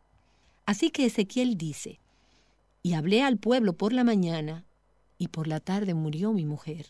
Así 0.64 0.90
que 0.90 1.06
Ezequiel 1.06 1.58
dice, 1.58 2.00
y 2.82 2.94
hablé 2.94 3.22
al 3.22 3.36
pueblo 3.36 3.74
por 3.74 3.92
la 3.92 4.04
mañana, 4.04 4.64
y 5.18 5.28
por 5.28 5.48
la 5.48 5.60
tarde 5.60 5.92
murió 5.92 6.32
mi 6.32 6.46
mujer. 6.46 6.86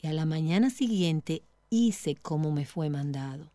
Y 0.00 0.06
a 0.06 0.12
la 0.12 0.24
mañana 0.24 0.70
siguiente 0.70 1.42
hice 1.68 2.14
como 2.14 2.52
me 2.52 2.64
fue 2.64 2.90
mandado. 2.90 3.50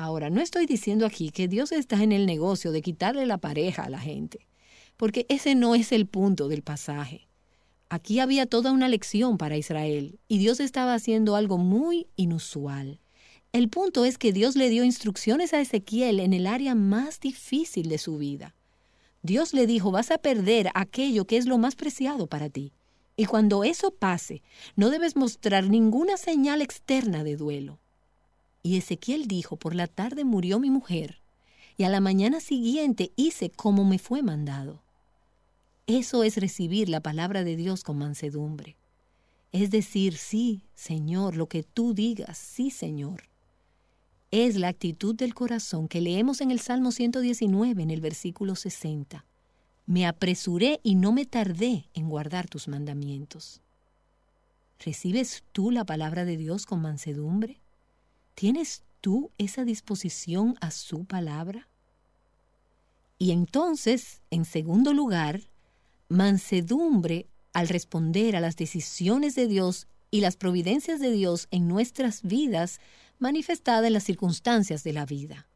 Ahora, 0.00 0.30
no 0.30 0.40
estoy 0.40 0.64
diciendo 0.64 1.04
aquí 1.04 1.28
que 1.28 1.46
Dios 1.46 1.72
está 1.72 2.02
en 2.02 2.12
el 2.12 2.24
negocio 2.24 2.72
de 2.72 2.80
quitarle 2.80 3.26
la 3.26 3.36
pareja 3.36 3.82
a 3.82 3.90
la 3.90 3.98
gente, 3.98 4.46
porque 4.96 5.26
ese 5.28 5.54
no 5.54 5.74
es 5.74 5.92
el 5.92 6.06
punto 6.06 6.48
del 6.48 6.62
pasaje. 6.62 7.28
Aquí 7.90 8.18
había 8.18 8.46
toda 8.46 8.72
una 8.72 8.88
lección 8.88 9.36
para 9.36 9.58
Israel 9.58 10.18
y 10.26 10.38
Dios 10.38 10.58
estaba 10.58 10.94
haciendo 10.94 11.36
algo 11.36 11.58
muy 11.58 12.06
inusual. 12.16 12.98
El 13.52 13.68
punto 13.68 14.06
es 14.06 14.16
que 14.16 14.32
Dios 14.32 14.56
le 14.56 14.70
dio 14.70 14.84
instrucciones 14.84 15.52
a 15.52 15.60
Ezequiel 15.60 16.20
en 16.20 16.32
el 16.32 16.46
área 16.46 16.74
más 16.74 17.20
difícil 17.20 17.90
de 17.90 17.98
su 17.98 18.16
vida. 18.16 18.54
Dios 19.20 19.52
le 19.52 19.66
dijo, 19.66 19.90
vas 19.90 20.10
a 20.10 20.16
perder 20.16 20.70
aquello 20.72 21.26
que 21.26 21.36
es 21.36 21.44
lo 21.44 21.58
más 21.58 21.76
preciado 21.76 22.26
para 22.26 22.48
ti. 22.48 22.72
Y 23.18 23.26
cuando 23.26 23.64
eso 23.64 23.90
pase, 23.90 24.40
no 24.76 24.88
debes 24.88 25.14
mostrar 25.14 25.68
ninguna 25.68 26.16
señal 26.16 26.62
externa 26.62 27.22
de 27.22 27.36
duelo. 27.36 27.79
Y 28.62 28.76
Ezequiel 28.76 29.26
dijo, 29.26 29.56
por 29.56 29.74
la 29.74 29.86
tarde 29.86 30.24
murió 30.24 30.58
mi 30.58 30.70
mujer, 30.70 31.20
y 31.76 31.84
a 31.84 31.88
la 31.88 32.00
mañana 32.00 32.40
siguiente 32.40 33.12
hice 33.16 33.50
como 33.50 33.84
me 33.84 33.98
fue 33.98 34.22
mandado. 34.22 34.82
Eso 35.86 36.22
es 36.22 36.36
recibir 36.36 36.88
la 36.88 37.00
palabra 37.00 37.42
de 37.42 37.56
Dios 37.56 37.82
con 37.82 37.98
mansedumbre. 37.98 38.76
Es 39.52 39.70
decir, 39.70 40.16
sí, 40.16 40.62
Señor, 40.74 41.36
lo 41.36 41.48
que 41.48 41.62
tú 41.62 41.94
digas, 41.94 42.38
sí, 42.38 42.70
Señor. 42.70 43.24
Es 44.30 44.56
la 44.56 44.68
actitud 44.68 45.16
del 45.16 45.34
corazón 45.34 45.88
que 45.88 46.00
leemos 46.00 46.40
en 46.40 46.52
el 46.52 46.60
Salmo 46.60 46.92
119, 46.92 47.82
en 47.82 47.90
el 47.90 48.00
versículo 48.00 48.54
60. 48.54 49.24
Me 49.86 50.06
apresuré 50.06 50.78
y 50.84 50.94
no 50.94 51.10
me 51.10 51.26
tardé 51.26 51.88
en 51.94 52.08
guardar 52.08 52.48
tus 52.48 52.68
mandamientos. 52.68 53.60
¿Recibes 54.78 55.42
tú 55.50 55.72
la 55.72 55.84
palabra 55.84 56.24
de 56.24 56.36
Dios 56.36 56.64
con 56.64 56.80
mansedumbre? 56.80 57.58
¿Tienes 58.34 58.82
tú 59.00 59.30
esa 59.38 59.64
disposición 59.64 60.56
a 60.60 60.70
su 60.70 61.04
palabra? 61.04 61.68
Y 63.18 63.32
entonces, 63.32 64.22
en 64.30 64.44
segundo 64.44 64.94
lugar, 64.94 65.42
mansedumbre 66.08 67.26
al 67.52 67.68
responder 67.68 68.36
a 68.36 68.40
las 68.40 68.56
decisiones 68.56 69.34
de 69.34 69.46
Dios 69.46 69.86
y 70.10 70.20
las 70.20 70.36
providencias 70.36 71.00
de 71.00 71.10
Dios 71.10 71.46
en 71.50 71.68
nuestras 71.68 72.22
vidas 72.22 72.80
manifestada 73.18 73.86
en 73.86 73.92
las 73.92 74.04
circunstancias 74.04 74.82
de 74.82 74.92
la 74.92 75.06
vida. 75.06 75.46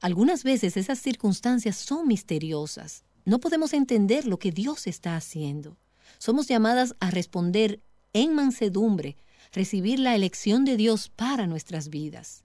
Algunas 0.00 0.44
veces 0.44 0.76
esas 0.76 0.98
circunstancias 0.98 1.76
son 1.76 2.06
misteriosas. 2.06 3.04
No 3.24 3.38
podemos 3.38 3.72
entender 3.72 4.26
lo 4.26 4.38
que 4.38 4.52
Dios 4.52 4.86
está 4.86 5.16
haciendo. 5.16 5.76
Somos 6.18 6.48
llamadas 6.48 6.94
a 7.00 7.10
responder 7.10 7.80
en 8.12 8.34
mansedumbre 8.34 9.16
recibir 9.52 9.98
la 9.98 10.14
elección 10.14 10.64
de 10.64 10.76
Dios 10.76 11.08
para 11.08 11.46
nuestras 11.46 11.88
vidas. 11.88 12.44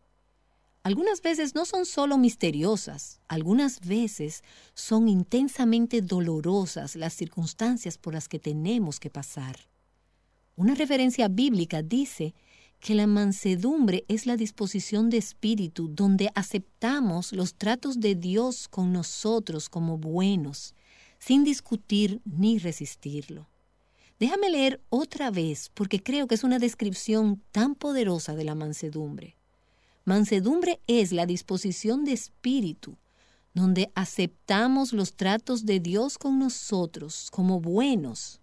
Algunas 0.84 1.22
veces 1.22 1.56
no 1.56 1.66
son 1.66 1.86
solo 1.86 2.18
misteriosas, 2.18 3.20
algunas 3.28 3.80
veces 3.80 4.44
son 4.76 5.10
intensamente 5.10 6.02
dolorosas 6.02 6.96
las 6.96 7.14
circunstancias 7.14 7.98
por 7.98 8.14
las 8.14 8.28
que 8.28 8.38
tenemos 8.38 9.00
que 9.00 9.10
pasar. 9.10 9.58
Una 10.56 10.76
referencia 10.76 11.28
bíblica 11.28 11.82
dice 11.82 12.36
que 12.80 12.94
la 12.94 13.08
mansedumbre 13.08 14.06
es 14.08 14.28
la 14.28 14.38
disposición 14.38 15.10
de 15.10 15.18
espíritu 15.18 15.90
donde 15.90 16.30
aceptamos 16.36 17.34
los 17.34 17.56
tratos 17.56 18.00
de 18.00 18.14
Dios 18.14 18.68
con 18.68 18.94
nosotros 18.94 19.70
como 19.70 19.98
buenos, 19.98 20.76
sin 21.18 21.44
discutir 21.44 22.22
ni 22.26 22.60
resistirlo. 22.60 23.50
Déjame 24.20 24.50
leer 24.50 24.82
otra 24.90 25.30
vez 25.30 25.70
porque 25.74 26.02
creo 26.02 26.28
que 26.28 26.36
es 26.36 26.44
una 26.44 26.60
descripción 26.60 27.42
tan 27.52 27.76
poderosa 27.76 28.36
de 28.36 28.46
la 28.46 28.56
mansedumbre. 28.56 29.36
Mansedumbre 30.06 30.80
es 30.88 31.12
la 31.12 31.26
disposición 31.26 32.06
de 32.06 32.14
espíritu, 32.14 32.96
donde 33.54 33.92
aceptamos 33.96 34.94
los 34.94 35.14
tratos 35.14 35.66
de 35.66 35.80
Dios 35.80 36.18
con 36.18 36.40
nosotros 36.40 37.30
como 37.32 37.60
buenos, 37.60 38.40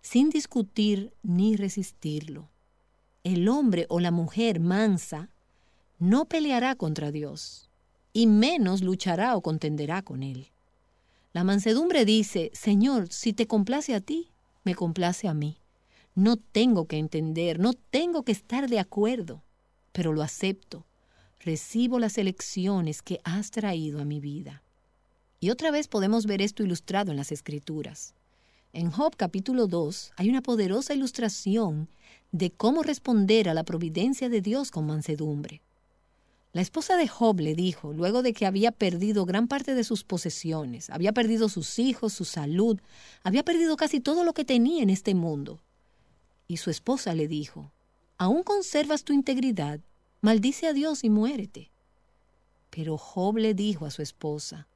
sin 0.00 0.30
discutir 0.30 1.12
ni 1.22 1.56
resistirlo. 1.56 2.48
El 3.24 3.48
hombre 3.48 3.86
o 3.88 4.00
la 4.00 4.10
mujer 4.10 4.60
mansa 4.60 5.28
no 5.98 6.24
peleará 6.24 6.76
contra 6.76 7.10
Dios, 7.10 7.68
y 8.14 8.26
menos 8.26 8.80
luchará 8.80 9.36
o 9.36 9.42
contenderá 9.42 10.00
con 10.00 10.22
Él. 10.22 10.48
La 11.32 11.44
mansedumbre 11.44 12.04
dice, 12.04 12.50
Señor, 12.54 13.12
si 13.12 13.32
te 13.32 13.46
complace 13.46 13.94
a 13.94 14.00
ti, 14.00 14.30
me 14.64 14.74
complace 14.74 15.28
a 15.28 15.34
mí. 15.34 15.58
No 16.14 16.36
tengo 16.36 16.86
que 16.86 16.98
entender, 16.98 17.58
no 17.58 17.72
tengo 17.72 18.24
que 18.24 18.32
estar 18.32 18.68
de 18.68 18.78
acuerdo, 18.78 19.42
pero 19.92 20.12
lo 20.12 20.22
acepto. 20.22 20.86
Recibo 21.38 21.98
las 21.98 22.18
elecciones 22.18 23.02
que 23.02 23.20
has 23.24 23.50
traído 23.50 24.00
a 24.00 24.04
mi 24.04 24.20
vida. 24.20 24.62
Y 25.38 25.50
otra 25.50 25.70
vez 25.70 25.88
podemos 25.88 26.26
ver 26.26 26.42
esto 26.42 26.62
ilustrado 26.62 27.10
en 27.10 27.16
las 27.16 27.32
Escrituras. 27.32 28.14
En 28.72 28.90
Job 28.90 29.16
capítulo 29.16 29.66
2 29.66 30.12
hay 30.16 30.28
una 30.28 30.42
poderosa 30.42 30.94
ilustración 30.94 31.88
de 32.30 32.50
cómo 32.50 32.82
responder 32.82 33.48
a 33.48 33.54
la 33.54 33.64
providencia 33.64 34.28
de 34.28 34.42
Dios 34.42 34.70
con 34.70 34.86
mansedumbre. 34.86 35.62
La 36.52 36.62
esposa 36.62 36.96
de 36.96 37.06
Job 37.06 37.38
le 37.38 37.54
dijo, 37.54 37.92
luego 37.92 38.22
de 38.22 38.32
que 38.32 38.44
había 38.44 38.72
perdido 38.72 39.24
gran 39.24 39.46
parte 39.46 39.76
de 39.76 39.84
sus 39.84 40.02
posesiones, 40.02 40.90
había 40.90 41.12
perdido 41.12 41.48
sus 41.48 41.78
hijos, 41.78 42.12
su 42.12 42.24
salud, 42.24 42.80
había 43.22 43.44
perdido 43.44 43.76
casi 43.76 44.00
todo 44.00 44.24
lo 44.24 44.32
que 44.32 44.44
tenía 44.44 44.82
en 44.82 44.90
este 44.90 45.14
mundo. 45.14 45.60
Y 46.48 46.56
su 46.56 46.70
esposa 46.70 47.14
le 47.14 47.28
dijo, 47.28 47.70
¿aún 48.18 48.42
conservas 48.42 49.04
tu 49.04 49.12
integridad? 49.12 49.78
Maldice 50.22 50.66
a 50.66 50.72
Dios 50.72 51.04
y 51.04 51.10
muérete. 51.10 51.70
Pero 52.70 52.98
Job 52.98 53.36
le 53.36 53.54
dijo 53.54 53.86
a 53.86 53.90
su 53.92 54.02
esposa, 54.02 54.66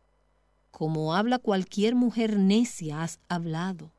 como 0.71 1.15
habla 1.15 1.39
cualquier 1.39 1.97
mujer 1.97 2.39
necia 2.39 3.03
has 3.03 3.19
hablado. 3.29 3.91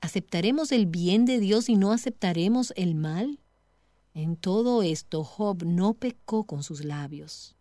¿Aceptaremos 0.00 0.70
el 0.70 0.86
bien 0.86 1.24
de 1.24 1.40
Dios 1.40 1.68
y 1.68 1.76
no 1.76 1.92
aceptaremos 1.92 2.72
el 2.76 2.94
mal? 2.94 3.40
En 4.16 4.36
todo 4.36 4.82
esto 4.82 5.24
Job 5.24 5.62
no 5.66 5.92
pecó 5.92 6.44
con 6.44 6.62
sus 6.62 6.86
labios. 6.86 7.54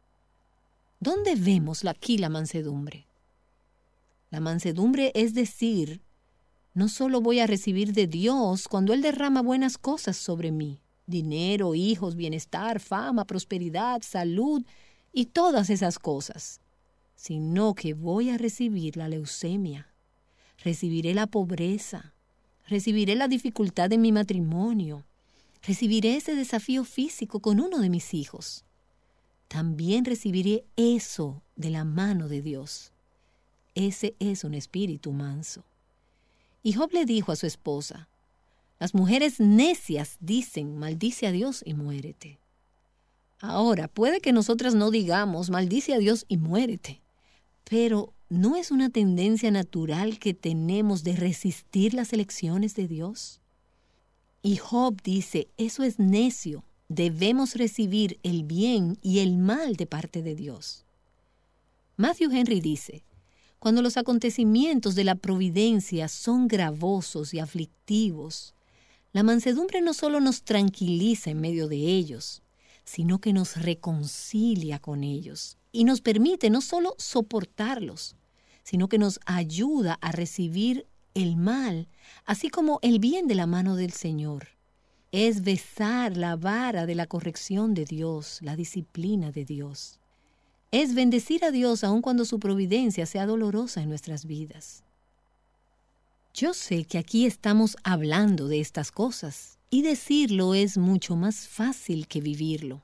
¿Dónde 1.01 1.36
vemos 1.36 1.84
aquí 1.84 2.18
la 2.18 2.30
mansedumbre? 2.30 3.08
La 4.30 4.39
mansedumbre 4.39 5.12
es 5.16 5.34
decir, 5.34 6.01
no 6.74 6.88
solo 6.88 7.20
voy 7.20 7.41
a 7.41 7.45
recibir 7.45 7.91
de 7.91 8.08
Dios 8.08 8.70
cuando 8.70 8.93
Él 8.93 9.01
derrama 9.01 9.41
buenas 9.41 9.78
cosas 9.78 10.16
sobre 10.16 10.53
mí, 10.53 10.80
dinero, 11.08 11.76
hijos, 11.76 12.16
bienestar, 12.16 12.80
fama, 12.80 13.26
prosperidad, 13.26 14.01
salud 14.01 14.64
y 15.12 15.26
todas 15.26 15.70
esas 15.70 15.99
cosas, 15.99 16.62
sino 17.16 17.76
que 17.76 17.93
voy 17.93 18.30
a 18.30 18.38
recibir 18.38 18.95
la 18.95 19.10
leucemia, 19.10 19.89
recibiré 20.64 21.16
la 21.16 21.28
pobreza, 21.28 22.14
recibiré 22.66 23.16
la 23.16 23.28
dificultad 23.28 23.89
de 23.89 23.97
mi 23.97 24.14
matrimonio, 24.14 25.03
recibiré 25.66 26.16
ese 26.16 26.36
desafío 26.36 26.84
físico 26.84 27.39
con 27.39 27.59
uno 27.59 27.80
de 27.80 27.89
mis 27.89 28.13
hijos. 28.13 28.66
También 29.47 30.05
recibiré 30.05 30.66
eso 30.76 31.41
de 31.55 31.70
la 31.70 31.84
mano 31.84 32.28
de 32.28 32.41
Dios. 32.41 32.91
Ese 33.74 34.16
es 34.20 34.43
un 34.43 34.53
espíritu 34.53 35.11
manso. 35.11 35.63
Y 36.63 36.74
Job 36.74 36.91
le 36.93 37.05
dijo 37.05 37.32
a 37.32 37.36
su 37.36 37.45
esposa, 37.45 38.07
las 38.80 38.93
mujeres 38.93 39.39
necias 39.39 40.18
dicen, 40.20 40.78
maldice 40.78 41.28
a 41.28 41.32
Dios 41.32 41.61
y 41.66 41.74
muérete. 41.74 42.39
Ahora, 43.39 43.88
puede 43.88 44.22
que 44.22 44.34
nosotras 44.34 44.76
no 44.76 44.91
digamos, 44.91 45.49
maldice 45.49 45.93
a 45.93 45.99
Dios 45.99 46.26
y 46.28 46.38
muérete, 46.38 47.01
pero 47.63 48.13
¿no 48.30 48.55
es 48.55 48.72
una 48.72 48.89
tendencia 48.89 49.51
natural 49.51 50.20
que 50.20 50.34
tenemos 50.34 51.03
de 51.03 51.16
resistir 51.16 51.93
las 51.93 52.13
elecciones 52.13 52.76
de 52.76 52.88
Dios? 52.88 53.39
Y 54.46 54.58
Job 54.58 55.02
dice, 55.02 55.48
eso 55.58 55.82
es 55.82 55.98
necio, 55.98 56.64
debemos 56.88 57.56
recibir 57.56 58.20
el 58.22 58.43
bien 58.43 59.00
y 59.02 59.18
el 59.18 59.38
mal 59.38 59.76
de 59.76 59.88
parte 59.88 60.22
de 60.22 60.36
Dios. 60.36 60.86
Matthew 61.98 62.30
Henry 62.32 62.60
dice, 62.60 63.04
cuando 63.58 63.82
los 63.82 63.98
acontecimientos 63.98 64.93
de 64.93 65.04
la 65.04 65.16
providencia 65.16 66.08
son 66.10 66.48
gravosos 66.48 67.34
y 67.34 67.39
aflictivos, 67.39 68.54
la 69.14 69.24
mansedumbre 69.24 69.82
no 69.82 69.96
solo 69.96 70.20
nos 70.20 70.43
tranquiliza 70.43 71.32
en 71.32 71.41
medio 71.41 71.68
de 71.68 71.78
ellos, 71.78 72.43
sino 72.84 73.18
que 73.18 73.34
nos 73.34 73.60
reconcilia 73.60 74.78
con 74.78 75.04
ellos 75.04 75.58
y 75.72 75.86
nos 75.86 76.02
permite 76.02 76.52
no 76.52 76.62
solo 76.62 76.93
soportarlos, 77.00 78.16
sino 78.62 78.89
que 78.89 79.00
nos 79.00 79.20
ayuda 79.26 79.98
a 80.02 80.12
recibir 80.12 80.86
el 81.16 81.38
mal, 81.38 81.88
así 82.26 82.49
como 82.49 82.80
el 82.84 82.99
bien 82.99 83.28
de 83.28 83.34
la 83.34 83.47
mano 83.47 83.76
del 83.76 83.91
Señor. 83.91 84.49
Es 85.11 85.43
besar 85.43 86.18
la 86.18 86.36
vara 86.36 86.86
de 86.86 86.93
la 86.93 87.07
corrección 87.07 87.74
de 87.74 87.86
Dios, 87.86 88.39
la 88.41 88.55
disciplina 88.55 89.32
de 89.32 89.45
Dios. 89.45 89.99
Es 90.72 90.93
bendecir 90.93 91.45
a 91.45 91.51
Dios 91.51 91.84
aun 91.84 92.01
cuando 92.01 92.26
su 92.26 92.39
providencia 92.39 93.05
sea 93.05 93.26
dolorosa 93.26 93.82
en 93.82 93.89
nuestras 93.89 94.26
vidas. 94.26 94.84
Yo 96.34 96.53
sé 96.53 96.84
que 96.84 96.97
aquí 96.97 97.26
estamos 97.26 97.78
hablando 97.84 98.49
de 98.49 98.59
estas 98.59 98.91
cosas 98.91 99.57
y 99.70 99.84
decirlo 99.84 100.53
es 100.53 100.78
mucho 100.78 101.16
más 101.16 101.47
fácil 101.47 102.07
que 102.07 102.20
vivirlo, 102.20 102.84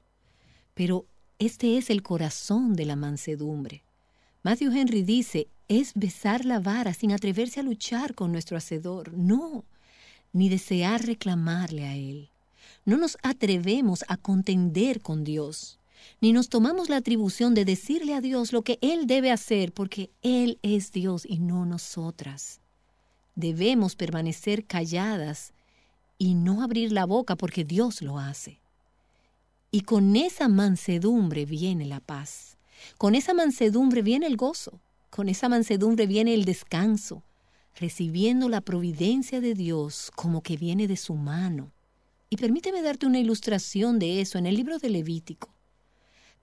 pero 0.74 1.06
este 1.38 1.78
es 1.78 1.90
el 1.90 2.02
corazón 2.02 2.76
de 2.76 2.86
la 2.86 2.96
mansedumbre. 2.96 3.84
Matthew 4.44 4.72
Henry 4.72 5.04
dice, 5.04 5.48
es 5.68 5.94
besar 5.94 6.46
la 6.46 6.60
vara 6.60 6.94
sin 6.94 7.12
atreverse 7.12 7.60
a 7.60 7.64
luchar 7.64 8.16
con 8.16 8.32
nuestro 8.32 8.58
Hacedor, 8.58 9.14
no, 9.14 9.64
ni 10.34 10.50
desear 10.50 11.06
reclamarle 11.06 11.86
a 11.86 11.96
Él. 11.96 12.30
No 12.84 12.98
nos 12.98 13.18
atrevemos 13.22 14.04
a 14.08 14.18
contender 14.18 15.02
con 15.02 15.24
Dios, 15.24 15.78
ni 16.22 16.34
nos 16.34 16.50
tomamos 16.50 16.90
la 16.90 16.98
atribución 16.98 17.54
de 17.54 17.66
decirle 17.66 18.16
a 18.16 18.22
Dios 18.22 18.52
lo 18.52 18.64
que 18.64 18.80
Él 18.82 19.06
debe 19.06 19.32
hacer, 19.32 19.74
porque 19.74 20.10
Él 20.24 20.58
es 20.64 20.92
Dios 20.92 21.24
y 21.28 21.38
no 21.38 21.68
nosotras. 21.68 22.60
Debemos 23.36 23.96
permanecer 23.96 24.66
calladas 24.66 25.54
y 26.18 26.34
no 26.34 26.64
abrir 26.64 26.92
la 26.92 27.06
boca 27.06 27.36
porque 27.36 27.64
Dios 27.64 28.02
lo 28.02 28.18
hace. 28.18 28.60
Y 29.70 29.82
con 29.82 30.16
esa 30.16 30.48
mansedumbre 30.48 31.46
viene 31.46 31.86
la 31.86 32.00
paz. 32.00 32.51
Con 32.98 33.16
esa 33.16 33.34
mansedumbre 33.34 34.02
viene 34.02 34.28
el 34.28 34.38
gozo, 34.38 34.80
con 35.10 35.30
esa 35.30 35.50
mansedumbre 35.50 36.08
viene 36.08 36.34
el 36.34 36.46
descanso, 36.46 37.24
recibiendo 37.76 38.50
la 38.50 38.62
providencia 38.62 39.42
de 39.42 39.54
Dios 39.54 40.12
como 40.16 40.42
que 40.42 40.58
viene 40.58 40.88
de 40.88 40.98
su 40.98 41.16
mano. 41.16 41.72
Y 42.30 42.38
permíteme 42.38 42.82
darte 42.82 43.06
una 43.06 43.20
ilustración 43.20 44.00
de 44.00 44.22
eso 44.22 44.38
en 44.38 44.46
el 44.46 44.56
libro 44.56 44.80
de 44.80 44.90
Levítico. 44.90 45.54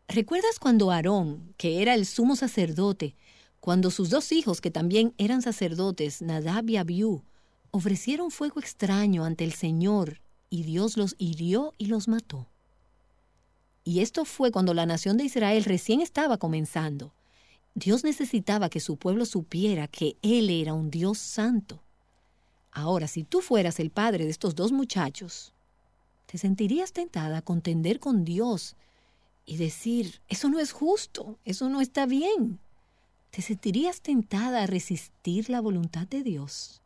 ¿Recuerdas 0.06 0.58
cuando 0.58 0.90
Aarón, 0.90 1.54
que 1.56 1.82
era 1.82 1.94
el 1.94 2.06
sumo 2.06 2.36
sacerdote, 2.36 3.14
cuando 3.60 3.90
sus 3.90 4.10
dos 4.10 4.32
hijos, 4.32 4.60
que 4.60 4.70
también 4.70 5.14
eran 5.18 5.42
sacerdotes, 5.42 6.22
Nadab 6.22 6.68
y 6.68 6.76
Abiú, 6.76 7.24
ofrecieron 7.70 8.30
fuego 8.30 8.60
extraño 8.60 9.24
ante 9.24 9.44
el 9.44 9.52
Señor 9.52 10.20
y 10.50 10.62
Dios 10.62 10.96
los 10.96 11.14
hirió 11.18 11.74
y 11.78 11.86
los 11.86 12.08
mató? 12.08 12.48
Y 13.88 14.00
esto 14.00 14.26
fue 14.26 14.52
cuando 14.52 14.74
la 14.74 14.84
nación 14.84 15.16
de 15.16 15.24
Israel 15.24 15.64
recién 15.64 16.02
estaba 16.02 16.36
comenzando. 16.36 17.14
Dios 17.74 18.04
necesitaba 18.04 18.68
que 18.68 18.80
su 18.80 18.98
pueblo 18.98 19.24
supiera 19.24 19.88
que 19.88 20.18
Él 20.20 20.50
era 20.50 20.74
un 20.74 20.90
Dios 20.90 21.16
santo. 21.16 21.82
Ahora, 22.70 23.08
si 23.08 23.24
tú 23.24 23.40
fueras 23.40 23.80
el 23.80 23.88
padre 23.88 24.24
de 24.24 24.30
estos 24.30 24.54
dos 24.54 24.72
muchachos, 24.72 25.54
te 26.26 26.36
sentirías 26.36 26.92
tentada 26.92 27.38
a 27.38 27.40
contender 27.40 27.98
con 27.98 28.26
Dios 28.26 28.76
y 29.46 29.56
decir, 29.56 30.20
eso 30.28 30.50
no 30.50 30.60
es 30.60 30.72
justo, 30.72 31.38
eso 31.46 31.70
no 31.70 31.80
está 31.80 32.04
bien. 32.04 32.58
¿Te 33.30 33.40
sentirías 33.40 34.02
tentada 34.02 34.64
a 34.64 34.66
resistir 34.66 35.48
la 35.48 35.62
voluntad 35.62 36.06
de 36.06 36.22
Dios? 36.22 36.82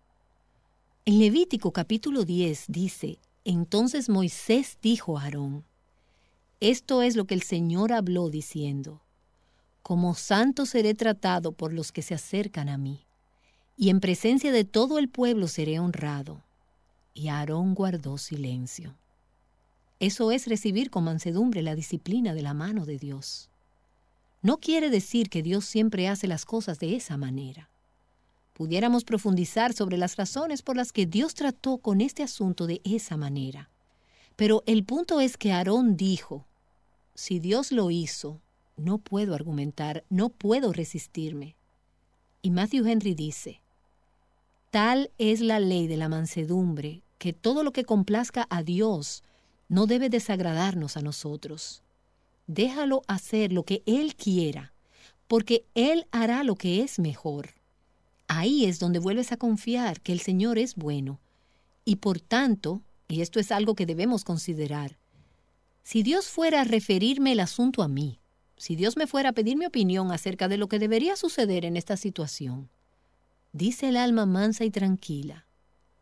En 1.04 1.18
Levítico 1.18 1.72
capítulo 1.72 2.24
10 2.24 2.66
dice, 2.68 3.18
entonces 3.44 4.08
Moisés 4.08 4.78
dijo 4.80 5.18
a 5.18 5.24
Aarón, 5.24 5.64
esto 6.70 7.02
es 7.02 7.16
lo 7.16 7.24
que 7.24 7.34
el 7.34 7.42
Señor 7.42 7.92
habló 7.92 8.30
diciendo, 8.30 9.02
como 9.82 10.14
santo 10.14 10.64
seré 10.64 10.94
tratado 10.94 11.50
por 11.50 11.72
los 11.72 11.90
que 11.90 12.02
se 12.02 12.14
acercan 12.14 12.68
a 12.68 12.78
mí, 12.78 13.04
y 13.76 13.90
en 13.90 13.98
presencia 13.98 14.52
de 14.52 14.64
todo 14.64 15.00
el 15.00 15.08
pueblo 15.08 15.48
seré 15.48 15.80
honrado. 15.80 16.44
Y 17.14 17.28
Aarón 17.28 17.74
guardó 17.74 18.16
silencio. 18.16 18.94
Eso 19.98 20.30
es 20.30 20.46
recibir 20.46 20.88
con 20.88 21.02
mansedumbre 21.02 21.62
la 21.62 21.74
disciplina 21.74 22.32
de 22.32 22.42
la 22.42 22.54
mano 22.54 22.86
de 22.86 22.96
Dios. 22.96 23.50
No 24.40 24.58
quiere 24.58 24.88
decir 24.88 25.30
que 25.30 25.42
Dios 25.42 25.64
siempre 25.64 26.06
hace 26.06 26.28
las 26.28 26.44
cosas 26.44 26.78
de 26.78 26.94
esa 26.94 27.16
manera. 27.16 27.70
Pudiéramos 28.54 29.02
profundizar 29.02 29.72
sobre 29.72 29.98
las 29.98 30.14
razones 30.14 30.62
por 30.62 30.76
las 30.76 30.92
que 30.92 31.06
Dios 31.06 31.34
trató 31.34 31.78
con 31.78 32.00
este 32.00 32.22
asunto 32.22 32.68
de 32.68 32.80
esa 32.84 33.16
manera. 33.16 33.68
Pero 34.36 34.62
el 34.66 34.84
punto 34.84 35.20
es 35.20 35.36
que 35.36 35.52
Aarón 35.52 35.96
dijo, 35.96 36.46
si 37.14 37.38
Dios 37.38 37.72
lo 37.72 37.90
hizo, 37.90 38.40
no 38.76 38.98
puedo 38.98 39.34
argumentar, 39.34 40.04
no 40.08 40.28
puedo 40.30 40.72
resistirme. 40.72 41.56
Y 42.40 42.50
Matthew 42.50 42.86
Henry 42.86 43.14
dice, 43.14 43.60
tal 44.70 45.10
es 45.18 45.40
la 45.40 45.60
ley 45.60 45.86
de 45.86 45.96
la 45.96 46.08
mansedumbre, 46.08 47.02
que 47.18 47.32
todo 47.32 47.62
lo 47.62 47.72
que 47.72 47.84
complazca 47.84 48.46
a 48.50 48.62
Dios 48.62 49.22
no 49.68 49.86
debe 49.86 50.08
desagradarnos 50.08 50.96
a 50.96 51.02
nosotros. 51.02 51.82
Déjalo 52.46 53.02
hacer 53.06 53.52
lo 53.52 53.62
que 53.62 53.82
Él 53.86 54.16
quiera, 54.16 54.72
porque 55.28 55.64
Él 55.74 56.06
hará 56.10 56.42
lo 56.42 56.56
que 56.56 56.82
es 56.82 56.98
mejor. 56.98 57.50
Ahí 58.26 58.64
es 58.64 58.80
donde 58.80 58.98
vuelves 58.98 59.30
a 59.30 59.36
confiar 59.36 60.00
que 60.00 60.12
el 60.12 60.20
Señor 60.20 60.58
es 60.58 60.74
bueno. 60.74 61.20
Y 61.84 61.96
por 61.96 62.20
tanto, 62.20 62.82
y 63.08 63.20
esto 63.20 63.38
es 63.38 63.52
algo 63.52 63.74
que 63.74 63.86
debemos 63.86 64.24
considerar, 64.24 64.98
si 65.82 66.02
Dios 66.02 66.28
fuera 66.28 66.60
a 66.60 66.64
referirme 66.64 67.32
el 67.32 67.40
asunto 67.40 67.82
a 67.82 67.88
mí, 67.88 68.20
si 68.56 68.76
Dios 68.76 68.96
me 68.96 69.06
fuera 69.06 69.30
a 69.30 69.32
pedir 69.32 69.56
mi 69.56 69.66
opinión 69.66 70.12
acerca 70.12 70.48
de 70.48 70.56
lo 70.56 70.68
que 70.68 70.78
debería 70.78 71.16
suceder 71.16 71.64
en 71.64 71.76
esta 71.76 71.96
situación, 71.96 72.70
dice 73.52 73.88
el 73.88 73.96
alma 73.96 74.26
mansa 74.26 74.64
y 74.64 74.70
tranquila, 74.70 75.46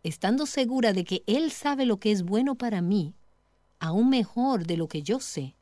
estando 0.02 0.46
segura 0.46 0.92
de 0.92 1.04
que 1.04 1.22
Él 1.26 1.50
sabe 1.50 1.86
lo 1.86 1.98
que 1.98 2.12
es 2.12 2.22
bueno 2.22 2.54
para 2.54 2.82
mí, 2.82 3.14
aún 3.78 4.10
mejor 4.10 4.66
de 4.66 4.76
lo 4.76 4.88
que 4.88 5.02
yo 5.02 5.20
sé, 5.20 5.56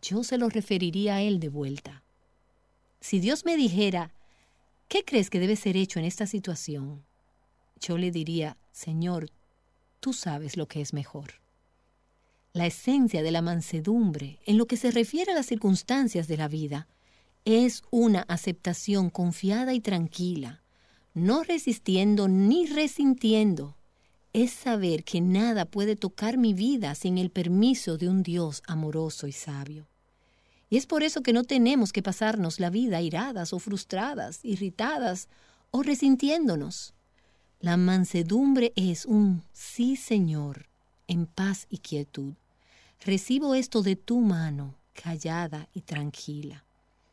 yo 0.00 0.24
se 0.24 0.38
lo 0.38 0.48
referiría 0.48 1.16
a 1.16 1.22
él 1.22 1.40
de 1.40 1.48
vuelta. 1.48 2.02
Si 3.00 3.20
Dios 3.20 3.44
me 3.44 3.56
dijera, 3.56 4.12
¿qué 4.88 5.04
crees 5.04 5.30
que 5.30 5.40
debe 5.40 5.56
ser 5.56 5.76
hecho 5.76 5.98
en 5.98 6.04
esta 6.04 6.26
situación? 6.26 7.04
Yo 7.80 7.98
le 7.98 8.10
diría, 8.10 8.56
Señor, 8.72 9.30
tú 10.00 10.12
sabes 10.12 10.56
lo 10.56 10.66
que 10.66 10.80
es 10.80 10.92
mejor. 10.92 11.34
La 12.56 12.64
esencia 12.64 13.22
de 13.22 13.30
la 13.32 13.42
mansedumbre, 13.42 14.38
en 14.46 14.56
lo 14.56 14.64
que 14.64 14.78
se 14.78 14.90
refiere 14.90 15.32
a 15.32 15.34
las 15.34 15.44
circunstancias 15.44 16.26
de 16.26 16.38
la 16.38 16.48
vida, 16.48 16.88
es 17.44 17.82
una 17.90 18.22
aceptación 18.28 19.10
confiada 19.10 19.74
y 19.74 19.80
tranquila, 19.80 20.62
no 21.12 21.42
resistiendo 21.42 22.28
ni 22.28 22.64
resintiendo. 22.64 23.76
Es 24.32 24.52
saber 24.52 25.04
que 25.04 25.20
nada 25.20 25.66
puede 25.66 25.96
tocar 25.96 26.38
mi 26.38 26.54
vida 26.54 26.94
sin 26.94 27.18
el 27.18 27.28
permiso 27.28 27.98
de 27.98 28.08
un 28.08 28.22
Dios 28.22 28.62
amoroso 28.66 29.26
y 29.26 29.32
sabio. 29.32 29.86
Y 30.70 30.78
es 30.78 30.86
por 30.86 31.02
eso 31.02 31.20
que 31.20 31.34
no 31.34 31.44
tenemos 31.44 31.92
que 31.92 32.02
pasarnos 32.02 32.58
la 32.58 32.70
vida 32.70 33.02
iradas 33.02 33.52
o 33.52 33.58
frustradas, 33.58 34.42
irritadas 34.42 35.28
o 35.72 35.82
resintiéndonos. 35.82 36.94
La 37.60 37.76
mansedumbre 37.76 38.72
es 38.76 39.04
un 39.04 39.42
sí, 39.52 39.96
Señor, 39.96 40.70
en 41.06 41.26
paz 41.26 41.66
y 41.68 41.80
quietud. 41.80 42.32
Recibo 43.04 43.54
esto 43.54 43.82
de 43.82 43.96
tu 43.96 44.20
mano, 44.20 44.74
callada 44.92 45.68
y 45.72 45.82
tranquila. 45.82 46.64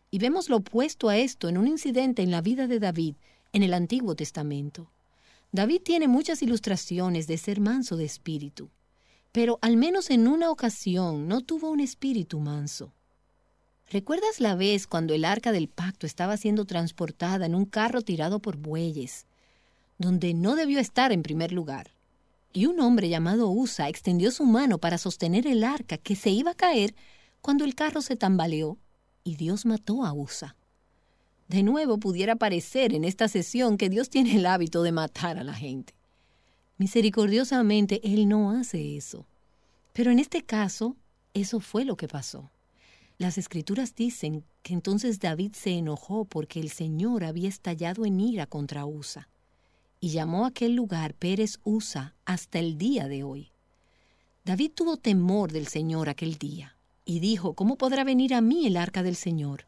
Y 0.09 0.19
vemos 0.19 0.49
lo 0.49 0.57
opuesto 0.57 1.09
a 1.09 1.17
esto 1.17 1.49
en 1.49 1.57
un 1.57 1.67
incidente 1.67 2.21
en 2.21 2.31
la 2.31 2.41
vida 2.41 2.67
de 2.67 2.79
David 2.79 3.15
en 3.51 3.63
el 3.63 3.73
Antiguo 3.73 4.15
Testamento. 4.15 4.91
David 5.51 5.81
tiene 5.84 6.07
muchas 6.07 6.41
ilustraciones 6.41 7.27
de 7.27 7.38
ser 7.38 7.59
manso 7.59 7.95
de 7.95 8.05
espíritu, 8.05 8.69
pero 9.31 9.59
al 9.61 9.77
menos 9.77 10.09
en 10.09 10.27
una 10.27 10.49
ocasión 10.49 11.27
no 11.27 11.41
tuvo 11.41 11.69
un 11.69 11.79
espíritu 11.79 12.39
manso. 12.39 12.91
¿Recuerdas 13.89 14.39
la 14.39 14.55
vez 14.55 14.88
cuando 14.88 15.13
el 15.13 15.25
arca 15.25 15.51
del 15.51 15.67
pacto 15.67 16.07
estaba 16.07 16.38
siendo 16.38 16.65
transportada 16.65 17.45
en 17.45 17.53
un 17.53 17.65
carro 17.65 18.01
tirado 18.01 18.39
por 18.39 18.57
bueyes, 18.57 19.27
donde 19.99 20.34
no 20.34 20.55
debió 20.55 20.79
estar 20.79 21.11
en 21.11 21.21
primer 21.21 21.51
lugar? 21.51 21.91
Y 22.55 22.67
un 22.67 22.79
hombre 22.79 23.09
llamado 23.09 23.49
Usa 23.49 23.89
extendió 23.89 24.29
su 24.29 24.45
mano 24.45 24.77
para 24.77 24.99
sostener 24.99 25.47
el 25.47 25.63
arca 25.63 25.97
que 25.97 26.15
se 26.15 26.29
iba 26.29 26.51
a 26.51 26.55
caer 26.55 26.93
cuando 27.41 27.65
el 27.65 27.73
carro 27.73 28.01
se 28.01 28.15
tambaleó 28.15 28.77
y 29.23 29.35
Dios 29.35 29.65
mató 29.65 30.05
a 30.05 30.13
Usa. 30.13 30.55
De 31.47 31.63
nuevo 31.63 31.97
pudiera 31.97 32.35
parecer 32.35 32.93
en 32.93 33.05
esta 33.05 33.27
sesión 33.27 33.77
que 33.77 33.89
Dios 33.89 34.09
tiene 34.09 34.35
el 34.35 34.45
hábito 34.45 34.83
de 34.83 34.91
matar 34.91 35.39
a 35.39 35.43
la 35.43 35.55
gente. 35.55 35.95
Misericordiosamente 36.77 38.01
Él 38.03 38.29
no 38.29 38.51
hace 38.51 38.97
eso. 38.97 39.25
Pero 39.91 40.11
en 40.11 40.19
este 40.19 40.43
caso, 40.43 40.95
eso 41.33 41.59
fue 41.59 41.85
lo 41.85 41.97
que 41.97 42.07
pasó. 42.07 42.51
Las 43.17 43.39
escrituras 43.39 43.95
dicen 43.95 44.43
que 44.61 44.73
entonces 44.73 45.19
David 45.19 45.53
se 45.53 45.71
enojó 45.71 46.25
porque 46.25 46.59
el 46.59 46.69
Señor 46.69 47.23
había 47.23 47.49
estallado 47.49 48.05
en 48.05 48.19
ira 48.19 48.45
contra 48.45 48.85
Usa 48.85 49.27
y 50.03 50.09
llamó 50.09 50.45
aquel 50.45 50.75
lugar 50.75 51.13
Pérez 51.13 51.61
Usa 51.63 52.13
hasta 52.25 52.59
el 52.59 52.77
día 52.77 53.07
de 53.07 53.23
hoy. 53.23 53.53
David 54.43 54.71
tuvo 54.75 54.97
temor 54.97 55.53
del 55.53 55.67
Señor 55.67 56.09
aquel 56.09 56.37
día 56.37 56.75
y 57.05 57.21
dijo, 57.21 57.53
¿cómo 57.53 57.77
podrá 57.77 58.03
venir 58.03 58.33
a 58.33 58.41
mí 58.41 58.67
el 58.67 58.75
arca 58.75 59.01
del 59.01 59.15
Señor? 59.15 59.65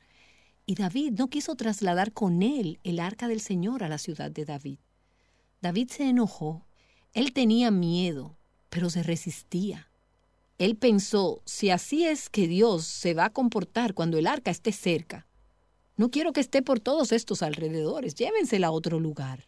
Y 0.65 0.75
David 0.75 1.13
no 1.13 1.29
quiso 1.29 1.55
trasladar 1.55 2.11
con 2.11 2.43
él 2.43 2.79
el 2.83 2.99
arca 2.99 3.29
del 3.29 3.39
Señor 3.39 3.81
a 3.81 3.87
la 3.87 3.97
ciudad 3.97 4.29
de 4.29 4.43
David. 4.43 4.79
David 5.61 5.89
se 5.89 6.09
enojó, 6.09 6.65
él 7.13 7.31
tenía 7.31 7.71
miedo, 7.71 8.35
pero 8.69 8.89
se 8.89 9.03
resistía. 9.03 9.87
Él 10.57 10.75
pensó, 10.75 11.43
si 11.45 11.69
así 11.69 12.03
es 12.03 12.29
que 12.29 12.49
Dios 12.49 12.85
se 12.85 13.13
va 13.13 13.23
a 13.23 13.33
comportar 13.33 13.93
cuando 13.93 14.17
el 14.17 14.27
arca 14.27 14.51
esté 14.51 14.73
cerca, 14.73 15.27
no 15.95 16.11
quiero 16.11 16.33
que 16.33 16.41
esté 16.41 16.61
por 16.61 16.81
todos 16.81 17.13
estos 17.13 17.41
alrededores, 17.41 18.15
llévensela 18.15 18.67
a 18.67 18.71
otro 18.71 18.99
lugar. 18.99 19.47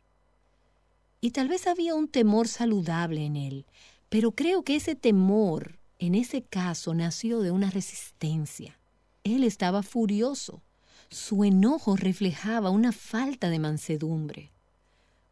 Y 1.20 1.32
tal 1.32 1.48
vez 1.48 1.68
había 1.68 1.96
un 1.96 2.08
temor 2.08 2.48
saludable 2.48 3.26
en 3.26 3.36
él, 3.36 3.66
pero 4.10 4.32
creo 4.32 4.64
que 4.64 4.76
ese 4.76 4.96
temor, 4.96 5.80
en 6.00 6.16
ese 6.16 6.44
caso, 6.44 6.94
nació 6.94 7.42
de 7.42 7.52
una 7.52 7.72
resistencia. 7.72 8.78
Él 9.24 9.44
estaba 9.44 9.84
furioso. 9.84 10.62
Su 11.10 11.44
enojo 11.44 11.96
reflejaba 11.96 12.70
una 12.70 12.92
falta 12.92 13.50
de 13.50 13.60
mansedumbre. 13.60 14.52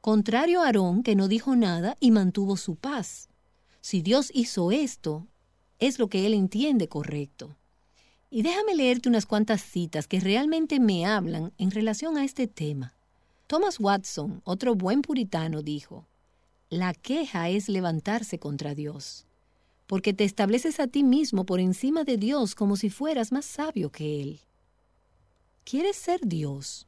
Contrario 0.02 0.62
a 0.62 0.68
Aarón, 0.68 1.04
que 1.04 1.16
no 1.16 1.28
dijo 1.28 1.56
nada 1.56 1.98
y 2.00 2.12
mantuvo 2.12 2.58
su 2.58 2.76
paz. 2.76 3.30
Si 3.82 4.02
Dios 4.02 4.32
hizo 4.34 4.72
esto, 4.72 5.28
es 5.80 6.00
lo 6.00 6.10
que 6.10 6.26
él 6.26 6.34
entiende 6.34 6.88
correcto. 6.88 7.56
Y 8.32 8.42
déjame 8.42 8.76
leerte 8.76 9.10
unas 9.10 9.26
cuantas 9.26 9.62
citas 9.62 10.08
que 10.08 10.20
realmente 10.20 10.80
me 10.80 11.06
hablan 11.06 11.54
en 11.58 11.72
relación 11.72 12.18
a 12.18 12.26
este 12.26 12.48
tema. 12.48 12.95
Thomas 13.48 13.80
Watson, 13.80 14.42
otro 14.44 14.74
buen 14.74 15.04
puritano, 15.04 15.62
dijo, 15.62 16.08
La 16.70 16.96
queja 16.96 17.50
es 17.50 17.70
levantarse 17.70 18.40
contra 18.40 18.74
Dios, 18.74 19.28
porque 19.86 20.14
te 20.14 20.24
estableces 20.24 20.80
a 20.80 20.88
ti 20.88 21.04
mismo 21.04 21.46
por 21.46 21.60
encima 21.60 22.04
de 22.04 22.18
Dios 22.18 22.56
como 22.56 22.76
si 22.76 22.90
fueras 22.90 23.32
más 23.32 23.46
sabio 23.46 23.92
que 23.92 24.22
Él. 24.22 24.40
¿Quieres 25.64 25.96
ser 25.96 26.22
Dios? 26.26 26.88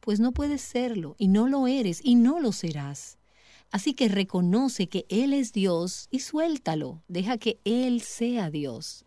Pues 0.00 0.20
no 0.20 0.30
puedes 0.30 0.62
serlo, 0.62 1.16
y 1.18 1.26
no 1.26 1.48
lo 1.48 1.66
eres, 1.66 2.00
y 2.04 2.14
no 2.14 2.38
lo 2.38 2.52
serás. 2.52 3.18
Así 3.72 3.92
que 3.92 4.08
reconoce 4.08 4.88
que 4.88 5.06
Él 5.08 5.32
es 5.32 5.52
Dios 5.52 6.06
y 6.12 6.20
suéltalo, 6.20 7.02
deja 7.08 7.36
que 7.36 7.58
Él 7.64 8.00
sea 8.00 8.48
Dios. 8.50 9.04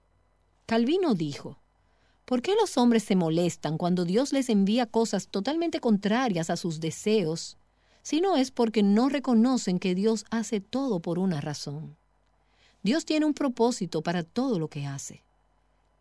Calvino 0.66 1.16
dijo, 1.16 1.60
¿por 2.34 2.42
qué 2.42 2.56
los 2.60 2.80
hombres 2.80 3.04
se 3.04 3.16
molestan 3.16 3.78
cuando 3.78 4.06
Dios 4.06 4.34
les 4.34 4.50
envía 4.50 4.88
cosas 4.88 5.28
totalmente 5.28 5.80
contrarias 5.80 6.50
a 6.50 6.58
sus 6.58 6.80
deseos, 6.80 7.60
si 8.02 8.22
no 8.22 8.38
es 8.38 8.50
porque 8.50 8.82
no 8.82 9.08
reconocen 9.08 9.78
que 9.78 9.94
Dios 9.94 10.26
hace 10.32 10.60
todo 10.60 11.00
por 11.00 11.20
una 11.20 11.42
razón? 11.42 11.96
Dios 12.82 13.06
tiene 13.06 13.28
un 13.28 13.36
propósito 13.36 14.02
para 14.02 14.24
todo 14.24 14.58
lo 14.58 14.68
que 14.68 14.88
hace. 14.88 15.24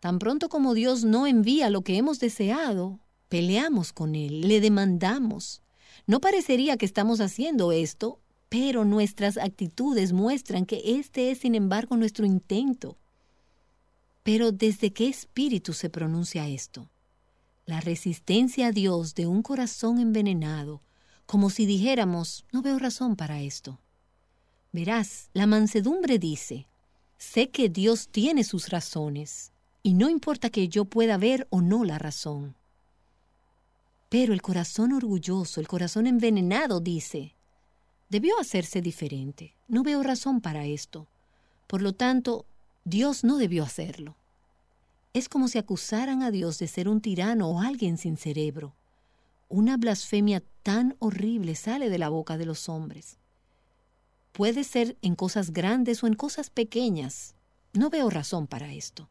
Tan 0.00 0.18
pronto 0.18 0.48
como 0.48 0.72
Dios 0.72 1.04
no 1.04 1.26
envía 1.26 1.68
lo 1.68 1.82
que 1.82 1.98
hemos 1.98 2.18
deseado, 2.18 2.98
peleamos 3.28 3.92
con 3.92 4.14
Él, 4.14 4.40
le 4.48 4.62
demandamos. 4.62 5.60
No 6.06 6.22
parecería 6.22 6.78
que 6.78 6.86
estamos 6.86 7.20
haciendo 7.20 7.72
esto 7.72 8.20
pero 8.48 8.86
nuestras 8.86 9.36
actitudes 9.36 10.14
muestran 10.14 10.64
que 10.64 10.82
este 10.98 11.30
es, 11.30 11.38
sin 11.38 11.54
embargo, 11.54 11.96
nuestro 11.96 12.26
intento. 12.26 12.98
Pero 14.22 14.52
¿desde 14.52 14.92
qué 14.92 15.08
espíritu 15.08 15.72
se 15.72 15.90
pronuncia 15.90 16.48
esto? 16.48 16.88
La 17.66 17.80
resistencia 17.80 18.68
a 18.68 18.72
Dios 18.72 19.14
de 19.14 19.26
un 19.26 19.42
corazón 19.42 19.98
envenenado, 19.98 20.80
como 21.26 21.50
si 21.50 21.66
dijéramos, 21.66 22.44
no 22.52 22.62
veo 22.62 22.78
razón 22.78 23.16
para 23.16 23.40
esto. 23.40 23.80
Verás, 24.72 25.28
la 25.32 25.46
mansedumbre 25.46 26.18
dice, 26.18 26.66
sé 27.18 27.50
que 27.50 27.68
Dios 27.68 28.08
tiene 28.08 28.44
sus 28.44 28.68
razones, 28.68 29.52
y 29.82 29.94
no 29.94 30.08
importa 30.08 30.50
que 30.50 30.68
yo 30.68 30.84
pueda 30.84 31.18
ver 31.18 31.46
o 31.50 31.60
no 31.60 31.84
la 31.84 31.98
razón. 31.98 32.56
Pero 34.08 34.32
el 34.32 34.42
corazón 34.42 34.92
orgulloso, 34.92 35.60
el 35.60 35.66
corazón 35.66 36.06
envenenado 36.06 36.80
dice, 36.80 37.34
debió 38.08 38.38
hacerse 38.38 38.82
diferente. 38.82 39.54
No 39.68 39.82
veo 39.82 40.02
razón 40.02 40.40
para 40.40 40.66
esto. 40.66 41.08
Por 41.66 41.80
lo 41.80 41.94
tanto, 41.94 42.44
Dios 42.84 43.22
no 43.22 43.38
debió 43.38 43.62
hacerlo. 43.62 44.16
Es 45.12 45.28
como 45.28 45.46
si 45.46 45.58
acusaran 45.58 46.22
a 46.22 46.30
Dios 46.30 46.58
de 46.58 46.66
ser 46.66 46.88
un 46.88 47.00
tirano 47.00 47.48
o 47.48 47.60
alguien 47.60 47.96
sin 47.96 48.16
cerebro. 48.16 48.74
Una 49.48 49.76
blasfemia 49.76 50.42
tan 50.62 50.96
horrible 50.98 51.54
sale 51.54 51.90
de 51.90 51.98
la 51.98 52.08
boca 52.08 52.38
de 52.38 52.46
los 52.46 52.68
hombres. 52.68 53.18
Puede 54.32 54.64
ser 54.64 54.96
en 55.02 55.14
cosas 55.14 55.52
grandes 55.52 56.02
o 56.02 56.06
en 56.06 56.14
cosas 56.14 56.50
pequeñas. 56.50 57.34
No 57.72 57.88
veo 57.88 58.10
razón 58.10 58.46
para 58.46 58.72
esto. 58.72 59.08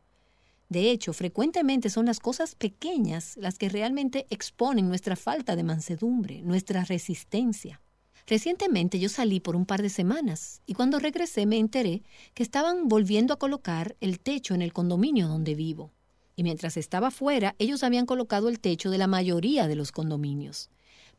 De 0.67 0.89
hecho, 0.89 1.13
frecuentemente 1.13 1.89
son 1.89 2.05
las 2.07 2.19
cosas 2.19 2.55
pequeñas 2.55 3.37
las 3.37 3.57
que 3.57 3.69
realmente 3.69 4.25
exponen 4.29 4.87
nuestra 4.87 5.15
falta 5.15 5.55
de 5.55 5.63
mansedumbre, 5.63 6.41
nuestra 6.41 6.83
resistencia. 6.83 7.81
Recientemente 8.27 8.99
yo 8.99 9.09
salí 9.09 9.39
por 9.39 9.55
un 9.55 9.65
par 9.65 9.81
de 9.81 9.89
semanas 9.89 10.61
y 10.65 10.73
cuando 10.73 10.99
regresé 10.99 11.45
me 11.45 11.57
enteré 11.57 12.03
que 12.33 12.43
estaban 12.43 12.87
volviendo 12.87 13.33
a 13.33 13.39
colocar 13.39 13.95
el 13.99 14.19
techo 14.19 14.53
en 14.53 14.61
el 14.61 14.73
condominio 14.73 15.27
donde 15.27 15.55
vivo. 15.55 15.91
Y 16.35 16.43
mientras 16.43 16.77
estaba 16.77 17.11
fuera, 17.11 17.55
ellos 17.59 17.83
habían 17.83 18.05
colocado 18.05 18.49
el 18.49 18.59
techo 18.59 18.89
de 18.89 18.97
la 18.97 19.07
mayoría 19.07 19.67
de 19.67 19.75
los 19.75 19.91
condominios. 19.91 20.69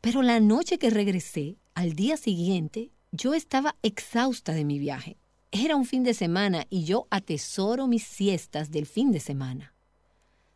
Pero 0.01 0.21
la 0.21 0.39
noche 0.39 0.77
que 0.77 0.89
regresé, 0.89 1.57
al 1.75 1.93
día 1.93 2.17
siguiente, 2.17 2.91
yo 3.11 3.33
estaba 3.33 3.75
exhausta 3.83 4.53
de 4.53 4.65
mi 4.65 4.79
viaje. 4.79 5.17
Era 5.51 5.75
un 5.75 5.85
fin 5.85 6.03
de 6.03 6.15
semana 6.15 6.65
y 6.69 6.83
yo 6.83 7.07
atesoro 7.11 7.87
mis 7.87 8.03
siestas 8.03 8.71
del 8.71 8.87
fin 8.87 9.11
de 9.11 9.19
semana. 9.19 9.73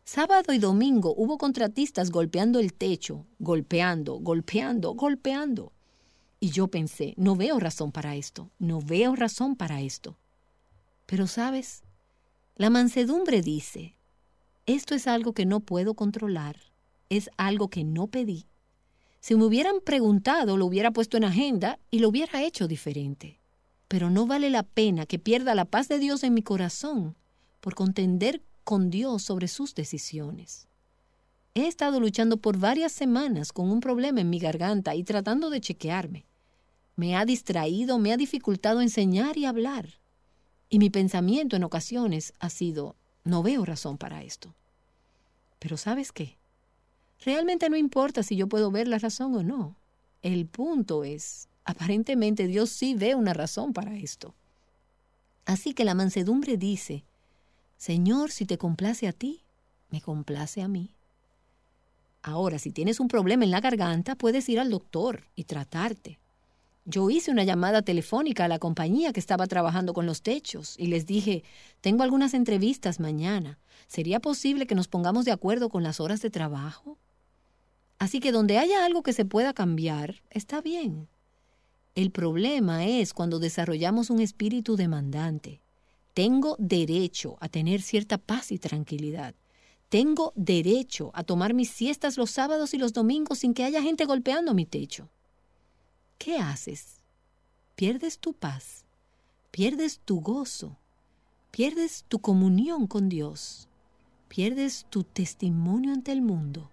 Sábado 0.04 0.52
y 0.52 0.58
domingo 0.58 1.14
hubo 1.16 1.38
contratistas 1.38 2.10
golpeando 2.10 2.58
el 2.58 2.72
techo, 2.72 3.26
golpeando, 3.38 4.18
golpeando, 4.18 4.94
golpeando. 4.94 5.72
Y 6.40 6.50
yo 6.50 6.68
pensé, 6.68 7.14
no 7.16 7.34
veo 7.34 7.58
razón 7.58 7.90
para 7.90 8.14
esto, 8.14 8.50
no 8.58 8.80
veo 8.80 9.16
razón 9.16 9.56
para 9.56 9.80
esto. 9.80 10.18
Pero 11.06 11.26
sabes, 11.26 11.82
la 12.54 12.70
mansedumbre 12.70 13.42
dice, 13.42 13.96
Esto 14.66 14.94
es 14.94 15.06
algo 15.06 15.32
que 15.32 15.46
no 15.46 15.60
puedo 15.60 15.94
controlar, 15.94 16.56
es 17.08 17.30
algo 17.36 17.68
que 17.68 17.82
no 17.82 18.06
pedí. 18.06 18.46
Si 19.20 19.34
me 19.34 19.44
hubieran 19.44 19.80
preguntado, 19.84 20.56
lo 20.56 20.66
hubiera 20.66 20.92
puesto 20.92 21.16
en 21.16 21.24
agenda 21.24 21.80
y 21.90 21.98
lo 21.98 22.08
hubiera 22.08 22.42
hecho 22.42 22.68
diferente. 22.68 23.40
Pero 23.88 24.10
no 24.10 24.26
vale 24.26 24.50
la 24.50 24.62
pena 24.62 25.06
que 25.06 25.18
pierda 25.18 25.54
la 25.54 25.64
paz 25.64 25.88
de 25.88 25.98
Dios 25.98 26.22
en 26.22 26.34
mi 26.34 26.42
corazón 26.42 27.16
por 27.60 27.74
contender 27.74 28.42
con 28.62 28.90
Dios 28.90 29.22
sobre 29.22 29.48
sus 29.48 29.74
decisiones. 29.74 30.68
He 31.54 31.66
estado 31.66 31.98
luchando 31.98 32.36
por 32.36 32.58
varias 32.58 32.92
semanas 32.92 33.52
con 33.52 33.70
un 33.70 33.80
problema 33.80 34.20
en 34.20 34.30
mi 34.30 34.38
garganta 34.38 34.94
y 34.94 35.02
tratando 35.02 35.50
de 35.50 35.60
chequearme. 35.60 36.27
Me 36.98 37.14
ha 37.14 37.24
distraído, 37.24 38.00
me 38.00 38.12
ha 38.12 38.16
dificultado 38.16 38.80
enseñar 38.80 39.38
y 39.38 39.44
hablar. 39.44 40.00
Y 40.68 40.80
mi 40.80 40.90
pensamiento 40.90 41.54
en 41.54 41.62
ocasiones 41.62 42.32
ha 42.40 42.50
sido, 42.50 42.96
no 43.22 43.44
veo 43.44 43.64
razón 43.64 43.98
para 43.98 44.24
esto. 44.24 44.52
Pero 45.60 45.76
¿sabes 45.76 46.10
qué? 46.10 46.38
Realmente 47.24 47.70
no 47.70 47.76
importa 47.76 48.24
si 48.24 48.34
yo 48.34 48.48
puedo 48.48 48.72
ver 48.72 48.88
la 48.88 48.98
razón 48.98 49.32
o 49.36 49.44
no. 49.44 49.76
El 50.22 50.46
punto 50.46 51.04
es, 51.04 51.48
aparentemente 51.64 52.48
Dios 52.48 52.70
sí 52.70 52.94
ve 52.94 53.14
una 53.14 53.32
razón 53.32 53.72
para 53.72 53.96
esto. 53.96 54.34
Así 55.44 55.74
que 55.74 55.84
la 55.84 55.94
mansedumbre 55.94 56.56
dice, 56.56 57.04
Señor, 57.76 58.32
si 58.32 58.44
te 58.44 58.58
complace 58.58 59.06
a 59.06 59.12
ti, 59.12 59.44
me 59.90 60.00
complace 60.00 60.62
a 60.62 60.66
mí. 60.66 60.96
Ahora, 62.22 62.58
si 62.58 62.72
tienes 62.72 62.98
un 62.98 63.06
problema 63.06 63.44
en 63.44 63.52
la 63.52 63.60
garganta, 63.60 64.16
puedes 64.16 64.48
ir 64.48 64.58
al 64.58 64.70
doctor 64.70 65.28
y 65.36 65.44
tratarte. 65.44 66.18
Yo 66.90 67.10
hice 67.10 67.30
una 67.30 67.44
llamada 67.44 67.82
telefónica 67.82 68.46
a 68.46 68.48
la 68.48 68.58
compañía 68.58 69.12
que 69.12 69.20
estaba 69.20 69.46
trabajando 69.46 69.92
con 69.92 70.06
los 70.06 70.22
techos 70.22 70.74
y 70.78 70.86
les 70.86 71.04
dije, 71.04 71.44
tengo 71.82 72.02
algunas 72.02 72.32
entrevistas 72.32 72.98
mañana. 72.98 73.58
¿Sería 73.88 74.20
posible 74.20 74.66
que 74.66 74.74
nos 74.74 74.88
pongamos 74.88 75.26
de 75.26 75.32
acuerdo 75.32 75.68
con 75.68 75.82
las 75.82 76.00
horas 76.00 76.22
de 76.22 76.30
trabajo? 76.30 76.96
Así 77.98 78.20
que 78.20 78.32
donde 78.32 78.56
haya 78.56 78.86
algo 78.86 79.02
que 79.02 79.12
se 79.12 79.26
pueda 79.26 79.52
cambiar, 79.52 80.22
está 80.30 80.62
bien. 80.62 81.08
El 81.94 82.10
problema 82.10 82.86
es 82.86 83.12
cuando 83.12 83.38
desarrollamos 83.38 84.08
un 84.08 84.20
espíritu 84.20 84.76
demandante. 84.76 85.60
Tengo 86.14 86.56
derecho 86.58 87.36
a 87.40 87.50
tener 87.50 87.82
cierta 87.82 88.16
paz 88.16 88.50
y 88.50 88.58
tranquilidad. 88.58 89.34
Tengo 89.90 90.32
derecho 90.36 91.10
a 91.12 91.22
tomar 91.22 91.52
mis 91.52 91.68
siestas 91.68 92.16
los 92.16 92.30
sábados 92.30 92.72
y 92.72 92.78
los 92.78 92.94
domingos 92.94 93.40
sin 93.40 93.52
que 93.52 93.64
haya 93.64 93.82
gente 93.82 94.06
golpeando 94.06 94.54
mi 94.54 94.64
techo. 94.64 95.10
¿Qué 96.18 96.38
haces? 96.38 97.00
Pierdes 97.74 98.18
tu 98.18 98.34
paz, 98.34 98.84
pierdes 99.50 100.00
tu 100.00 100.20
gozo, 100.20 100.76
pierdes 101.50 102.04
tu 102.08 102.18
comunión 102.18 102.86
con 102.86 103.08
Dios, 103.08 103.68
pierdes 104.28 104.86
tu 104.90 105.04
testimonio 105.04 105.92
ante 105.92 106.12
el 106.12 106.20
mundo. 106.20 106.70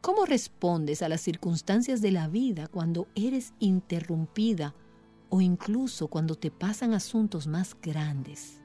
¿Cómo 0.00 0.26
respondes 0.26 1.02
a 1.02 1.08
las 1.08 1.22
circunstancias 1.22 2.00
de 2.00 2.12
la 2.12 2.28
vida 2.28 2.68
cuando 2.68 3.08
eres 3.14 3.54
interrumpida 3.58 4.74
o 5.28 5.40
incluso 5.40 6.08
cuando 6.08 6.34
te 6.36 6.50
pasan 6.50 6.94
asuntos 6.94 7.46
más 7.46 7.76
grandes. 7.80 8.60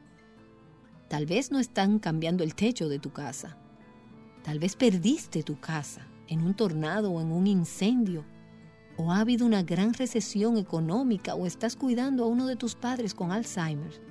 Tal 1.07 1.25
vez 1.25 1.51
no 1.51 1.59
están 1.59 1.99
cambiando 1.99 2.43
el 2.43 2.55
techo 2.55 2.87
de 2.87 2.99
tu 2.99 3.11
casa. 3.11 3.57
Tal 4.43 4.59
vez 4.59 4.75
perdiste 4.75 5.43
tu 5.43 5.59
casa 5.59 6.07
en 6.27 6.41
un 6.41 6.53
tornado 6.53 7.11
o 7.11 7.21
en 7.21 7.31
un 7.31 7.47
incendio. 7.47 8.25
O 8.97 9.11
ha 9.11 9.19
habido 9.19 9.45
una 9.45 9.63
gran 9.63 9.93
recesión 9.93 10.57
económica 10.57 11.35
o 11.35 11.45
estás 11.45 11.75
cuidando 11.75 12.23
a 12.23 12.27
uno 12.27 12.47
de 12.47 12.55
tus 12.55 12.75
padres 12.75 13.13
con 13.13 13.31
Alzheimer. 13.31 14.01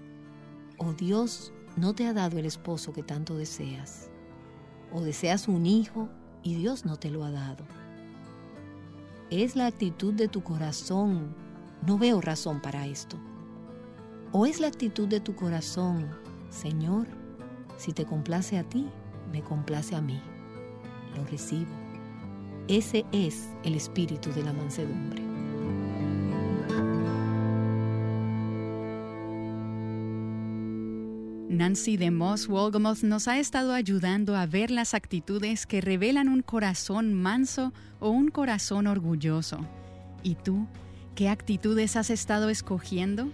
O 0.79 0.93
Dios 0.93 1.53
no 1.77 1.95
te 1.95 2.07
ha 2.07 2.13
dado 2.13 2.39
el 2.39 2.47
esposo 2.47 2.93
que 2.93 3.03
tanto 3.03 3.37
deseas. 3.37 4.11
O 4.93 5.03
deseas 5.03 5.49
un 5.49 5.67
hijo 5.67 6.09
y 6.43 6.55
Dios 6.55 6.85
no 6.85 6.97
te 6.97 7.11
lo 7.11 7.25
ha 7.25 7.31
dado. 7.31 7.65
Es 9.31 9.55
la 9.55 9.67
actitud 9.67 10.15
de 10.15 10.27
tu 10.27 10.43
corazón 10.43 11.35
no 11.87 11.97
veo 11.99 12.21
razón 12.21 12.61
para 12.61 12.87
esto. 12.87 13.17
¿O 14.33 14.47
es 14.47 14.61
la 14.61 14.69
actitud 14.69 15.09
de 15.09 15.21
tu 15.21 15.35
corazón, 15.35 16.11
Señor, 16.51 17.07
si 17.77 17.93
te 17.93 18.05
complace 18.05 18.59
a 18.59 18.65
ti, 18.65 18.89
me 19.33 19.43
complace 19.43 19.97
a 19.97 20.01
mí? 20.01 20.21
Lo 21.17 21.25
recibo. 21.25 21.90
Ese 22.69 23.05
es 23.13 23.49
el 23.65 23.75
espíritu 23.75 24.31
de 24.33 24.43
la 24.43 24.53
mansedumbre. 24.53 25.31
Nancy 31.61 31.97
de 31.97 32.11
Moss 32.11 32.47
Wolgamoth 32.47 33.03
nos 33.03 33.29
ha 33.29 33.39
estado 33.39 33.75
ayudando 33.75 34.35
a 34.35 34.47
ver 34.47 34.71
las 34.71 34.95
actitudes 34.95 35.67
que 35.67 35.81
revelan 35.81 36.29
un 36.29 36.43
corazón 36.43 37.13
manso 37.13 37.75
o 37.99 38.09
un 38.09 38.31
corazón 38.31 38.87
orgulloso. 38.87 39.59
¿Y 40.23 40.37
tú? 40.37 40.67
¿Qué 41.15 41.29
actitudes 41.29 41.97
has 41.97 42.09
estado 42.09 42.49
escogiendo? 42.49 43.29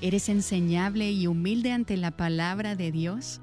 ¿Eres 0.00 0.28
enseñable 0.28 1.10
y 1.10 1.26
humilde 1.26 1.72
ante 1.72 1.96
la 1.96 2.16
palabra 2.16 2.76
de 2.76 2.92
Dios? 2.92 3.40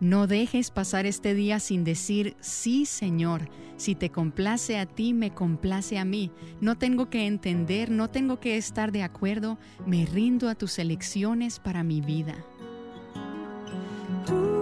No 0.00 0.26
dejes 0.26 0.70
pasar 0.70 1.06
este 1.06 1.34
día 1.34 1.58
sin 1.58 1.82
decir, 1.82 2.36
sí 2.40 2.84
Señor, 2.84 3.48
si 3.76 3.94
te 3.94 4.10
complace 4.10 4.78
a 4.78 4.86
ti, 4.86 5.14
me 5.14 5.32
complace 5.32 5.98
a 5.98 6.04
mí. 6.04 6.30
No 6.60 6.76
tengo 6.76 7.08
que 7.08 7.26
entender, 7.26 7.90
no 7.90 8.08
tengo 8.10 8.38
que 8.38 8.56
estar 8.56 8.92
de 8.92 9.02
acuerdo, 9.02 9.58
me 9.86 10.04
rindo 10.04 10.48
a 10.48 10.54
tus 10.54 10.78
elecciones 10.78 11.58
para 11.60 11.82
mi 11.82 12.00
vida. 12.00 12.34
Tu 14.26 14.55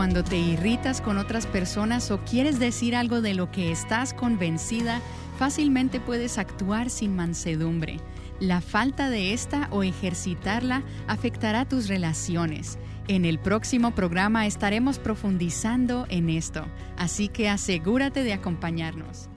Cuando 0.00 0.24
te 0.24 0.38
irritas 0.38 1.02
con 1.02 1.18
otras 1.18 1.46
personas 1.46 2.10
o 2.10 2.24
quieres 2.24 2.58
decir 2.58 2.96
algo 2.96 3.20
de 3.20 3.34
lo 3.34 3.50
que 3.50 3.70
estás 3.70 4.14
convencida, 4.14 5.02
fácilmente 5.38 6.00
puedes 6.00 6.38
actuar 6.38 6.88
sin 6.88 7.14
mansedumbre. 7.14 7.98
La 8.38 8.62
falta 8.62 9.10
de 9.10 9.34
esta 9.34 9.68
o 9.70 9.82
ejercitarla 9.82 10.84
afectará 11.06 11.68
tus 11.68 11.86
relaciones. 11.86 12.78
En 13.08 13.26
el 13.26 13.38
próximo 13.38 13.90
programa 13.94 14.46
estaremos 14.46 14.98
profundizando 14.98 16.06
en 16.08 16.30
esto, 16.30 16.64
así 16.96 17.28
que 17.28 17.50
asegúrate 17.50 18.24
de 18.24 18.32
acompañarnos. 18.32 19.28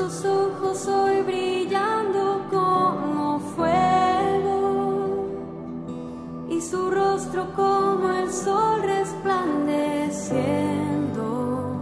sus 0.00 0.24
ojos 0.24 0.86
hoy 0.86 1.20
brillando 1.22 2.46
como 2.48 3.40
fuego 3.54 5.26
y 6.48 6.60
su 6.62 6.90
rostro 6.90 7.52
como 7.54 8.10
el 8.10 8.32
sol 8.32 8.80
resplandeciendo. 8.82 11.76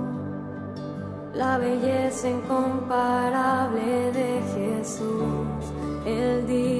La 1.33 1.59
belleza 1.59 2.29
incomparable 2.29 4.11
de 4.11 4.43
Jesús, 4.55 5.73
el 6.05 6.45
día. 6.49 6.78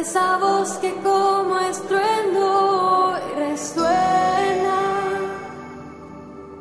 Esa 0.00 0.38
voz 0.38 0.70
que 0.78 0.94
como 1.02 1.58
estruendo 1.60 3.16
resuena. 3.36 4.80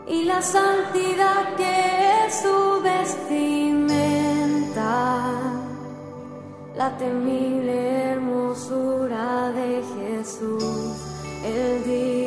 Y 0.07 0.23
la 0.25 0.41
santidad 0.41 1.55
que 1.55 2.25
es 2.25 2.41
su 2.41 2.81
vestimenta, 2.81 3.53
la 6.75 6.97
temible 6.97 8.11
hermosura 8.11 9.51
de 9.51 9.83
Jesús, 9.95 10.95
el 11.45 11.83
digno 11.85 12.18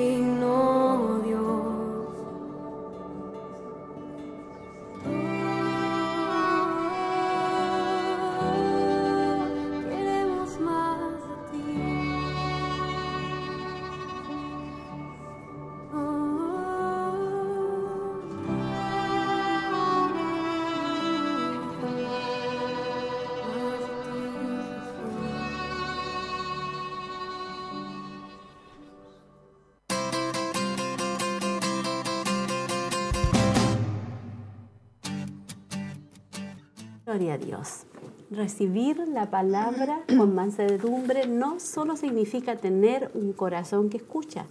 Dios. 37.38 37.84
Recibir 38.30 38.96
la 39.08 39.30
palabra 39.30 40.00
con 40.16 40.34
mansedumbre 40.34 41.26
no 41.26 41.60
solo 41.60 41.96
significa 41.96 42.56
tener 42.56 43.10
un 43.14 43.32
corazón 43.32 43.90
que 43.90 43.98
escucha, 43.98 44.46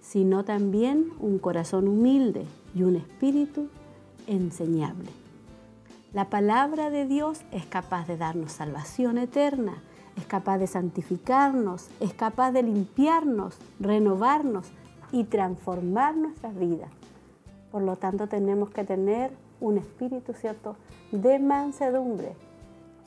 sino 0.00 0.44
también 0.44 1.12
un 1.20 1.38
corazón 1.38 1.86
humilde 1.86 2.44
y 2.74 2.82
un 2.82 2.96
espíritu 2.96 3.68
enseñable. 4.26 5.10
La 6.12 6.28
palabra 6.28 6.90
de 6.90 7.06
Dios 7.06 7.42
es 7.52 7.66
capaz 7.66 8.08
de 8.08 8.16
darnos 8.16 8.52
salvación 8.52 9.16
eterna, 9.16 9.74
es 10.16 10.26
capaz 10.26 10.58
de 10.58 10.66
santificarnos, 10.66 11.86
es 12.00 12.12
capaz 12.14 12.50
de 12.50 12.64
limpiarnos, 12.64 13.56
renovarnos 13.78 14.66
y 15.12 15.24
transformar 15.24 16.16
nuestras 16.16 16.58
vidas. 16.58 16.90
Por 17.70 17.82
lo 17.82 17.96
tanto, 17.96 18.26
tenemos 18.26 18.70
que 18.70 18.84
tener 18.84 19.30
un 19.60 19.78
espíritu, 19.78 20.32
¿cierto?, 20.32 20.76
de 21.12 21.38
mansedumbre 21.38 22.34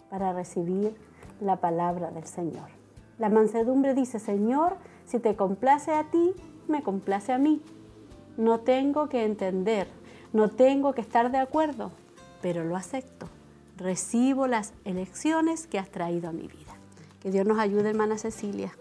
para 0.10 0.34
recibir 0.34 0.96
la 1.42 1.58
palabra 1.58 2.12
del 2.12 2.26
Señor. 2.26 2.70
La 3.20 3.30
mansedumbre 3.30 3.94
dice, 3.94 4.20
Señor, 4.20 4.76
si 5.06 5.20
te 5.20 5.36
complace 5.36 5.92
a 5.92 6.06
ti, 6.06 6.34
me 6.68 6.84
complace 6.84 7.32
a 7.32 7.38
mí. 7.38 7.62
No 8.38 8.60
tengo 8.60 9.10
que 9.10 9.24
entender, 9.24 9.88
no 10.34 10.50
tengo 10.50 10.94
que 10.94 11.02
estar 11.02 11.32
de 11.32 11.38
acuerdo, 11.38 11.92
pero 12.42 12.64
lo 12.64 12.76
acepto. 12.76 13.28
Recibo 13.78 14.48
las 14.48 14.74
elecciones 14.86 15.68
que 15.68 15.80
has 15.80 15.90
traído 15.90 16.30
a 16.30 16.34
mi 16.34 16.48
vida. 16.48 16.74
Que 17.22 17.32
Dios 17.32 17.46
nos 17.46 17.60
ayude, 17.60 17.90
hermana 17.90 18.18
Cecilia, 18.18 18.72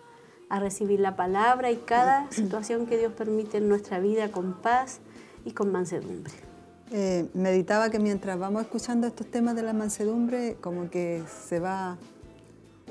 a 0.48 0.58
recibir 0.60 1.00
la 1.00 1.16
palabra 1.16 1.70
y 1.70 1.76
cada 1.76 2.30
situación 2.30 2.86
que 2.86 2.98
Dios 2.98 3.12
permite 3.12 3.58
en 3.58 3.68
nuestra 3.68 4.00
vida 4.00 4.30
con 4.30 4.54
paz 4.54 5.00
y 5.44 5.52
con 5.52 5.72
mansedumbre. 5.72 6.51
Eh, 6.94 7.26
meditaba 7.32 7.88
que 7.90 7.98
mientras 7.98 8.38
vamos 8.38 8.62
escuchando 8.62 9.06
estos 9.06 9.26
temas 9.26 9.56
de 9.56 9.62
la 9.62 9.72
mansedumbre, 9.72 10.56
como 10.60 10.90
que 10.90 11.22
se 11.48 11.58
va 11.58 11.96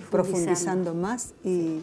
profundizando 0.09 0.95
más 0.95 1.33
y, 1.43 1.81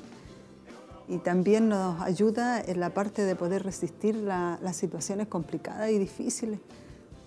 y 1.08 1.18
también 1.18 1.68
nos 1.68 2.00
ayuda 2.00 2.60
en 2.60 2.80
la 2.80 2.90
parte 2.90 3.22
de 3.22 3.36
poder 3.36 3.62
resistir 3.62 4.16
la- 4.16 4.58
las 4.62 4.76
situaciones 4.76 5.28
complicadas 5.28 5.90
y 5.90 5.98
difíciles, 5.98 6.58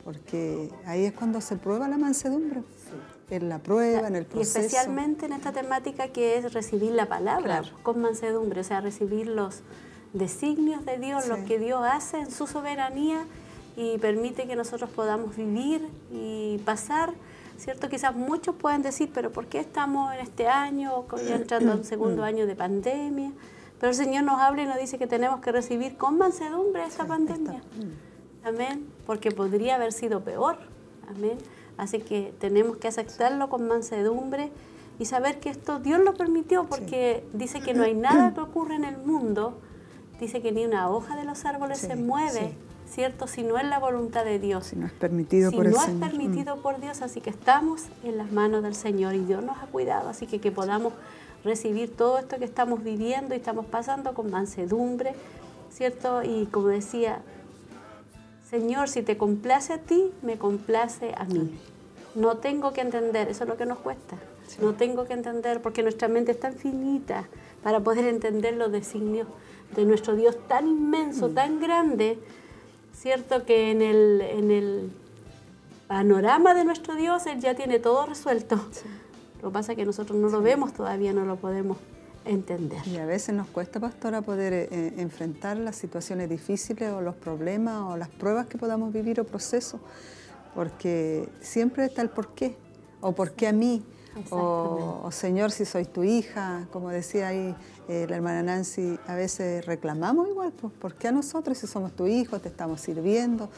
porque 0.03 0.69
ahí 0.85 1.05
es 1.05 1.13
cuando 1.13 1.39
se 1.39 1.55
prueba 1.55 1.87
la 1.87 1.97
mansedumbre, 1.97 2.61
en 3.29 3.47
la 3.47 3.59
prueba, 3.59 4.09
en 4.09 4.17
el 4.17 4.23
Y 4.23 4.25
proceso. 4.25 4.59
especialmente 4.59 5.25
en 5.25 5.31
esta 5.31 5.53
temática 5.53 6.09
que 6.09 6.37
es 6.37 6.51
recibir 6.53 6.91
la 6.91 7.07
palabra 7.07 7.61
Claro. 7.61 7.77
con 7.81 8.01
mansedumbre, 8.01 8.59
o 8.59 8.63
sea, 8.65 8.81
recibir 8.81 9.27
los 9.27 9.61
designios 10.11 10.85
de 10.85 10.97
Dios, 10.97 11.27
lo 11.29 11.37
Sí. 11.37 11.45
que 11.45 11.59
Dios 11.59 11.81
hace 11.89 12.19
en 12.19 12.29
su 12.31 12.45
soberanía 12.45 13.25
y 13.75 13.97
permite 13.97 14.47
que 14.47 14.55
nosotros 14.55 14.89
podamos 14.89 15.35
vivir 15.35 15.87
y 16.11 16.59
pasar, 16.65 17.13
¿cierto? 17.57 17.89
Quizás 17.89 18.15
muchos 18.15 18.55
puedan 18.55 18.81
decir, 18.81 19.11
pero 19.13 19.31
¿por 19.31 19.47
qué 19.47 19.59
estamos 19.59 20.13
en 20.13 20.19
este 20.21 20.47
año, 20.47 21.05
ya 21.27 21.35
entrando 21.35 21.71
a 21.73 21.75
un 21.75 21.83
segundo 21.83 22.23
año 22.23 22.45
de 22.45 22.55
pandemia? 22.55 23.31
Pero 23.79 23.89
el 23.89 23.95
Señor 23.95 24.23
nos 24.23 24.39
habla 24.39 24.63
y 24.63 24.65
nos 24.67 24.77
dice 24.77 24.99
que 24.99 25.07
tenemos 25.07 25.41
que 25.41 25.51
recibir 25.51 25.97
con 25.97 26.17
mansedumbre 26.17 26.85
esta 26.85 27.05
pandemia. 27.05 27.61
Amén. 28.43 28.87
Porque 29.07 29.31
podría 29.31 29.75
haber 29.75 29.91
sido 29.91 30.21
peor. 30.21 30.57
Amén. 31.09 31.37
Así 31.77 31.99
que 31.99 32.33
tenemos 32.39 32.77
que 32.77 32.87
aceptarlo 32.87 33.49
con 33.49 33.67
mansedumbre 33.67 34.51
y 34.99 35.05
saber 35.05 35.39
que 35.39 35.49
esto 35.49 35.79
Dios 35.79 35.99
lo 35.99 36.13
permitió 36.13 36.65
porque 36.67 37.25
dice 37.33 37.59
que 37.59 37.73
no 37.73 37.83
hay 37.83 37.95
nada 37.95 38.35
que 38.35 38.41
ocurre 38.41 38.75
en 38.75 38.83
el 38.83 38.97
mundo. 38.99 39.57
Dice 40.19 40.43
que 40.43 40.51
ni 40.51 40.63
una 40.63 40.87
hoja 40.91 41.15
de 41.15 41.23
los 41.23 41.43
árboles 41.45 41.79
Sí, 41.79 41.87
se 41.87 41.95
mueve, 41.95 42.53
¿cierto? 42.91 43.25
Si 43.27 43.41
no 43.43 43.57
es 43.57 43.65
la 43.65 43.79
voluntad 43.79 44.25
de 44.25 44.37
Dios. 44.37 44.67
Si 44.67 44.75
no 44.75 44.85
es 44.85 44.91
permitido 44.91 45.49
si 45.49 45.55
por 45.55 45.65
el 45.65 45.71
no 45.73 45.79
Señor. 45.79 46.03
es 46.03 46.09
permitido 46.09 46.57
por 46.57 46.79
Dios, 46.79 47.01
así 47.01 47.21
que 47.21 47.29
estamos 47.29 47.85
en 48.03 48.17
las 48.17 48.31
manos 48.31 48.61
del 48.63 48.75
Señor 48.75 49.15
y 49.15 49.19
Dios 49.25 49.43
nos 49.43 49.57
ha 49.57 49.65
cuidado, 49.67 50.09
así 50.09 50.27
que 50.27 50.39
que 50.39 50.51
podamos 50.51 50.93
recibir 51.43 51.95
todo 51.95 52.19
esto 52.19 52.37
que 52.37 52.45
estamos 52.45 52.83
viviendo 52.83 53.33
y 53.33 53.37
estamos 53.37 53.65
pasando 53.65 54.13
con 54.13 54.29
mansedumbre, 54.29 55.13
¿cierto? 55.71 56.21
Y 56.21 56.45
como 56.47 56.67
decía, 56.67 57.21
Señor, 58.49 58.89
si 58.89 59.01
te 59.01 59.17
complace 59.17 59.73
a 59.73 59.77
ti, 59.77 60.11
me 60.21 60.37
complace 60.37 61.13
a 61.17 61.23
mí. 61.23 61.49
No 62.15 62.37
tengo 62.37 62.73
que 62.73 62.81
entender, 62.81 63.29
eso 63.29 63.45
es 63.45 63.49
lo 63.49 63.55
que 63.57 63.65
nos 63.65 63.79
cuesta. 63.79 64.17
No 64.61 64.73
tengo 64.73 65.05
que 65.05 65.13
entender 65.13 65.61
porque 65.61 65.81
nuestra 65.81 66.09
mente 66.09 66.33
es 66.33 66.39
tan 66.39 66.53
finita 66.53 67.29
para 67.63 67.79
poder 67.79 68.05
entender 68.05 68.55
los 68.57 68.69
designios 68.71 69.27
de 69.75 69.85
nuestro 69.85 70.15
Dios 70.17 70.35
tan 70.49 70.67
inmenso, 70.67 71.29
Mm. 71.29 71.33
tan 71.33 71.59
grande, 71.61 72.19
¿cierto? 73.01 73.45
Que 73.45 73.71
en 73.71 73.81
el, 73.81 74.21
en 74.21 74.51
el 74.51 74.91
panorama 75.87 76.53
de 76.53 76.63
nuestro 76.63 76.95
Dios 76.95 77.25
Él 77.25 77.39
ya 77.41 77.55
tiene 77.55 77.79
todo 77.79 78.05
resuelto. 78.05 78.57
Lo 79.41 79.49
que 79.49 79.53
pasa 79.53 79.71
es 79.71 79.77
que 79.77 79.85
nosotros 79.85 80.19
no 80.19 80.29
lo 80.29 80.41
vemos 80.41 80.73
todavía, 80.73 81.11
no 81.11 81.25
lo 81.25 81.35
podemos 81.35 81.77
entender. 82.25 82.87
Y 82.87 82.97
a 82.97 83.05
veces 83.07 83.33
nos 83.33 83.47
cuesta, 83.47 83.79
pastora, 83.79 84.21
poder 84.21 84.53
eh, 84.53 84.93
enfrentar 84.97 85.57
las 85.57 85.75
situaciones 85.75 86.29
difíciles 86.29 86.91
o 86.91 87.01
los 87.01 87.15
problemas 87.15 87.81
o 87.91 87.97
las 87.97 88.09
pruebas 88.09 88.45
que 88.45 88.59
podamos 88.59 88.93
vivir 88.93 89.19
o 89.19 89.23
procesos, 89.23 89.81
porque 90.53 91.27
siempre 91.41 91.85
está 91.85 92.03
el 92.03 92.09
por 92.09 92.35
qué, 92.35 92.55
o 93.01 93.13
por 93.13 93.31
qué 93.31 93.47
a 93.47 93.51
mí, 93.51 93.83
o, 94.29 95.01
o, 95.03 95.11
Señor, 95.11 95.51
si 95.51 95.65
soy 95.65 95.85
tu 95.85 96.03
hija, 96.03 96.67
como 96.71 96.89
decía 96.89 97.29
ahí 97.29 97.55
eh, 97.87 98.05
la 98.09 98.17
hermana 98.17 98.43
Nancy, 98.43 98.99
a 99.07 99.15
veces 99.15 99.65
reclamamos 99.65 100.27
igual, 100.27 100.51
pues, 100.51 100.73
¿por 100.73 100.95
qué 100.95 101.07
a 101.07 101.11
nosotros 101.11 101.57
si 101.57 101.67
somos 101.67 101.93
tu 101.93 102.07
hijo, 102.07 102.39
te 102.39 102.49
estamos 102.49 102.81
sirviendo? 102.81 103.49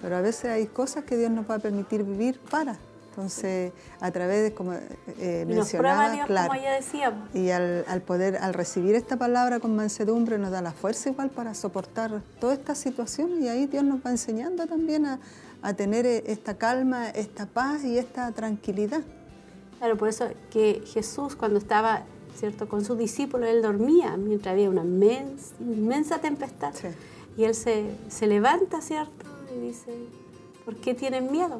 Pero 0.00 0.16
a 0.16 0.20
veces 0.20 0.46
hay 0.46 0.66
cosas 0.66 1.04
que 1.04 1.16
Dios 1.16 1.30
nos 1.30 1.48
va 1.48 1.56
a 1.56 1.58
permitir 1.58 2.04
vivir 2.04 2.38
para. 2.50 2.76
Entonces, 3.10 3.72
a 4.00 4.10
través 4.10 4.42
de, 4.42 4.54
como 4.54 4.72
eh, 4.72 5.46
Y 5.46 5.54
mencionaba, 5.54 6.10
Dios, 6.10 6.26
claro, 6.26 6.48
como 6.48 6.60
ella 6.60 6.72
decía, 6.72 7.12
y 7.34 7.50
al, 7.50 7.84
al 7.86 8.00
poder, 8.00 8.38
al 8.38 8.54
recibir 8.54 8.94
esta 8.94 9.18
palabra 9.18 9.60
con 9.60 9.76
mansedumbre, 9.76 10.38
nos 10.38 10.50
da 10.50 10.62
la 10.62 10.72
fuerza 10.72 11.10
igual 11.10 11.28
para 11.28 11.54
soportar 11.54 12.22
toda 12.40 12.54
esta 12.54 12.74
situación 12.74 13.42
y 13.42 13.48
ahí 13.48 13.66
Dios 13.66 13.84
nos 13.84 14.04
va 14.04 14.10
enseñando 14.10 14.66
también 14.66 15.04
a, 15.04 15.20
a 15.60 15.74
tener 15.74 16.06
eh, 16.06 16.24
esta 16.26 16.56
calma, 16.56 17.10
esta 17.10 17.44
paz 17.44 17.84
y 17.84 17.98
esta 17.98 18.32
tranquilidad. 18.32 19.02
Claro, 19.82 19.96
por 19.96 20.06
eso 20.08 20.28
que 20.52 20.80
Jesús 20.86 21.34
cuando 21.34 21.58
estaba, 21.58 22.02
¿cierto?, 22.36 22.68
con 22.68 22.84
sus 22.84 22.96
discípulos, 22.96 23.48
él 23.48 23.62
dormía 23.62 24.16
mientras 24.16 24.52
había 24.52 24.70
una 24.70 24.84
inmensa, 24.84 25.56
inmensa 25.58 26.18
tempestad. 26.20 26.72
Sí. 26.72 26.86
Y 27.36 27.42
él 27.42 27.56
se, 27.56 27.86
se 28.08 28.28
levanta, 28.28 28.80
¿cierto? 28.80 29.26
Y 29.52 29.58
dice, 29.60 29.92
¿por 30.64 30.76
qué 30.76 30.94
tienen 30.94 31.32
miedo? 31.32 31.58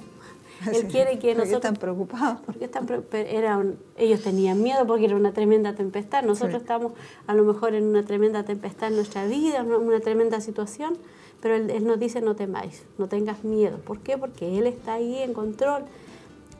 Él 0.72 0.82
Sí. 0.82 0.86
quiere 0.86 1.18
que 1.18 1.18
¿Por 1.18 1.20
qué 1.20 1.34
nosotros... 1.34 1.56
están 1.56 1.74
preocupados? 1.74 2.38
Porque 2.46 2.66
están 2.66 2.86
era 3.12 3.58
un- 3.58 3.76
ellos 3.96 4.22
tenían 4.22 4.62
miedo 4.62 4.86
porque 4.86 5.06
era 5.06 5.16
una 5.16 5.32
tremenda 5.32 5.74
tempestad. 5.74 6.22
Nosotros 6.22 6.52
Sí. 6.52 6.58
estamos 6.58 6.92
a 7.26 7.34
lo 7.34 7.42
mejor 7.42 7.74
en 7.74 7.86
una 7.86 8.04
tremenda 8.04 8.44
tempestad 8.44 8.90
en 8.90 8.94
nuestra 8.94 9.26
vida, 9.26 9.64
una, 9.64 9.78
una 9.78 9.98
tremenda 9.98 10.40
situación, 10.40 10.96
pero 11.40 11.56
él, 11.56 11.70
Él 11.70 11.84
nos 11.88 11.98
dice 11.98 12.20
no 12.20 12.36
temáis, 12.36 12.84
no 12.98 13.08
tengas 13.08 13.42
miedo. 13.42 13.78
¿Por 13.78 13.98
qué? 13.98 14.16
Porque 14.16 14.56
Él 14.58 14.68
está 14.68 14.92
ahí 14.92 15.18
en 15.18 15.32
control. 15.34 15.82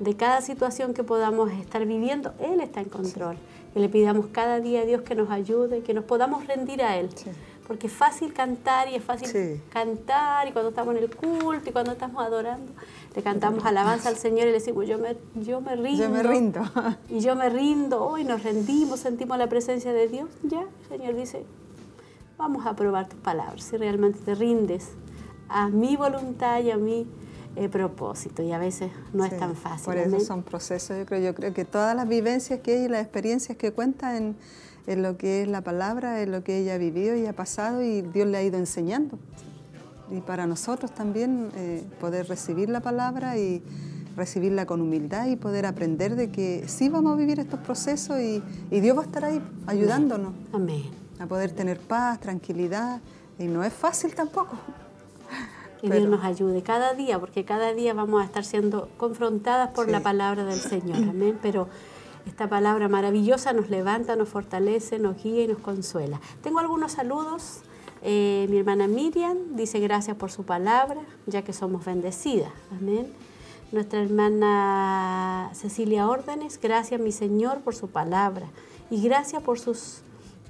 De 0.02 0.16
cada 0.16 0.40
situación 0.40 0.94
que 0.94 1.04
podamos 1.04 1.52
estar 1.52 1.86
viviendo, 1.86 2.32
Él 2.40 2.60
está 2.60 2.80
en 2.80 2.88
control. 2.88 3.36
Que 3.72 3.80
le 3.80 3.88
pidamos 3.88 4.26
cada 4.32 4.60
día 4.60 4.82
a 4.82 4.84
Dios 4.84 5.02
que 5.02 5.14
nos 5.14 5.30
ayude, 5.30 5.82
que 5.82 5.94
nos 5.94 6.04
podamos 6.04 6.46
rendir 6.46 6.82
a 6.82 6.98
Él. 6.98 7.08
Porque 7.66 7.86
es 7.86 7.92
fácil 7.92 8.34
cantar 8.34 8.88
y 8.88 8.96
es 8.96 9.04
fácil 9.04 9.62
cantar 9.72 10.48
y 10.48 10.52
cuando 10.52 10.70
estamos 10.70 10.96
en 10.96 11.04
el 11.04 11.14
culto 11.14 11.70
y 11.70 11.72
cuando 11.72 11.92
estamos 11.92 12.22
adorando, 12.22 12.72
le 13.14 13.22
cantamos 13.22 13.64
alabanza 13.64 14.08
al 14.08 14.16
Señor 14.16 14.42
y 14.42 14.46
le 14.46 14.52
decimos, 14.52 14.86
yo 14.86 14.98
me, 14.98 15.16
yo 15.36 15.60
me 15.60 15.76
rindo. 15.76 16.02
Yo 16.02 16.10
me 16.10 16.22
rindo. 16.22 16.62
y 17.08 17.20
yo 17.20 17.36
me 17.36 17.48
rindo, 17.48 18.04
hoy 18.04 18.24
nos 18.24 18.42
rendimos, 18.42 19.00
sentimos 19.00 19.38
la 19.38 19.48
presencia 19.48 19.92
de 19.92 20.08
Dios. 20.08 20.28
Ya, 20.42 20.62
el 20.62 20.98
Señor 20.98 21.14
dice, 21.14 21.44
vamos 22.36 22.66
a 22.66 22.74
probar 22.74 23.08
tus 23.08 23.20
palabras, 23.20 23.62
si 23.62 23.76
realmente 23.76 24.18
te 24.18 24.34
rindes 24.34 24.90
a 25.48 25.68
mi 25.68 25.96
voluntad 25.96 26.60
y 26.60 26.72
a 26.72 26.76
mi 26.76 27.06
eh, 27.56 27.68
propósito. 27.68 28.42
Y 28.42 28.52
a 28.52 28.58
veces 28.58 28.90
no 29.12 29.24
es 29.24 29.36
tan 29.36 29.54
fácil. 29.54 29.84
Por 29.84 29.96
eso 29.96 30.20
son 30.20 30.42
procesos, 30.42 30.98
yo 30.98 31.06
creo, 31.06 31.20
yo 31.20 31.34
creo 31.34 31.52
que 31.52 31.64
todas 31.64 31.94
las 31.94 32.08
vivencias 32.08 32.60
que 32.60 32.74
hay 32.76 32.84
y 32.84 32.88
las 32.88 33.02
experiencias 33.02 33.56
que 33.56 33.72
cuenta 33.72 34.16
en, 34.16 34.36
en 34.86 35.02
lo 35.02 35.16
que 35.16 35.42
es 35.42 35.48
la 35.48 35.60
palabra, 35.62 36.22
en 36.22 36.32
lo 36.32 36.42
que 36.44 36.58
ella 36.58 36.74
ha 36.74 36.78
vivido 36.78 37.16
y 37.16 37.26
ha 37.26 37.32
pasado 37.32 37.82
y 37.82 38.02
Dios 38.02 38.26
le 38.26 38.38
ha 38.38 38.42
ido 38.42 38.58
enseñando. 38.58 39.18
Y 40.10 40.20
para 40.20 40.46
nosotros 40.46 40.92
también 40.94 41.50
eh, 41.56 41.84
poder 42.00 42.28
recibir 42.28 42.68
la 42.68 42.80
palabra 42.80 43.38
y 43.38 43.62
recibirla 44.16 44.66
con 44.66 44.82
humildad 44.82 45.26
y 45.26 45.36
poder 45.36 45.64
aprender 45.64 46.16
de 46.16 46.30
que 46.30 46.64
sí 46.68 46.90
vamos 46.90 47.14
a 47.14 47.16
vivir 47.16 47.40
estos 47.40 47.60
procesos 47.60 48.20
y, 48.20 48.42
y 48.70 48.80
Dios 48.80 48.96
va 48.96 49.02
a 49.02 49.04
estar 49.06 49.24
ahí 49.24 49.42
ayudándonos. 49.66 50.34
Amén 50.52 51.02
a 51.22 51.26
poder 51.26 51.52
tener 51.52 51.78
paz, 51.78 52.20
tranquilidad, 52.20 53.00
y 53.38 53.44
no 53.44 53.62
es 53.62 53.72
fácil 53.72 54.14
tampoco. 54.14 54.56
Que 55.82 55.90
Dios 55.90 56.08
nos 56.08 56.24
ayude 56.24 56.62
cada 56.62 56.94
día, 56.94 57.18
porque 57.18 57.44
cada 57.44 57.74
día 57.74 57.92
vamos 57.92 58.22
a 58.22 58.24
estar 58.24 58.44
siendo 58.44 58.88
confrontadas 58.96 59.70
por 59.70 59.90
la 59.90 60.00
palabra 60.00 60.44
del 60.44 60.60
Señor, 60.60 60.96
amén. 61.10 61.38
Pero 61.42 61.68
esta 62.24 62.48
palabra 62.48 62.88
maravillosa 62.88 63.52
nos 63.52 63.68
levanta, 63.68 64.14
nos 64.14 64.28
fortalece, 64.28 64.98
nos 65.00 65.22
guía 65.22 65.42
y 65.42 65.48
nos 65.48 65.58
consuela. 65.58 66.20
Tengo 66.40 66.60
algunos 66.60 66.92
saludos. 66.92 67.62
Eh, 68.00 68.46
mi 68.48 68.58
hermana 68.58 68.86
Miriam 68.86 69.36
dice 69.56 69.80
gracias 69.80 70.16
por 70.16 70.30
su 70.30 70.44
palabra, 70.44 71.00
ya 71.26 71.42
que 71.42 71.52
somos 71.52 71.84
bendecidas. 71.84 72.52
Amén. 72.70 73.12
Nuestra 73.72 74.02
hermana 74.02 75.50
Cecilia 75.54 76.08
Órdenes, 76.08 76.60
gracias 76.60 77.00
mi 77.00 77.10
Señor 77.10 77.60
por 77.60 77.74
su 77.74 77.88
palabra 77.88 78.46
y 78.90 79.02
gracias 79.02 79.42
por 79.42 79.58
sus 79.58 80.02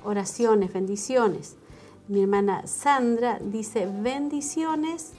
oraciones, 0.05 0.73
bendiciones. 0.73 1.57
Mi 2.09 2.23
hermana 2.23 2.67
Sandra 2.67 3.39
dice 3.41 3.87
bendiciones, 3.87 5.13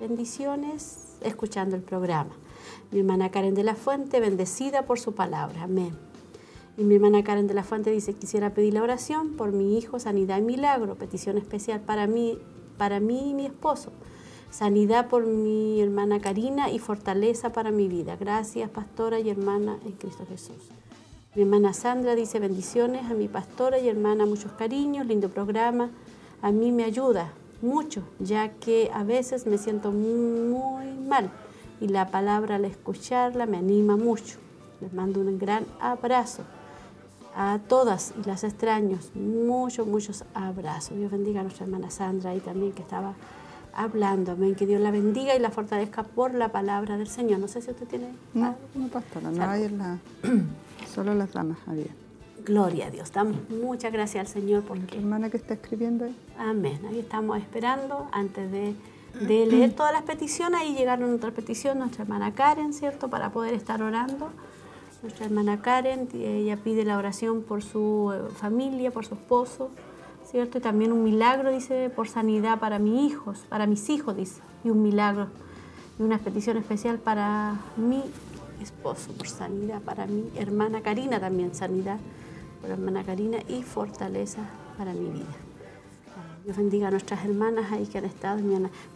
bendiciones, 0.00 1.16
escuchando 1.22 1.76
el 1.76 1.82
programa. 1.82 2.34
Mi 2.90 3.00
hermana 3.00 3.30
Karen 3.30 3.54
de 3.54 3.64
la 3.64 3.74
Fuente, 3.74 4.20
bendecida 4.20 4.86
por 4.86 4.98
su 4.98 5.14
palabra. 5.14 5.62
Amén. 5.62 5.96
Y 6.76 6.84
mi 6.84 6.96
hermana 6.96 7.24
Karen 7.24 7.46
de 7.46 7.54
la 7.54 7.64
Fuente 7.64 7.90
dice, 7.90 8.14
quisiera 8.14 8.52
pedir 8.52 8.74
la 8.74 8.82
oración 8.82 9.32
por 9.36 9.52
mi 9.52 9.78
hijo, 9.78 9.98
sanidad 9.98 10.38
y 10.38 10.42
milagro, 10.42 10.96
petición 10.96 11.38
especial 11.38 11.80
para 11.80 12.06
mí, 12.06 12.38
para 12.76 13.00
mí 13.00 13.30
y 13.30 13.34
mi 13.34 13.46
esposo. 13.46 13.92
Sanidad 14.50 15.08
por 15.08 15.26
mi 15.26 15.80
hermana 15.80 16.20
Karina 16.20 16.70
y 16.70 16.78
fortaleza 16.78 17.52
para 17.52 17.70
mi 17.70 17.88
vida. 17.88 18.16
Gracias, 18.16 18.70
pastora 18.70 19.18
y 19.18 19.30
hermana 19.30 19.78
en 19.84 19.92
Cristo 19.92 20.24
Jesús. 20.28 20.70
Mi 21.34 21.42
hermana 21.42 21.72
Sandra 21.72 22.14
dice 22.14 22.38
bendiciones 22.38 23.10
a 23.10 23.14
mi 23.14 23.28
pastora 23.28 23.78
y 23.78 23.88
hermana, 23.88 24.24
muchos 24.24 24.52
cariños, 24.52 25.06
lindo 25.06 25.28
programa. 25.30 25.90
A 26.42 26.52
mí 26.52 26.72
me 26.72 26.84
ayuda 26.84 27.32
mucho, 27.62 28.02
ya 28.18 28.50
que 28.50 28.90
a 28.92 29.04
veces 29.04 29.46
me 29.46 29.58
siento 29.58 29.92
muy 29.92 30.86
mal 31.08 31.30
y 31.80 31.88
la 31.88 32.10
palabra 32.10 32.56
al 32.56 32.64
escucharla 32.64 33.46
me 33.46 33.58
anima 33.58 33.96
mucho. 33.96 34.38
Les 34.80 34.92
mando 34.92 35.20
un 35.20 35.38
gran 35.38 35.64
abrazo 35.80 36.42
a 37.34 37.58
todas 37.68 38.14
y 38.18 38.26
las 38.26 38.44
extraños, 38.44 39.10
muchos, 39.14 39.86
muchos 39.86 40.24
abrazos. 40.34 40.96
Dios 40.96 41.10
bendiga 41.10 41.40
a 41.40 41.42
nuestra 41.42 41.66
hermana 41.66 41.90
Sandra 41.90 42.34
y 42.34 42.40
también 42.40 42.72
que 42.72 42.82
estaba 42.82 43.14
hablando. 43.74 44.32
Amén. 44.32 44.54
Que 44.54 44.66
Dios 44.66 44.80
la 44.80 44.90
bendiga 44.90 45.34
y 45.36 45.38
la 45.38 45.50
fortalezca 45.50 46.02
por 46.02 46.34
la 46.34 46.50
palabra 46.50 46.96
del 46.96 47.08
Señor. 47.08 47.38
No 47.38 47.48
sé 47.48 47.60
si 47.60 47.70
usted 47.70 47.86
tiene. 47.86 48.08
No, 48.34 48.54
no 48.74 48.88
pastora, 48.88 49.30
no 49.30 49.44
hay 49.44 49.68
la. 49.68 49.98
Solo 50.94 51.14
las 51.14 51.32
damas 51.32 51.58
había. 51.66 51.94
Gloria 52.46 52.86
a 52.86 52.90
Dios. 52.90 53.10
Damos 53.10 53.36
muchas 53.50 53.92
gracias 53.92 54.28
al 54.28 54.32
Señor 54.32 54.62
porque... 54.62 54.98
hermana 54.98 55.30
que 55.30 55.36
está 55.36 55.54
escribiendo 55.54 56.04
ahí. 56.04 56.16
Amén. 56.38 56.78
Ahí 56.88 57.00
estamos 57.00 57.38
esperando 57.38 58.06
antes 58.12 58.48
de, 58.52 58.76
leer 59.20 59.72
todas 59.72 59.92
las 59.92 60.02
peticiones. 60.02 60.60
Ahí 60.60 60.76
llegaron 60.76 61.12
otras 61.12 61.34
peticiones, 61.34 61.78
nuestra 61.80 62.04
hermana 62.04 62.32
Karen, 62.34 62.72
¿cierto? 62.72 63.08
Para 63.10 63.30
poder 63.30 63.52
estar 63.52 63.82
orando. 63.82 64.30
Nuestra 65.02 65.26
hermana 65.26 65.60
Karen, 65.60 66.08
ella 66.14 66.56
pide 66.56 66.84
la 66.84 66.96
oración 66.98 67.42
por 67.42 67.64
su 67.64 68.12
eh, 68.14 68.30
familia, 68.32 68.92
por 68.92 69.04
su 69.04 69.14
esposo, 69.14 69.68
¿cierto? 70.30 70.58
Y 70.58 70.60
también 70.60 70.92
un 70.92 71.02
milagro, 71.02 71.50
dice, 71.50 71.90
por 71.90 72.06
sanidad 72.08 72.60
para 72.60 72.78
mis 72.78 73.10
hijos, 73.10 73.40
para 73.48 73.66
mis 73.66 73.90
hijos, 73.90 74.16
dice. 74.16 74.40
Y 74.62 74.70
un 74.70 74.84
milagro 74.84 75.26
y 75.98 76.02
una 76.04 76.18
petición 76.18 76.58
especial 76.58 76.98
para 76.98 77.56
mí 77.76 78.04
esposo, 78.62 79.10
por 79.14 79.26
sanidad 79.26 79.82
para 79.82 80.06
mi 80.06 80.30
hermana 80.36 80.80
Karina 80.80 81.18
también, 81.18 81.52
sanidad 81.56 81.98
hermana 82.74 83.04
Karina 83.04 83.38
y 83.48 83.62
fortaleza 83.62 84.42
para 84.76 84.92
mi 84.92 85.10
vida. 85.10 85.34
Dios 86.44 86.56
bendiga 86.56 86.88
a 86.88 86.90
nuestras 86.92 87.24
hermanas 87.24 87.72
ahí 87.72 87.86
que 87.86 87.98
han 87.98 88.04
estado. 88.04 88.40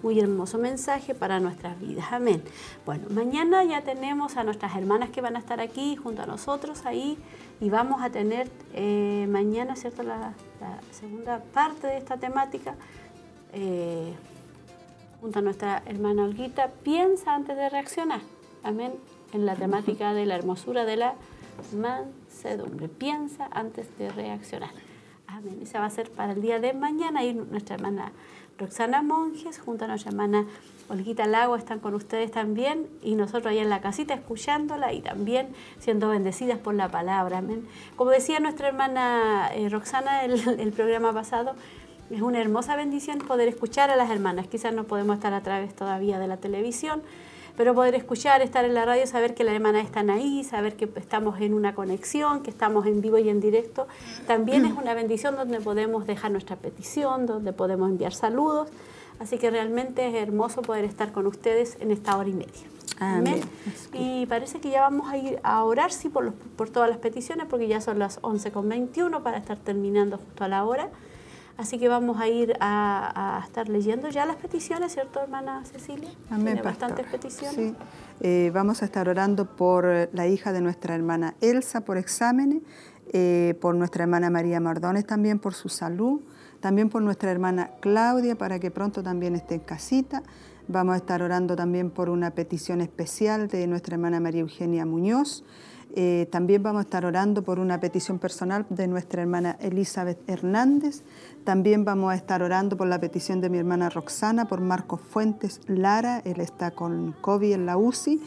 Muy 0.02 0.20
hermoso 0.20 0.56
mensaje 0.56 1.16
para 1.16 1.40
nuestras 1.40 1.80
vidas. 1.80 2.06
Amén. 2.12 2.44
Bueno, 2.86 3.09
mañana 3.10 3.64
ya 3.64 3.82
tenemos 3.82 4.36
a 4.36 4.44
nuestras 4.44 4.76
hermanas 4.76 5.10
que 5.10 5.20
van 5.20 5.34
a 5.34 5.40
estar 5.40 5.60
aquí 5.60 5.97
junto 5.97 6.22
a 6.22 6.26
nosotros 6.26 6.86
ahí 6.86 7.18
y 7.60 7.68
vamos 7.68 8.02
a 8.02 8.10
tener 8.10 8.48
eh, 8.72 9.26
mañana, 9.28 9.74
¿cierto? 9.74 10.05
La, 10.05 10.32
segunda 10.92 11.42
parte 11.52 11.88
de 11.88 11.97
esta 11.97 12.18
temática. 12.18 12.76
Eh, 13.52 14.12
junto 15.20 15.40
a 15.40 15.42
nuestra 15.42 15.82
hermana 15.86 16.22
Olguita, 16.22 16.68
piensa 16.84 17.34
antes 17.34 17.56
de 17.56 17.68
reaccionar. 17.68 18.20
Amén 18.62 18.92
en 19.32 19.47
la 19.47 19.55
temática 19.55 20.12
de 20.12 20.26
la 20.26 20.36
hermosura 20.36 20.84
de 20.84 20.97
la 20.97 21.14
mansedumbre. 22.44 22.88
Piensa 22.88 23.48
antes 23.50 23.86
de 23.98 24.10
reaccionar. 24.10 24.70
Amén. 25.26 25.60
Esa 25.62 25.80
va 25.80 25.86
a 25.86 25.90
ser 25.90 26.10
para 26.10 26.32
el 26.32 26.42
día 26.42 26.58
de 26.58 26.72
mañana. 26.72 27.24
Y 27.24 27.34
nuestra 27.34 27.76
hermana 27.76 28.12
Roxana 28.58 29.02
Monjes, 29.02 29.58
junto 29.58 29.84
a 29.84 29.88
nuestra 29.88 30.10
hermana 30.10 30.46
Olguita 30.88 31.26
Lago, 31.26 31.56
están 31.56 31.80
con 31.80 31.94
ustedes 31.94 32.30
también. 32.30 32.88
Y 33.02 33.14
nosotros 33.14 33.46
ahí 33.46 33.58
en 33.58 33.70
la 33.70 33.80
casita 33.80 34.14
escuchándola 34.14 34.92
y 34.92 35.00
también 35.00 35.48
siendo 35.78 36.08
bendecidas 36.08 36.58
por 36.58 36.74
la 36.74 36.88
palabra. 36.88 37.38
Amén. 37.38 37.66
Como 37.96 38.10
decía 38.10 38.40
nuestra 38.40 38.68
hermana 38.68 39.50
eh, 39.54 39.68
Roxana 39.68 40.24
el, 40.24 40.60
el 40.60 40.72
programa 40.72 41.12
pasado, 41.12 41.54
es 42.10 42.22
una 42.22 42.40
hermosa 42.40 42.74
bendición 42.74 43.18
poder 43.18 43.48
escuchar 43.48 43.90
a 43.90 43.96
las 43.96 44.10
hermanas. 44.10 44.48
Quizás 44.48 44.74
no 44.74 44.84
podemos 44.84 45.16
estar 45.16 45.32
a 45.32 45.42
través 45.42 45.76
todavía 45.76 46.18
de 46.18 46.26
la 46.26 46.38
televisión, 46.38 47.02
pero 47.56 47.74
poder 47.74 47.94
escuchar, 47.94 48.43
estar 48.43 48.64
en 48.64 48.74
la 48.74 48.85
radio, 48.85 49.06
saber 49.06 49.35
que 49.35 49.44
las 49.44 49.55
hermanas 49.55 49.85
están 49.85 50.10
ahí, 50.10 50.44
saber 50.44 50.77
que 50.77 50.89
estamos 50.97 51.40
en 51.40 51.55
una 51.55 51.74
conexión, 51.74 52.43
que 52.43 52.51
estamos 52.51 52.86
en 52.86 53.01
vivo 53.01 53.18
y 53.18 53.28
en 53.28 53.40
directo, 53.40 53.86
también 54.27 54.64
es 54.64 54.72
una 54.72 54.94
bendición 54.94 55.36
donde 55.36 55.60
podemos 55.60 56.06
dejar 56.06 56.31
nuestra 56.31 56.56
petición, 56.56 57.27
donde 57.27 57.52
podemos 57.52 57.90
enviar 57.90 58.12
saludos. 58.12 58.68
Así 59.18 59.36
que 59.36 59.51
realmente 59.51 60.09
es 60.09 60.14
hermoso 60.14 60.62
poder 60.62 60.86
estar 60.86 61.12
con 61.12 61.27
ustedes 61.27 61.77
en 61.81 61.90
esta 61.90 62.16
hora 62.16 62.28
y 62.31 62.32
media. 62.32 62.62
Amén. 62.98 63.40
Y 63.93 64.27
parece 64.27 64.60
que 64.60 64.70
ya 64.70 64.81
vamos 64.82 65.10
a 65.10 65.16
ir 65.16 65.39
a 65.43 65.62
orar, 65.64 65.93
sí, 65.93 66.09
por, 66.09 66.32
por 66.32 66.70
todas 66.70 66.89
las 66.89 66.98
peticiones, 66.98 67.47
porque 67.48 67.68
ya 67.68 67.81
son 67.81 67.98
las 67.98 68.20
11.21 68.22 69.22
para 69.22 69.39
estar 69.39 69.59
terminando 69.59 70.18
justo 70.18 70.44
a 70.44 70.48
la 70.48 70.64
hora. 70.64 70.89
Así 71.61 71.78
que 71.78 71.89
vamos 71.89 72.19
a 72.19 72.27
ir 72.27 72.55
a, 72.59 73.43
estar 73.45 73.69
leyendo 73.69 74.09
ya 74.09 74.24
las 74.24 74.37
peticiones, 74.37 74.95
¿cierto, 74.95 75.20
hermana 75.20 75.62
Cecilia? 75.66 76.09
Amén, 76.31 76.55
Tiene 76.55 76.62
bastantes 76.62 77.07
peticiones. 77.07 77.55
Sí. 77.55 77.74
Eh, 78.23 78.51
vamos 78.55 78.81
a 78.81 78.87
estar 78.87 79.11
orando 79.11 79.45
por 79.45 80.09
la 80.15 80.27
hija 80.27 80.55
de 80.55 80.62
nuestra 80.62 80.95
hermana 80.95 81.35
Elsa 81.43 81.82
por 81.82 81.99
exámenes, 81.99 82.62
eh, 83.12 83.59
por 83.61 83.74
nuestra 83.74 84.05
hermana 84.05 84.31
María 84.31 84.59
Mardones 84.59 85.07
también 85.07 85.39
por 85.39 85.53
su 85.53 85.69
salud, 85.69 86.23
también 86.61 86.89
por 86.89 87.03
nuestra 87.03 87.31
hermana 87.31 87.73
Claudia 87.81 88.37
para 88.37 88.59
que 88.59 88.70
pronto 88.70 89.03
también 89.03 89.35
esté 89.35 89.57
en 89.57 89.61
casita. 89.61 90.23
Vamos 90.66 90.95
a 90.95 90.97
estar 90.97 91.20
orando 91.20 91.57
también 91.57 91.91
por 91.91 92.09
una 92.09 92.31
petición 92.31 92.81
especial 92.81 93.49
de 93.49 93.66
nuestra 93.66 93.97
hermana 93.97 94.19
María 94.19 94.41
Eugenia 94.41 94.87
Muñoz. 94.87 95.45
Eh, 95.94 96.28
también 96.30 96.62
vamos 96.62 96.80
a 96.80 96.82
estar 96.82 97.04
orando 97.04 97.42
por 97.42 97.58
una 97.58 97.80
petición 97.80 98.18
personal 98.18 98.64
de 98.68 98.86
nuestra 98.86 99.22
hermana 99.22 99.56
Elizabeth 99.60 100.18
Hernández. 100.28 101.02
También 101.44 101.84
vamos 101.84 102.12
a 102.12 102.14
estar 102.14 102.42
orando 102.42 102.76
por 102.76 102.86
la 102.86 103.00
petición 103.00 103.40
de 103.40 103.50
mi 103.50 103.58
hermana 103.58 103.88
Roxana, 103.88 104.46
por 104.46 104.60
Marcos 104.60 105.00
Fuentes 105.00 105.60
Lara, 105.66 106.22
él 106.24 106.40
está 106.40 106.70
con 106.70 107.14
COVID 107.20 107.52
en 107.52 107.66
la 107.66 107.76
UCI. 107.76 108.20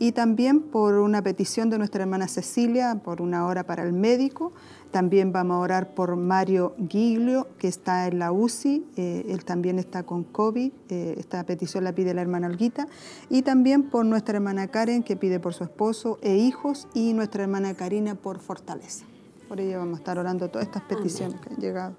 y 0.00 0.12
también 0.12 0.60
por 0.60 0.94
una 0.94 1.22
petición 1.22 1.70
de 1.70 1.78
nuestra 1.78 2.02
hermana 2.02 2.28
Cecilia, 2.28 3.00
por 3.02 3.20
una 3.20 3.46
hora 3.46 3.64
para 3.64 3.82
el 3.82 3.92
médico. 3.92 4.52
También 4.90 5.32
vamos 5.32 5.56
a 5.56 5.58
orar 5.58 5.94
por 5.94 6.16
Mario 6.16 6.74
Giglio, 6.88 7.46
que 7.58 7.68
está 7.68 8.06
en 8.06 8.18
la 8.18 8.32
UCI, 8.32 8.86
eh, 8.96 9.26
él 9.28 9.44
también 9.44 9.78
está 9.78 10.02
con 10.02 10.24
COVID, 10.24 10.72
eh, 10.88 11.14
esta 11.18 11.44
petición 11.44 11.84
la 11.84 11.92
pide 11.92 12.14
la 12.14 12.22
hermana 12.22 12.46
Olguita, 12.46 12.88
y 13.28 13.42
también 13.42 13.90
por 13.90 14.06
nuestra 14.06 14.36
hermana 14.36 14.68
Karen, 14.68 15.02
que 15.02 15.16
pide 15.16 15.40
por 15.40 15.52
su 15.52 15.64
esposo 15.64 16.18
e 16.22 16.36
hijos, 16.36 16.88
y 16.94 17.12
nuestra 17.12 17.42
hermana 17.42 17.74
Karina 17.74 18.14
por 18.14 18.38
fortaleza. 18.38 19.04
Por 19.48 19.60
ello 19.60 19.78
vamos 19.78 19.96
a 19.96 19.98
estar 19.98 20.18
orando 20.18 20.48
todas 20.48 20.66
estas 20.66 20.82
peticiones 20.82 21.40
que 21.40 21.54
han 21.54 21.60
llegado. 21.60 21.94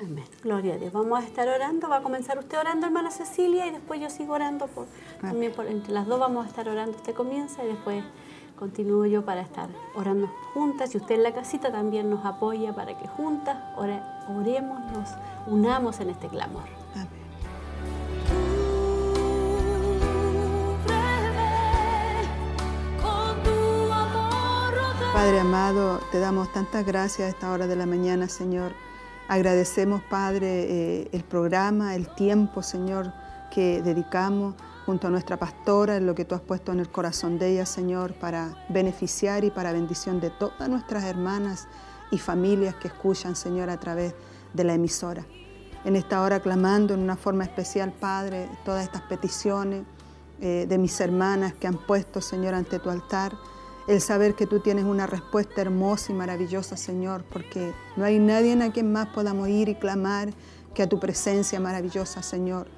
Amén. 0.00 0.24
Gloria 0.42 0.74
a 0.74 0.78
Dios. 0.78 0.92
Vamos 0.92 1.18
a 1.20 1.24
estar 1.24 1.48
orando. 1.48 1.88
Va 1.88 1.96
a 1.96 2.02
comenzar 2.02 2.38
usted 2.38 2.58
orando, 2.58 2.86
hermana 2.86 3.10
Cecilia, 3.10 3.66
y 3.66 3.72
después 3.72 4.00
yo 4.00 4.10
sigo 4.10 4.34
orando. 4.34 4.66
Por, 4.68 4.86
también 5.20 5.52
por, 5.52 5.66
entre 5.66 5.92
las 5.92 6.06
dos 6.06 6.20
vamos 6.20 6.46
a 6.46 6.48
estar 6.48 6.68
orando. 6.68 6.96
Usted 6.96 7.14
comienza 7.14 7.64
y 7.64 7.68
después 7.68 8.04
continúo 8.58 9.06
yo 9.06 9.24
para 9.24 9.40
estar 9.40 9.68
orando 9.94 10.28
juntas. 10.52 10.94
Y 10.94 10.98
usted 10.98 11.14
en 11.14 11.22
la 11.22 11.32
casita 11.32 11.70
también 11.70 12.10
nos 12.10 12.24
apoya 12.24 12.74
para 12.74 12.98
que 12.98 13.06
juntas 13.08 13.56
oremos, 13.76 14.80
nos 14.92 15.10
unamos 15.46 16.00
en 16.00 16.10
este 16.10 16.28
clamor. 16.28 16.64
Amén. 16.94 17.08
Padre 25.12 25.40
amado, 25.40 26.00
te 26.12 26.18
damos 26.20 26.52
tantas 26.52 26.86
gracias 26.86 27.26
a 27.26 27.28
esta 27.28 27.50
hora 27.50 27.66
de 27.66 27.76
la 27.76 27.86
mañana, 27.86 28.28
Señor 28.28 28.72
Agradecemos, 29.28 30.00
Padre, 30.00 30.46
eh, 30.48 31.08
el 31.12 31.22
programa, 31.22 31.94
el 31.94 32.08
tiempo, 32.14 32.62
Señor, 32.62 33.12
que 33.50 33.82
dedicamos 33.82 34.54
junto 34.88 35.08
a 35.08 35.10
nuestra 35.10 35.36
pastora, 35.36 35.98
en 35.98 36.06
lo 36.06 36.14
que 36.14 36.24
tú 36.24 36.34
has 36.34 36.40
puesto 36.40 36.72
en 36.72 36.80
el 36.80 36.88
corazón 36.88 37.38
de 37.38 37.50
ella, 37.50 37.66
Señor, 37.66 38.14
para 38.14 38.64
beneficiar 38.70 39.44
y 39.44 39.50
para 39.50 39.70
bendición 39.70 40.18
de 40.18 40.30
todas 40.30 40.66
nuestras 40.66 41.04
hermanas 41.04 41.68
y 42.10 42.16
familias 42.16 42.74
que 42.76 42.88
escuchan, 42.88 43.36
Señor, 43.36 43.68
a 43.68 43.78
través 43.78 44.14
de 44.54 44.64
la 44.64 44.72
emisora. 44.72 45.26
En 45.84 45.94
esta 45.94 46.22
hora 46.22 46.40
clamando 46.40 46.94
en 46.94 47.00
una 47.00 47.16
forma 47.16 47.44
especial, 47.44 47.92
Padre, 47.92 48.48
todas 48.64 48.82
estas 48.82 49.02
peticiones 49.02 49.84
eh, 50.40 50.64
de 50.66 50.78
mis 50.78 50.98
hermanas 51.02 51.52
que 51.52 51.66
han 51.66 51.76
puesto, 51.86 52.22
Señor, 52.22 52.54
ante 52.54 52.78
tu 52.78 52.88
altar 52.88 53.36
el 53.88 54.00
saber 54.00 54.36
que 54.36 54.46
tú 54.46 54.60
tienes 54.60 54.86
una 54.86 55.06
respuesta 55.06 55.60
hermosa 55.60 56.12
y 56.12 56.14
maravillosa, 56.14 56.78
Señor, 56.78 57.24
porque 57.30 57.74
no 57.98 58.06
hay 58.06 58.18
nadie 58.18 58.54
a 58.62 58.72
quien 58.72 58.90
más 58.90 59.08
podamos 59.08 59.50
ir 59.50 59.68
y 59.68 59.74
clamar 59.74 60.30
que 60.72 60.82
a 60.82 60.88
tu 60.88 60.98
presencia 60.98 61.60
maravillosa, 61.60 62.22
Señor. 62.22 62.77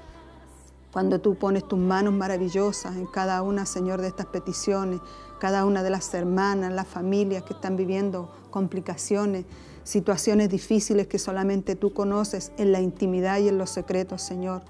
Cuando 0.93 1.21
tú 1.21 1.37
pones 1.37 1.67
tus 1.69 1.79
manos 1.79 2.13
maravillosas 2.13 2.97
en 2.97 3.07
cada 3.07 3.43
una, 3.43 3.65
Señor, 3.65 4.01
de 4.01 4.09
estas 4.09 4.27
peticiones, 4.27 5.01
cada 5.39 5.65
una 5.65 5.83
de 5.85 5.91
las 5.91 6.13
hermanas, 6.15 6.73
las 6.73 6.89
familias 6.89 7.45
que 7.45 7.53
están 7.53 7.77
viviendo 7.77 8.31
complicaciones, 8.51 9.45
situaciones 9.85 10.49
difíciles 10.49 11.07
que 11.07 11.19
solamente 11.19 11.77
tú 11.77 11.93
conoces 11.93 12.53
en 12.59 12.73
la 12.73 12.81
intimidad 12.81 13.39
y 13.39 13.49
en 13.49 13.57
los 13.57 13.71
secretos, 13.71 14.23
Señor. 14.23 14.63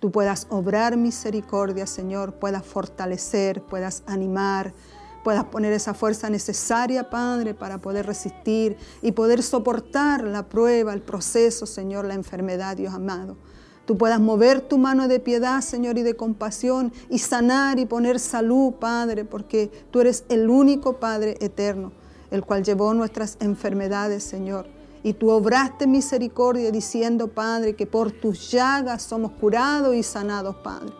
Tú 0.00 0.10
puedas 0.12 0.46
obrar 0.50 0.98
misericordia, 0.98 1.86
Señor, 1.86 2.34
puedas 2.34 2.64
fortalecer, 2.66 3.62
puedas 3.62 4.02
animar, 4.06 4.74
puedas 5.22 5.44
poner 5.44 5.72
esa 5.72 5.94
fuerza 5.94 6.28
necesaria, 6.28 7.08
Padre, 7.08 7.54
para 7.54 7.78
poder 7.78 8.04
resistir 8.04 8.76
y 9.00 9.12
poder 9.12 9.42
soportar 9.42 10.24
la 10.24 10.46
prueba, 10.50 10.92
el 10.92 11.00
proceso, 11.00 11.64
Señor, 11.64 12.04
la 12.04 12.12
enfermedad, 12.12 12.76
Dios 12.76 12.92
amado. 12.92 13.38
Tú 13.86 13.98
puedas 13.98 14.20
mover 14.20 14.62
tu 14.62 14.78
mano 14.78 15.08
de 15.08 15.20
piedad, 15.20 15.60
Señor, 15.60 15.98
y 15.98 16.02
de 16.02 16.14
compasión 16.14 16.92
y 17.10 17.18
sanar 17.18 17.78
y 17.78 17.84
poner 17.84 18.18
salud, 18.18 18.74
Padre, 18.74 19.24
porque 19.24 19.70
tú 19.90 20.00
eres 20.00 20.24
el 20.30 20.48
único 20.48 20.94
Padre 20.94 21.36
eterno, 21.40 21.92
el 22.30 22.42
cual 22.42 22.64
llevó 22.64 22.94
nuestras 22.94 23.36
enfermedades, 23.40 24.24
Señor. 24.24 24.66
Y 25.02 25.12
tú 25.12 25.30
obraste 25.30 25.86
misericordia 25.86 26.70
diciendo, 26.70 27.28
Padre, 27.28 27.76
que 27.76 27.86
por 27.86 28.10
tus 28.10 28.50
llagas 28.50 29.02
somos 29.02 29.32
curados 29.32 29.94
y 29.94 30.02
sanados, 30.02 30.56
Padre. 30.56 30.94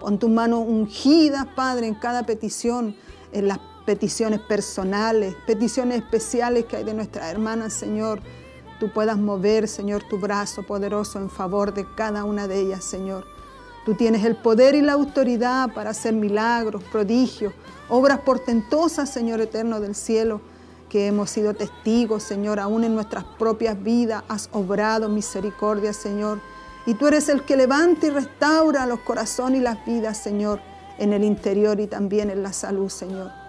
Pon 0.00 0.18
tu 0.18 0.30
mano 0.30 0.60
ungida, 0.60 1.52
Padre, 1.54 1.86
en 1.86 1.94
cada 1.94 2.24
petición, 2.24 2.96
en 3.32 3.48
las 3.48 3.58
peticiones 3.84 4.40
personales, 4.40 5.34
peticiones 5.46 5.98
especiales 5.98 6.64
que 6.64 6.78
hay 6.78 6.84
de 6.84 6.94
nuestras 6.94 7.30
hermanas, 7.30 7.74
Señor. 7.74 8.22
Tú 8.80 8.88
puedas 8.88 9.18
mover, 9.18 9.68
Señor, 9.68 10.02
tu 10.08 10.18
brazo 10.18 10.62
poderoso 10.62 11.18
en 11.18 11.28
favor 11.28 11.74
de 11.74 11.86
cada 11.94 12.24
una 12.24 12.48
de 12.48 12.60
ellas, 12.60 12.82
Señor. 12.82 13.26
Tú 13.84 13.94
tienes 13.94 14.24
el 14.24 14.36
poder 14.36 14.74
y 14.74 14.80
la 14.80 14.94
autoridad 14.94 15.74
para 15.74 15.90
hacer 15.90 16.14
milagros, 16.14 16.82
prodigios, 16.90 17.52
obras 17.90 18.20
portentosas, 18.20 19.12
Señor 19.12 19.42
eterno 19.42 19.80
del 19.80 19.94
cielo, 19.94 20.40
que 20.88 21.06
hemos 21.06 21.28
sido 21.28 21.52
testigos, 21.52 22.22
Señor, 22.22 22.58
aún 22.58 22.82
en 22.84 22.94
nuestras 22.94 23.24
propias 23.38 23.82
vidas. 23.82 24.24
Has 24.28 24.48
obrado 24.50 25.10
misericordia, 25.10 25.92
Señor. 25.92 26.40
Y 26.86 26.94
tú 26.94 27.06
eres 27.06 27.28
el 27.28 27.44
que 27.44 27.58
levanta 27.58 28.06
y 28.06 28.10
restaura 28.10 28.86
los 28.86 29.00
corazones 29.00 29.60
y 29.60 29.62
las 29.62 29.84
vidas, 29.84 30.16
Señor, 30.16 30.58
en 30.98 31.12
el 31.12 31.22
interior 31.22 31.78
y 31.80 31.86
también 31.86 32.30
en 32.30 32.42
la 32.42 32.54
salud, 32.54 32.88
Señor. 32.88 33.39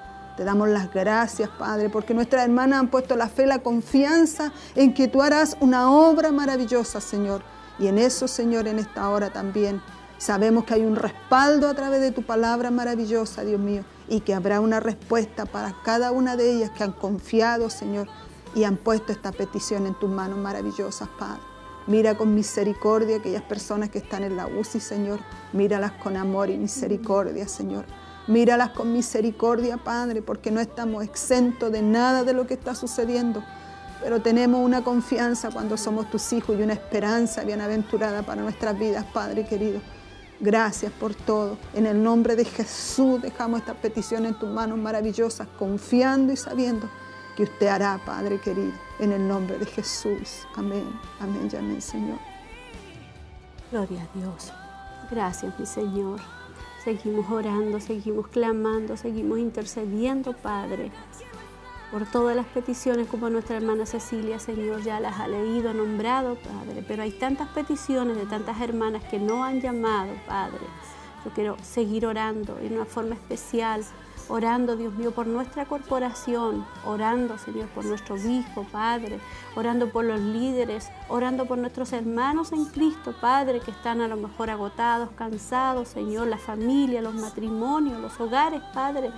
Te 0.42 0.46
damos 0.46 0.70
las 0.70 0.92
gracias, 0.92 1.50
Padre, 1.50 1.92
porque 1.92 2.16
nuestras 2.16 2.46
hermanas 2.46 2.80
han 2.80 2.88
puesto 2.88 3.16
la 3.16 3.30
fe, 3.30 3.46
la 3.46 3.60
confianza 3.60 4.52
en 4.74 4.92
que 4.96 5.08
tú 5.08 5.22
harás 5.22 5.56
una 5.60 5.92
obra 5.92 6.32
maravillosa, 6.32 7.00
Señor. 7.00 7.44
Y 7.78 7.86
en 7.86 8.00
eso, 8.00 8.28
Señor, 8.28 8.68
en 8.68 8.80
esta 8.80 9.08
hora 9.10 9.32
también 9.32 9.84
sabemos 10.18 10.64
que 10.64 10.74
hay 10.74 10.82
un 10.84 10.96
respaldo 10.96 11.68
a 11.68 11.76
través 11.76 12.02
de 12.02 12.12
tu 12.12 12.24
palabra 12.24 12.72
maravillosa, 12.72 13.44
Dios 13.44 13.60
mío, 13.60 13.84
y 14.10 14.22
que 14.22 14.34
habrá 14.34 14.62
una 14.62 14.80
respuesta 14.80 15.46
para 15.46 15.76
cada 15.84 16.12
una 16.12 16.36
de 16.36 16.52
ellas 16.52 16.72
que 16.72 16.86
han 16.86 16.94
confiado, 16.94 17.70
Señor, 17.70 18.08
y 18.56 18.64
han 18.64 18.78
puesto 18.78 19.12
esta 19.12 19.32
petición 19.32 19.86
en 19.86 19.94
tus 19.94 20.10
manos 20.10 20.40
maravillosas, 20.40 21.08
Padre. 21.20 21.42
Mira 21.86 22.18
con 22.18 22.34
misericordia 22.34 23.18
aquellas 23.18 23.44
personas 23.44 23.90
que 23.90 24.00
están 24.00 24.24
en 24.24 24.38
la 24.38 24.48
UCI, 24.48 24.80
Señor. 24.80 25.20
Míralas 25.54 25.92
con 25.92 26.18
amor 26.18 26.50
y 26.50 26.58
misericordia, 26.58 27.48
Señor. 27.48 27.86
Míralas 28.32 28.70
con 28.70 28.94
misericordia, 28.94 29.76
Padre, 29.76 30.22
porque 30.22 30.52
no 30.52 30.62
estamos 30.62 31.04
exentos 31.04 31.70
de 31.70 31.82
nada 31.82 32.24
de 32.24 32.32
lo 32.32 32.48
que 32.48 32.54
está 32.54 32.74
sucediendo. 32.74 33.44
Pero 34.02 34.22
tenemos 34.22 34.62
una 34.64 34.86
confianza 34.86 35.52
cuando 35.52 35.76
somos 35.76 36.10
tus 36.10 36.32
hijos 36.32 36.58
y 36.58 36.62
una 36.64 36.72
esperanza 36.72 37.44
bienaventurada 37.44 38.24
para 38.24 38.42
nuestras 38.42 38.80
vidas, 38.80 39.06
Padre 39.14 39.46
querido. 39.46 39.82
Gracias 40.40 40.94
por 40.94 41.14
todo. 41.14 41.58
En 41.74 41.86
el 41.86 42.02
nombre 42.02 42.38
de 42.38 42.46
Jesús 42.46 43.22
dejamos 43.22 43.60
esta 43.60 43.74
petición 43.74 44.26
en 44.26 44.40
tus 44.40 44.50
manos 44.50 44.78
maravillosas, 44.78 45.50
confiando 45.60 46.32
y 46.32 46.38
sabiendo 46.38 46.90
que 47.36 47.44
usted 47.44 47.68
hará, 47.68 48.00
Padre 48.06 48.40
querido. 48.40 48.72
En 49.00 49.12
el 49.12 49.28
nombre 49.28 49.58
de 49.58 49.66
Jesús. 49.66 50.48
Amén. 50.56 50.88
Amén 51.20 51.50
y 51.52 51.56
amén, 51.58 51.82
Señor. 51.82 52.20
Gloria 53.72 54.02
a 54.02 54.18
Dios. 54.18 54.54
Gracias, 55.12 55.54
mi 55.60 55.66
Señor. 55.66 56.41
Seguimos 56.84 57.30
orando, 57.30 57.80
seguimos 57.80 58.28
clamando, 58.28 58.98
seguimos 58.98 59.38
intercediendo, 59.38 60.34
Padre, 60.34 60.92
por 61.92 62.06
todas 62.08 62.36
las 62.36 62.48
peticiones 62.48 63.08
como 63.08 63.30
nuestra 63.30 63.58
hermana 63.58 63.86
Cecilia, 63.86 64.40
Señor, 64.40 64.82
ya 64.82 65.00
las 65.00 65.20
ha 65.20 65.28
leído, 65.28 65.76
nombrado, 65.76 66.36
Padre. 66.36 66.84
Pero 66.88 67.04
hay 67.04 67.12
tantas 67.12 67.50
peticiones 67.50 68.18
de 68.18 68.26
tantas 68.26 68.60
hermanas 68.62 69.04
que 69.04 69.20
no 69.20 69.44
han 69.44 69.62
llamado, 69.62 70.12
Padre. 70.26 70.66
Yo 71.24 71.32
quiero 71.32 71.56
seguir 71.62 72.08
orando 72.08 72.58
en 72.58 72.74
una 72.74 72.86
forma 72.86 73.14
especial 73.14 73.84
orando, 74.32 74.78
Dios 74.78 74.94
mío, 74.94 75.12
por 75.12 75.28
nuestra 75.28 75.66
corporación, 75.66 76.66
orando, 76.86 77.38
Señor, 77.38 77.68
por 77.70 77.84
nuestro 77.84 78.16
obispo, 78.16 78.66
Padre, 78.72 79.20
orando 79.56 79.92
por 79.92 80.06
los 80.06 80.20
líderes, 80.20 80.90
orando 81.10 81.46
por 81.46 81.58
nuestros 81.58 81.92
hermanos 81.92 82.54
en 82.54 82.66
Cristo, 82.66 83.14
Padre, 83.20 83.60
que 83.60 83.72
están 83.72 84.00
a 84.00 84.08
lo 84.08 84.16
mejor 84.16 84.50
agotados, 84.50 85.10
cansados, 85.18 85.90
Señor, 85.90 86.28
la 86.28 86.38
familia, 86.38 87.02
los 87.02 87.14
matrimonios, 87.16 88.00
los 88.00 88.20
hogares, 88.20 88.62
Padre. 88.74 89.12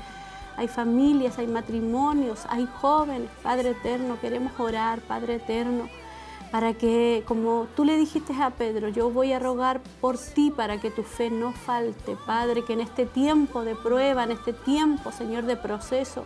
Hay 0.57 0.67
familias, 0.67 1.37
hay 1.37 1.47
matrimonios, 1.47 2.45
hay 2.49 2.67
jóvenes, 2.81 3.29
Padre 3.43 3.71
eterno, 3.71 4.19
queremos 4.19 4.59
orar, 4.59 4.99
Padre 5.01 5.35
eterno 5.35 5.87
para 6.53 6.75
que, 6.75 7.23
como 7.27 7.65
tú 7.75 7.83
le 7.83 7.97
dijiste 7.97 8.31
a 8.39 8.51
Pedro, 8.51 8.87
yo 8.87 9.09
voy 9.09 9.33
a 9.33 9.39
rogar 9.39 9.81
por 9.99 10.19
ti 10.19 10.53
para 10.55 10.79
que 10.79 10.91
tu 10.91 11.01
fe 11.01 11.31
no 11.31 11.51
falte, 11.51 12.15
Padre, 12.27 12.63
que 12.63 12.73
en 12.73 12.81
este 12.81 13.07
tiempo 13.07 13.63
de 13.63 13.73
prueba, 13.73 14.23
en 14.23 14.33
este 14.33 14.53
tiempo, 14.53 15.11
Señor, 15.11 15.45
de 15.45 15.57
proceso, 15.57 16.25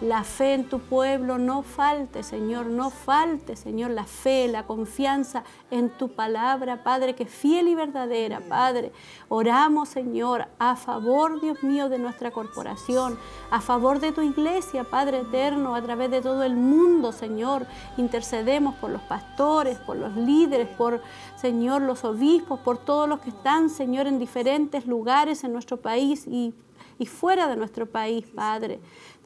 la 0.00 0.24
fe 0.24 0.54
en 0.54 0.64
tu 0.64 0.78
pueblo 0.78 1.36
no 1.36 1.62
falte, 1.62 2.22
Señor, 2.22 2.66
no 2.66 2.88
falte, 2.88 3.54
Señor, 3.54 3.90
la 3.90 4.04
fe, 4.04 4.48
la 4.48 4.66
confianza 4.66 5.44
en 5.70 5.90
tu 5.90 6.08
palabra, 6.08 6.82
Padre, 6.82 7.14
que 7.14 7.24
es 7.24 7.30
fiel 7.30 7.68
y 7.68 7.74
verdadera, 7.74 8.40
Padre. 8.40 8.92
Oramos, 9.28 9.90
Señor, 9.90 10.46
a 10.58 10.76
favor, 10.76 11.40
Dios 11.40 11.62
mío, 11.62 11.90
de 11.90 11.98
nuestra 11.98 12.30
corporación, 12.30 13.18
a 13.50 13.60
favor 13.60 14.00
de 14.00 14.12
tu 14.12 14.22
iglesia, 14.22 14.84
Padre 14.84 15.20
eterno, 15.20 15.74
a 15.74 15.82
través 15.82 16.10
de 16.10 16.22
todo 16.22 16.44
el 16.44 16.54
mundo, 16.54 17.12
Señor. 17.12 17.66
Intercedemos 17.98 18.76
por 18.76 18.90
los 18.90 19.02
pastores, 19.02 19.78
por 19.78 19.96
los 19.96 20.16
líderes, 20.16 20.68
por, 20.68 21.02
Señor, 21.36 21.82
los 21.82 22.04
obispos, 22.04 22.58
por 22.60 22.78
todos 22.78 23.06
los 23.06 23.20
que 23.20 23.30
están, 23.30 23.68
Señor, 23.68 24.06
en 24.06 24.18
diferentes 24.18 24.86
lugares 24.86 25.44
en 25.44 25.52
nuestro 25.52 25.76
país 25.76 26.26
y 26.26 26.54
y 27.00 27.06
fuera 27.06 27.48
de 27.48 27.56
nuestro 27.56 27.86
país, 27.86 28.26
Padre. 28.26 28.78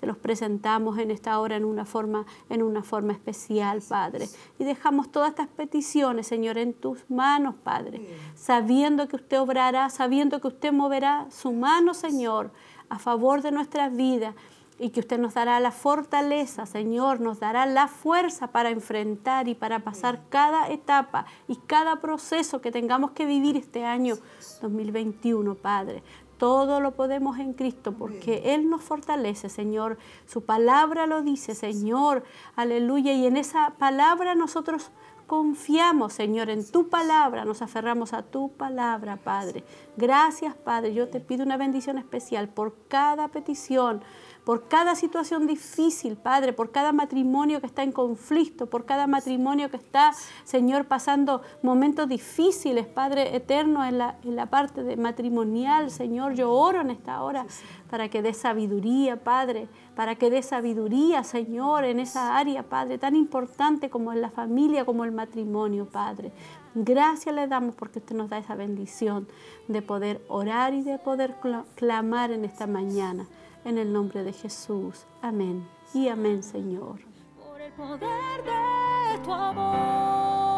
Te 0.05 0.09
los 0.09 0.19
presentamos 0.19 0.99
en 0.99 1.11
esta 1.11 1.41
hora 1.41 1.57
en 1.57 1.65
una 1.65 1.87
forma, 1.87 2.27
en 2.51 2.63
una 2.63 2.83
forma 2.83 3.15
especial, 3.15 3.81
Padre. 3.81 4.29
Y 4.59 4.65
dejamos 4.65 5.11
todas 5.11 5.31
estas 5.31 5.49
peticiones, 5.49 6.27
Señor, 6.27 6.59
en 6.59 6.75
tus 6.75 7.09
manos, 7.09 7.55
Padre, 7.65 8.07
sabiendo 8.35 9.09
que 9.09 9.17
usted 9.17 9.41
obrará, 9.41 9.89
sabiendo 9.89 10.43
que 10.43 10.49
usted 10.49 10.75
moverá 10.75 11.27
su 11.31 11.55
mano, 11.55 11.95
Señor, 11.95 12.51
a 12.91 12.99
favor 12.99 13.41
de 13.41 13.51
nuestras 13.51 13.97
vidas 13.97 14.35
y 14.79 14.91
que 14.91 15.01
usted 15.01 15.19
nos 15.19 15.33
dará 15.33 15.59
la 15.59 15.71
fortaleza, 15.71 16.67
Señor, 16.67 17.21
nos 17.21 17.41
dará 17.41 17.65
la 17.65 17.89
fuerza 17.89 18.49
para 18.49 18.69
enfrentar 18.69 19.49
y 19.49 19.55
para 19.55 19.79
pasar 19.81 20.21
cada 20.29 20.69
etapa 20.69 21.25
y 21.49 21.57
cada 21.57 22.03
proceso 22.03 22.61
que 22.61 22.71
tengamos 22.71 23.13
que 23.13 23.25
vivir 23.25 23.57
este 23.57 23.87
año 23.87 24.17
2021, 24.61 25.55
Padre. 25.55 26.03
Todo 26.39 26.81
lo 26.81 26.95
podemos 26.95 27.39
en 27.39 27.53
Cristo 27.53 27.93
porque 27.93 28.55
Él 28.55 28.69
nos 28.69 28.83
fortalece, 28.83 29.49
Señor. 29.49 29.99
Su 30.27 30.45
palabra 30.45 31.07
lo 31.07 31.23
dice, 31.23 31.55
Señor. 31.55 32.25
Aleluya. 32.57 33.13
Y 33.13 33.27
en 33.27 33.37
esa 33.37 33.75
palabra 33.79 34.35
nosotros 34.35 34.91
confiamos, 35.27 36.13
Señor, 36.13 36.51
en 36.51 36.71
tu 36.71 36.89
palabra. 36.89 37.45
Nos 37.45 37.63
aferramos 37.63 38.13
a 38.13 38.23
tu 38.23 38.53
palabra, 38.53 39.17
Padre. 39.17 39.65
Gracias, 39.97 40.55
Padre. 40.55 40.95
Yo 40.95 41.09
te 41.09 41.21
pido 41.21 41.45
una 41.45 41.57
bendición 41.57 41.99
especial 41.99 42.49
por 42.49 42.75
cada 42.89 43.29
petición 43.29 44.03
por 44.45 44.69
cada 44.69 44.95
situación 44.95 45.47
difícil, 45.47 46.17
Padre, 46.17 46.53
por 46.53 46.71
cada 46.71 46.93
matrimonio 46.93 47.61
que 47.61 47.67
está 47.67 47.83
en 47.83 47.93
conflicto, 47.93 48.67
por 48.67 48.85
cada 48.85 49.07
matrimonio 49.07 49.71
que 49.71 49.79
está, 49.79 50.13
Señor, 50.45 50.85
pasando 50.85 51.41
momentos 51.63 52.09
difíciles, 52.09 52.87
Padre 52.87 53.35
eterno, 53.35 53.85
en 53.85 53.99
la, 53.99 54.19
en 54.23 54.37
la 54.37 54.47
parte 54.47 54.83
de 54.83 54.97
matrimonial, 54.97 55.91
Señor, 55.91 56.35
yo 56.35 56.53
oro 56.53 56.83
en 56.83 56.91
esta 56.91 57.23
hora 57.23 57.47
para 57.91 58.11
que 58.11 58.21
dé 58.21 58.35
sabiduría, 58.35 59.23
Padre, 59.23 59.69
para 59.97 60.17
que 60.17 60.29
dé 60.29 60.43
sabiduría, 60.43 61.25
Señor, 61.25 61.85
en 61.85 61.99
esa 61.99 62.37
área, 62.37 62.65
Padre, 62.65 62.99
tan 62.99 63.17
importante 63.17 63.89
como 63.89 64.13
en 64.13 64.21
la 64.21 64.31
familia, 64.31 64.85
como 64.85 65.05
el 65.05 65.13
matrimonio, 65.13 65.87
Padre. 65.87 66.33
Gracias 66.75 67.35
le 67.35 67.47
damos 67.47 67.77
porque 67.77 68.01
usted 68.01 68.17
nos 68.17 68.29
da 68.29 68.39
esa 68.39 68.57
bendición 68.57 69.27
de 69.69 69.81
poder 69.81 70.23
orar 70.29 70.75
y 70.75 70.83
de 70.83 70.99
poder 70.99 71.37
clamar 71.77 72.31
en 72.31 72.45
esta 72.45 72.67
mañana 72.67 73.27
en 73.65 73.79
el 73.79 73.93
nombre 73.93 74.23
de 74.23 74.33
Jesús. 74.33 75.07
Amén 75.23 75.67
y 75.93 76.09
amén, 76.09 76.43
Señor. 76.43 77.01
Por 77.39 77.61
el 77.61 77.73
poder 77.73 78.43
de 78.45 79.25
tu 79.25 79.33
amor. 79.33 80.54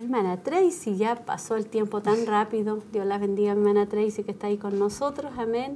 Hermana 0.00 0.38
Tracy, 0.38 0.96
ya 0.96 1.14
pasó 1.14 1.56
el 1.56 1.66
tiempo 1.66 2.00
tan 2.00 2.26
rápido. 2.26 2.82
Dios 2.90 3.06
la 3.06 3.18
bendiga, 3.18 3.52
hermana 3.52 3.86
Tracy, 3.86 4.24
que 4.24 4.30
está 4.30 4.46
ahí 4.46 4.56
con 4.56 4.78
nosotros. 4.78 5.32
Amén. 5.36 5.74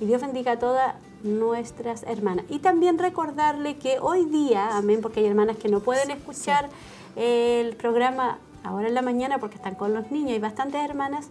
Y 0.00 0.06
Dios 0.06 0.22
bendiga 0.22 0.52
a 0.52 0.58
todas 0.58 0.94
nuestras 1.22 2.02
hermanas. 2.04 2.46
Y 2.48 2.60
también 2.60 2.98
recordarle 2.98 3.76
que 3.76 3.98
hoy 4.00 4.24
día, 4.24 4.76
amén, 4.76 5.00
porque 5.02 5.20
hay 5.20 5.26
hermanas 5.26 5.58
que 5.58 5.68
no 5.68 5.80
pueden 5.80 6.10
escuchar 6.10 6.70
el 7.16 7.76
programa 7.76 8.38
ahora 8.64 8.88
en 8.88 8.94
la 8.94 9.02
mañana 9.02 9.38
porque 9.38 9.56
están 9.56 9.74
con 9.74 9.94
los 9.94 10.10
niños, 10.10 10.32
hay 10.32 10.38
bastantes 10.38 10.82
hermanas, 10.82 11.28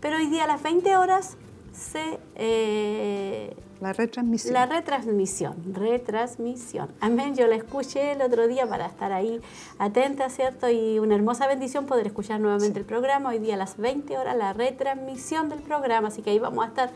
pero 0.00 0.16
hoy 0.16 0.26
día 0.26 0.44
a 0.44 0.46
las 0.46 0.62
20 0.62 0.96
horas 0.96 1.36
se 1.72 2.18
eh, 2.36 3.56
la 3.80 3.92
retransmisión. 3.92 4.54
La 4.54 4.66
retransmisión, 4.66 5.74
retransmisión. 5.74 6.88
Amén, 7.00 7.34
yo 7.34 7.46
la 7.46 7.56
escuché 7.56 8.12
el 8.12 8.22
otro 8.22 8.48
día 8.48 8.66
para 8.66 8.86
estar 8.86 9.12
ahí 9.12 9.40
atenta, 9.78 10.30
¿cierto? 10.30 10.68
Y 10.70 10.98
una 10.98 11.14
hermosa 11.14 11.46
bendición 11.46 11.86
poder 11.86 12.06
escuchar 12.06 12.40
nuevamente 12.40 12.78
el 12.78 12.84
programa. 12.84 13.30
Hoy 13.30 13.38
día 13.38 13.54
a 13.54 13.58
las 13.58 13.76
20 13.76 14.16
horas 14.16 14.36
la 14.36 14.52
retransmisión 14.52 15.48
del 15.48 15.60
programa, 15.60 16.08
así 16.08 16.22
que 16.22 16.30
ahí 16.30 16.38
vamos 16.38 16.64
a 16.64 16.68
estar 16.68 16.90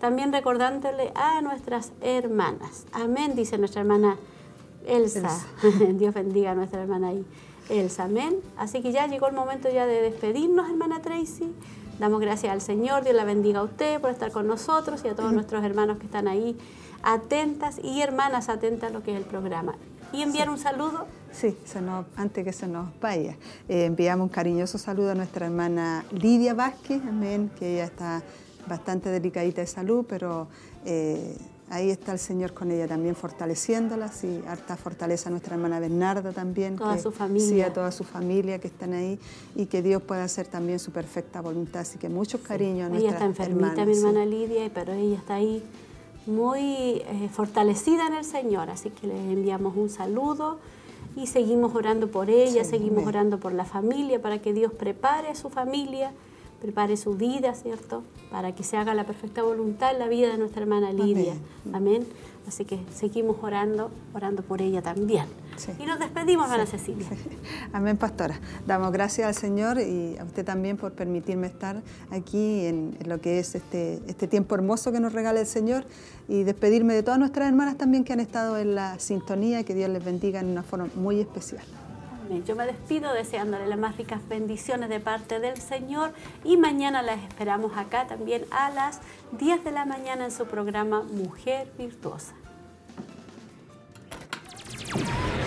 también 0.00 0.32
recordándole 0.32 1.12
a 1.14 1.40
nuestras 1.42 1.92
hermanas. 2.00 2.86
Amén, 2.92 3.34
dice 3.34 3.58
nuestra 3.58 3.82
hermana 3.82 4.16
Elsa. 4.86 5.38
Dios 5.94 6.14
bendiga 6.14 6.52
a 6.52 6.54
nuestra 6.54 6.82
hermana 6.82 7.08
ahí. 7.08 7.24
Elsa, 7.68 8.04
amén. 8.04 8.36
Así 8.56 8.82
que 8.82 8.90
ya 8.90 9.06
llegó 9.06 9.28
el 9.28 9.34
momento 9.34 9.70
ya 9.70 9.86
de 9.86 10.02
despedirnos, 10.02 10.68
hermana 10.68 11.00
Tracy. 11.00 11.52
Damos 12.02 12.20
gracias 12.20 12.52
al 12.52 12.60
Señor, 12.60 13.04
Dios 13.04 13.14
la 13.14 13.22
bendiga 13.22 13.60
a 13.60 13.62
usted 13.62 14.00
por 14.00 14.10
estar 14.10 14.32
con 14.32 14.48
nosotros 14.48 15.02
y 15.04 15.08
a 15.08 15.14
todos 15.14 15.32
nuestros 15.32 15.62
hermanos 15.62 15.98
que 15.98 16.06
están 16.06 16.26
ahí 16.26 16.58
atentas 17.04 17.78
y 17.80 18.00
hermanas 18.00 18.48
atentas 18.48 18.90
a 18.90 18.92
lo 18.92 19.04
que 19.04 19.12
es 19.12 19.18
el 19.18 19.24
programa. 19.24 19.76
Y 20.12 20.22
enviar 20.22 20.50
un 20.50 20.58
saludo. 20.58 21.06
Sí, 21.30 21.56
antes 22.16 22.44
que 22.44 22.52
se 22.52 22.66
nos 22.66 22.88
vaya, 23.00 23.36
eh, 23.68 23.84
enviamos 23.84 24.24
un 24.24 24.30
cariñoso 24.30 24.78
saludo 24.78 25.12
a 25.12 25.14
nuestra 25.14 25.46
hermana 25.46 26.04
Lidia 26.10 26.54
Vázquez, 26.54 27.00
amén, 27.08 27.52
que 27.56 27.74
ella 27.74 27.84
está 27.84 28.20
bastante 28.66 29.08
delicadita 29.08 29.60
de 29.60 29.68
salud, 29.68 30.04
pero 30.08 30.48
eh, 30.84 31.36
ahí 31.72 31.90
está 31.90 32.12
el 32.12 32.18
Señor 32.18 32.52
con 32.52 32.70
ella 32.70 32.86
también 32.86 33.16
fortaleciéndola, 33.16 34.08
sí, 34.08 34.42
harta 34.46 34.76
fortaleza 34.76 35.28
a 35.28 35.30
nuestra 35.30 35.54
hermana 35.54 35.80
Bernarda 35.80 36.32
también. 36.32 36.76
Toda 36.76 36.98
su 36.98 37.10
familia. 37.10 37.48
Sí, 37.48 37.62
a 37.62 37.72
toda 37.72 37.90
su 37.90 38.04
familia 38.04 38.58
que 38.58 38.68
están 38.68 38.92
ahí 38.92 39.18
y 39.56 39.66
que 39.66 39.80
Dios 39.80 40.02
pueda 40.02 40.22
hacer 40.22 40.46
también 40.46 40.78
su 40.78 40.90
perfecta 40.92 41.40
voluntad. 41.40 41.80
Así 41.80 41.98
que 41.98 42.10
muchos 42.10 42.42
cariños 42.42 42.86
a 42.86 42.88
nuestra 42.90 43.08
Ella 43.08 43.10
está 43.12 43.24
enfermita, 43.24 43.86
mi 43.86 43.96
hermana 43.96 44.26
Lidia, 44.26 44.70
pero 44.72 44.92
ella 44.92 45.16
está 45.16 45.36
ahí 45.36 45.64
muy 46.26 46.60
eh, 46.60 47.30
fortalecida 47.32 48.06
en 48.06 48.14
el 48.14 48.24
Señor, 48.24 48.68
así 48.68 48.90
que 48.90 49.06
le 49.06 49.16
enviamos 49.32 49.74
un 49.74 49.88
saludo 49.88 50.58
y 51.16 51.26
seguimos 51.26 51.74
orando 51.74 52.10
por 52.10 52.28
ella, 52.28 52.64
seguimos 52.64 53.06
orando 53.06 53.40
por 53.40 53.52
la 53.52 53.64
familia, 53.64 54.20
para 54.20 54.40
que 54.40 54.52
Dios 54.52 54.72
prepare 54.72 55.28
a 55.28 55.34
su 55.34 55.48
familia 55.48 56.12
prepare 56.62 56.96
su 56.96 57.16
vida, 57.16 57.54
¿cierto? 57.54 58.04
Para 58.30 58.54
que 58.54 58.62
se 58.62 58.76
haga 58.76 58.94
la 58.94 59.04
perfecta 59.04 59.42
voluntad 59.42 59.90
en 59.90 59.98
la 59.98 60.06
vida 60.06 60.30
de 60.30 60.38
nuestra 60.38 60.62
hermana 60.62 60.92
Lidia. 60.92 61.34
Amén. 61.72 62.06
Así 62.46 62.64
que 62.64 62.78
seguimos 62.94 63.36
orando, 63.42 63.90
orando 64.14 64.44
por 64.44 64.62
ella 64.62 64.80
también. 64.80 65.26
Y 65.80 65.86
nos 65.86 65.98
despedimos, 65.98 66.44
hermana 66.44 66.66
Cecilia. 66.66 67.06
Amén, 67.72 67.96
pastora. 67.96 68.38
Damos 68.64 68.92
gracias 68.92 69.26
al 69.26 69.34
Señor 69.34 69.80
y 69.80 70.16
a 70.18 70.24
usted 70.24 70.44
también 70.44 70.76
por 70.76 70.92
permitirme 70.92 71.48
estar 71.48 71.82
aquí 72.10 72.66
en, 72.66 72.96
lo 73.06 73.20
que 73.20 73.40
es 73.40 73.56
este, 73.56 74.00
este 74.06 74.28
tiempo 74.28 74.54
hermoso 74.54 74.92
que 74.92 75.00
nos 75.00 75.12
regala 75.12 75.40
el 75.40 75.46
Señor 75.46 75.84
y 76.28 76.44
despedirme 76.44 76.94
de 76.94 77.02
todas 77.02 77.18
nuestras 77.18 77.48
hermanas 77.48 77.76
también 77.76 78.04
que 78.04 78.12
han 78.12 78.20
estado 78.20 78.56
en 78.56 78.76
la 78.76 79.00
sintonía. 79.00 79.64
Que 79.64 79.74
Dios 79.74 79.90
les 79.90 80.04
bendiga 80.04 80.38
en 80.38 80.46
una 80.46 80.62
forma 80.62 80.88
muy 80.94 81.20
especial. 81.20 81.64
Yo 82.40 82.56
me 82.56 82.64
despido 82.64 83.12
deseándole 83.12 83.66
las 83.66 83.78
más 83.78 83.96
ricas 83.98 84.26
bendiciones 84.26 84.88
de 84.88 85.00
parte 85.00 85.38
del 85.38 85.58
Señor 85.58 86.14
y 86.44 86.56
mañana 86.56 87.02
las 87.02 87.22
esperamos 87.22 87.76
acá 87.76 88.06
también 88.06 88.46
a 88.50 88.70
las 88.70 89.00
10 89.32 89.64
de 89.64 89.70
la 89.70 89.84
mañana 89.84 90.24
en 90.24 90.30
su 90.30 90.46
programa 90.46 91.02
Mujer 91.02 91.70
Virtuosa. 91.76 92.32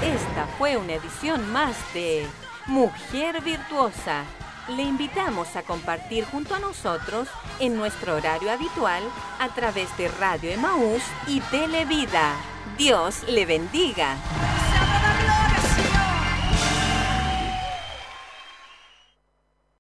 Esta 0.04 0.46
fue 0.58 0.78
una 0.78 0.94
edición 0.94 1.52
más 1.52 1.76
de 1.94 2.28
Mujer 2.68 3.42
Virtuosa. 3.42 4.24
Le 4.70 4.84
invitamos 4.84 5.56
a 5.56 5.64
compartir 5.64 6.26
junto 6.26 6.54
a 6.54 6.60
nosotros 6.60 7.28
en 7.60 7.76
nuestro 7.76 8.16
horario 8.16 8.52
habitual 8.52 9.04
a 9.40 9.50
través 9.50 9.96
de 9.98 10.08
Radio 10.08 10.52
Emaús 10.52 11.02
y 11.28 11.40
Televida. 11.42 12.36
Dios 12.78 13.24
le 13.28 13.46
bendiga. 13.46 14.18